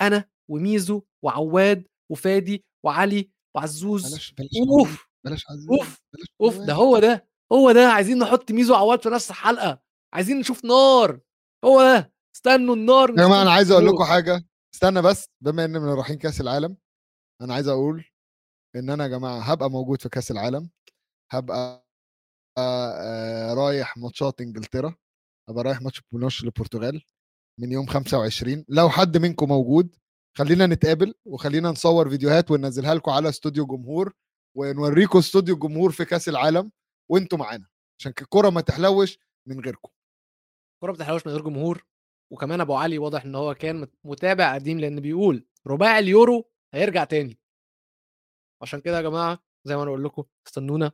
أنا 0.00 0.24
وميزو 0.50 1.02
وعواد 1.24 1.88
وفادي 2.10 2.64
وعلي 2.84 3.30
وعزوز. 3.56 4.10
بلاش 4.10 4.32
بلاش 4.32 4.50
أوف! 4.68 5.08
بلاش 5.24 5.44
عزيز 5.50 5.68
أوف! 5.70 6.02
بلاش 6.12 6.26
أوف. 6.40 6.58
ده 6.58 6.72
هو 6.74 6.98
ده 6.98 7.28
هو 7.52 7.72
ده. 7.72 7.88
عايزين 7.88 8.18
نحط 8.18 8.52
ميزو 8.52 8.72
وعواد 8.72 9.02
في 9.02 9.08
نفس 9.08 9.30
الحلقة. 9.30 9.85
عايزين 10.14 10.38
نشوف 10.38 10.64
نار. 10.64 11.20
هو 11.64 11.82
ده. 11.82 12.12
استنوا 12.36 12.74
النار 12.74 13.10
يا 13.10 13.14
جماعة 13.14 13.42
أنا 13.42 13.50
عايز 13.52 13.70
أقول 13.70 13.86
لكم 13.86 14.04
حاجة. 14.04 14.44
استنى 14.74 15.02
بس 15.02 15.26
بما 15.40 15.64
اننا 15.64 15.94
رايحين 15.94 16.18
كأس 16.18 16.40
العالم 16.40 16.76
أنا 17.42 17.54
عايز 17.54 17.68
أقول 17.68 18.04
إن 18.76 18.90
أنا 18.90 19.04
يا 19.04 19.08
جماعة 19.08 19.40
هبقى 19.40 19.70
موجود 19.70 20.02
في 20.02 20.08
كأس 20.08 20.30
العالم. 20.30 20.70
هبقى 21.32 21.86
آه، 22.58 23.54
رايح 23.54 23.96
ماتشات 23.96 24.40
إنجلترا. 24.40 24.96
هبقى 25.48 25.64
رايح 25.64 25.82
ماتش 25.82 26.00
بونوش 26.12 26.44
للبرتغال 26.44 27.02
من 27.60 27.72
يوم 27.72 27.86
25 27.86 28.64
لو 28.68 28.88
حد 28.90 29.16
منكم 29.16 29.48
موجود 29.48 29.96
خلينا 30.38 30.66
نتقابل 30.66 31.14
وخلينا 31.24 31.70
نصور 31.70 32.10
فيديوهات 32.10 32.50
وننزلها 32.50 32.94
لكم 32.94 33.10
على 33.10 33.28
استوديو 33.28 33.66
جمهور 33.66 34.12
ونوريكم 34.56 35.18
استوديو 35.18 35.56
جمهور 35.56 35.90
في 35.92 36.04
كأس 36.04 36.28
العالم 36.28 36.72
وأنتم 37.10 37.38
معانا. 37.38 37.66
عشان 38.00 38.12
الكورة 38.20 38.50
ما 38.50 38.60
تحلوش 38.60 39.18
من 39.48 39.60
غيركم. 39.64 39.90
الكوره 40.76 40.90
ما 40.92 40.96
بتحلوش 40.96 41.26
من 41.26 41.32
غير 41.32 41.42
جمهور 41.42 41.84
وكمان 42.32 42.60
أبو 42.60 42.74
علي 42.74 42.98
واضح 42.98 43.24
إن 43.24 43.34
هو 43.34 43.54
كان 43.54 43.80
مت- 43.80 43.94
متابع 44.04 44.54
قديم 44.54 44.80
لأن 44.80 45.00
بيقول 45.00 45.46
رباعي 45.66 45.98
اليورو 45.98 46.50
هيرجع 46.74 47.04
تاني. 47.04 47.38
عشان 48.62 48.80
كده 48.80 48.96
يا 48.96 49.02
جماعة 49.02 49.38
زي 49.64 49.76
ما 49.76 49.82
أنا 49.82 49.90
بقول 49.90 50.04
لكم 50.04 50.24
استنونا. 50.46 50.92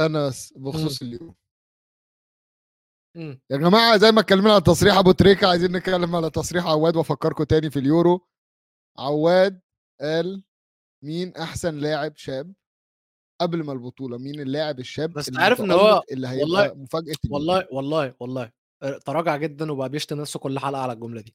أنا 0.00 0.30
س- 0.30 0.52
بخصوص 0.56 1.02
اليوم 1.02 1.34
مم. 3.16 3.40
يا 3.50 3.56
جماعة 3.56 3.96
زي 3.96 4.10
ما 4.12 4.20
اتكلمنا 4.20 4.52
على 4.52 4.60
تصريح 4.62 4.96
أبو 4.96 5.12
تريكة 5.12 5.48
عايزين 5.48 5.76
نتكلم 5.76 6.16
على 6.16 6.30
تصريح 6.30 6.66
عواد 6.66 6.96
وأفكركم 6.96 7.44
تاني 7.44 7.70
في 7.70 7.78
اليورو. 7.78 8.28
عواد 8.98 9.60
قال 10.00 10.44
مين 11.04 11.36
أحسن 11.36 11.74
لاعب 11.78 12.16
شاب؟ 12.16 12.54
قبل 13.40 13.62
ما 13.64 13.72
البطولة 13.72 14.18
مين 14.18 14.40
اللاعب 14.40 14.80
الشاب 14.80 15.12
بس 15.12 15.30
عارف 15.36 15.60
إن 15.60 15.70
هو- 15.70 16.02
اللي 16.12 16.28
هيبقى 16.28 16.42
والله- 16.44 16.74
مفاجأة؟ 16.74 17.14
والله 17.30 17.66
والله 17.72 18.14
والله 18.20 18.50
آه، 18.82 18.98
تراجع 18.98 19.36
جدا 19.36 19.72
وبقى 19.72 19.88
بيشتم 19.88 20.20
نفسه 20.20 20.38
كل 20.38 20.58
حلقة 20.58 20.82
على 20.82 20.92
الجملة 20.92 21.20
دي 21.20 21.34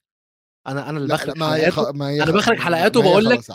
أنا 0.68 0.90
أنا 0.90 0.98
اللي 0.98 1.14
بخرج 1.14 1.38
حلقاته 1.38 1.72
خ- 1.72 2.32
بخرج 2.32 2.58
حلقاته 2.58 3.02
بقول 3.02 3.26
لك 3.26 3.50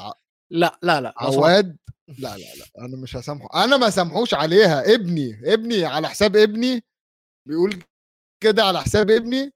لا 0.51 0.79
لا 0.83 1.01
لا. 1.01 1.15
عواد 1.17 1.77
لا 2.09 2.37
لا 2.37 2.55
لا 2.55 2.85
أنا 2.85 2.97
مش 2.97 3.17
هسامحه 3.17 3.65
أنا 3.65 3.77
ما 3.77 3.91
سامحوش 3.91 4.35
عليها 4.35 4.95
ابني 4.95 5.41
ابني 5.55 5.85
على 5.85 6.09
حساب 6.09 6.37
ابني 6.37 6.85
بيقول 7.49 7.83
كده 8.43 8.65
على 8.65 8.81
حساب 8.81 9.11
ابني 9.11 9.53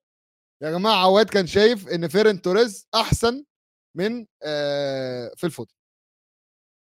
يا 0.62 0.70
جماعة 0.70 0.94
عواد 0.96 1.26
كان 1.26 1.46
شايف 1.46 1.88
إن 1.88 2.08
فيرن 2.08 2.42
توريز 2.42 2.86
أحسن 2.94 3.44
من 3.96 4.26
آه 4.42 5.32
في 5.36 5.44
ال 5.44 5.48
football 5.48 5.76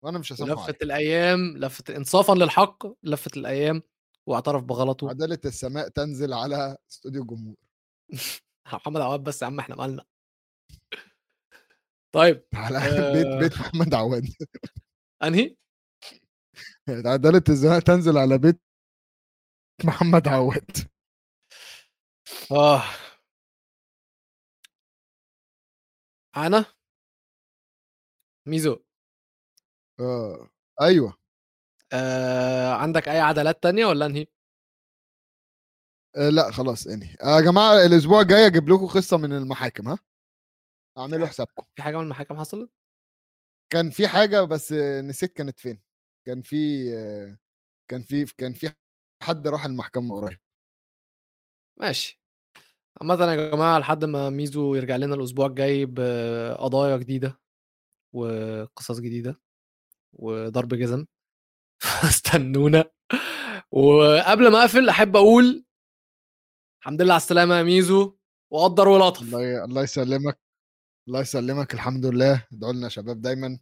وأنا 0.05 0.19
مش 0.19 0.33
هسامحه 0.33 0.53
عليها. 0.53 0.71
لفت 0.71 0.83
الأيام 0.83 1.57
لفت 1.59 1.91
انصافا 1.91 2.33
للحق 2.33 2.87
لفت 3.03 3.37
الأيام 3.37 3.83
واعترف 4.27 4.63
بغلطه. 4.65 5.09
عدالة 5.09 5.39
السماء 5.45 5.89
تنزل 5.89 6.33
على 6.33 6.77
استوديو 6.91 7.23
الجمهور. 7.23 7.57
محمد 8.67 9.01
عواد 9.01 9.21
بس 9.25 9.43
يا 9.43 9.47
عم 9.47 9.59
إحنا 9.61 9.77
مالنا. 9.77 10.05
طيب 12.15 12.45
على 12.55 12.79
آه. 13.09 13.13
بيت 13.13 13.27
بيت 13.27 13.59
محمد 13.61 13.95
عواد. 13.95 14.25
أنهي؟ 15.23 15.57
عدالة 16.89 17.43
السماء 17.49 17.81
تنزل 17.81 18.19
على 18.19 18.39
بيت 18.39 18.61
محمد 19.85 20.29
عواد. 20.29 20.71
آه. 22.53 22.83
أنا؟ 26.37 26.65
ميزو. 28.47 28.79
آه 30.01 30.49
أيوه. 30.81 31.17
آه 31.93 32.73
عندك 32.75 33.09
أي 33.09 33.21
عدلات 33.21 33.63
تانية 33.63 33.87
ولا 33.87 34.07
أنهي؟ 34.07 34.27
آه 36.17 36.29
لأ 36.29 36.51
خلاص 36.51 36.87
أنهي. 36.87 37.17
آه 37.23 37.37
يا 37.37 37.41
جماعة 37.41 37.87
الأسبوع 37.87 38.21
الجاي 38.21 38.47
أجيب 38.47 38.69
لكم 38.69 38.87
قصة 38.87 39.17
من 39.17 39.33
المحاكم 39.33 39.89
ها؟ 39.89 39.99
أعملوا 40.99 41.27
حسابكم. 41.27 41.65
في 41.77 41.83
حاجة 41.83 41.97
من 41.97 42.03
المحاكم 42.03 42.37
حصلت؟ 42.37 42.71
كان 43.73 43.91
في 43.91 44.09
حاجة 44.09 44.43
بس 44.45 44.73
آه، 44.73 45.01
نسيت 45.01 45.33
كانت 45.33 45.59
فين. 45.61 45.83
كان 46.27 46.43
في 46.43 46.89
آه، 46.95 47.39
كان 47.91 48.03
في 48.03 48.25
كان 48.25 48.53
في 48.53 48.73
حد 49.23 49.49
راح 49.49 49.65
المحكمة 49.65 50.17
قريب. 50.21 50.39
ماشي. 51.81 52.21
عامة 53.01 53.15
يا 53.25 53.51
جماعة 53.51 53.79
لحد 53.79 54.05
ما 54.05 54.31
ميزو 54.31 54.75
يرجع 54.75 54.97
لنا 54.97 55.15
الأسبوع 55.15 55.47
الجاي 55.47 55.87
بقضايا 55.87 56.97
جديدة 56.97 57.41
وقصص 58.13 59.01
جديدة. 59.01 59.41
وضرب 60.15 60.75
جزم. 60.75 61.07
استنونا 62.11 62.85
وقبل 63.71 64.53
ما 64.53 64.61
أقفل 64.61 64.89
أحب 64.89 65.17
أقول 65.17 65.65
الحمد 66.81 67.03
لله 67.03 67.13
على 67.13 67.21
السلامة 67.21 67.55
يا 67.55 67.63
ميزو. 67.63 68.17
وقدر 68.53 68.89
ولطف. 68.89 69.23
الله 69.23 69.65
الله 69.65 69.83
يسلمك. 69.83 70.39
الله 71.09 71.21
يسلمك 71.21 71.75
الحمد 71.75 72.07
لله. 72.07 72.47
ادعوا 72.53 72.73
لنا 72.73 72.89
شباب 72.89 73.21
دايما. 73.23 73.59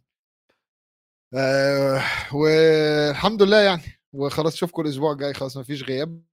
آه 1.33 2.01
والحمد 2.35 3.43
لله 3.43 3.61
يعني. 3.61 4.01
وخلاص 4.13 4.53
اشوفكم 4.53 4.81
الأسبوع 4.81 5.11
الجاي. 5.11 5.33
خلاص 5.33 5.57
مفيش 5.57 5.83
غياب. 5.83 6.23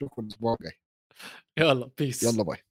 اشوفكم 0.00 0.22
الأسبوع 0.22 0.56
الجاي. 0.60 0.78
يلا 1.58 1.90
peace 1.98 2.22
يلا 2.22 2.42
bye. 2.42 2.69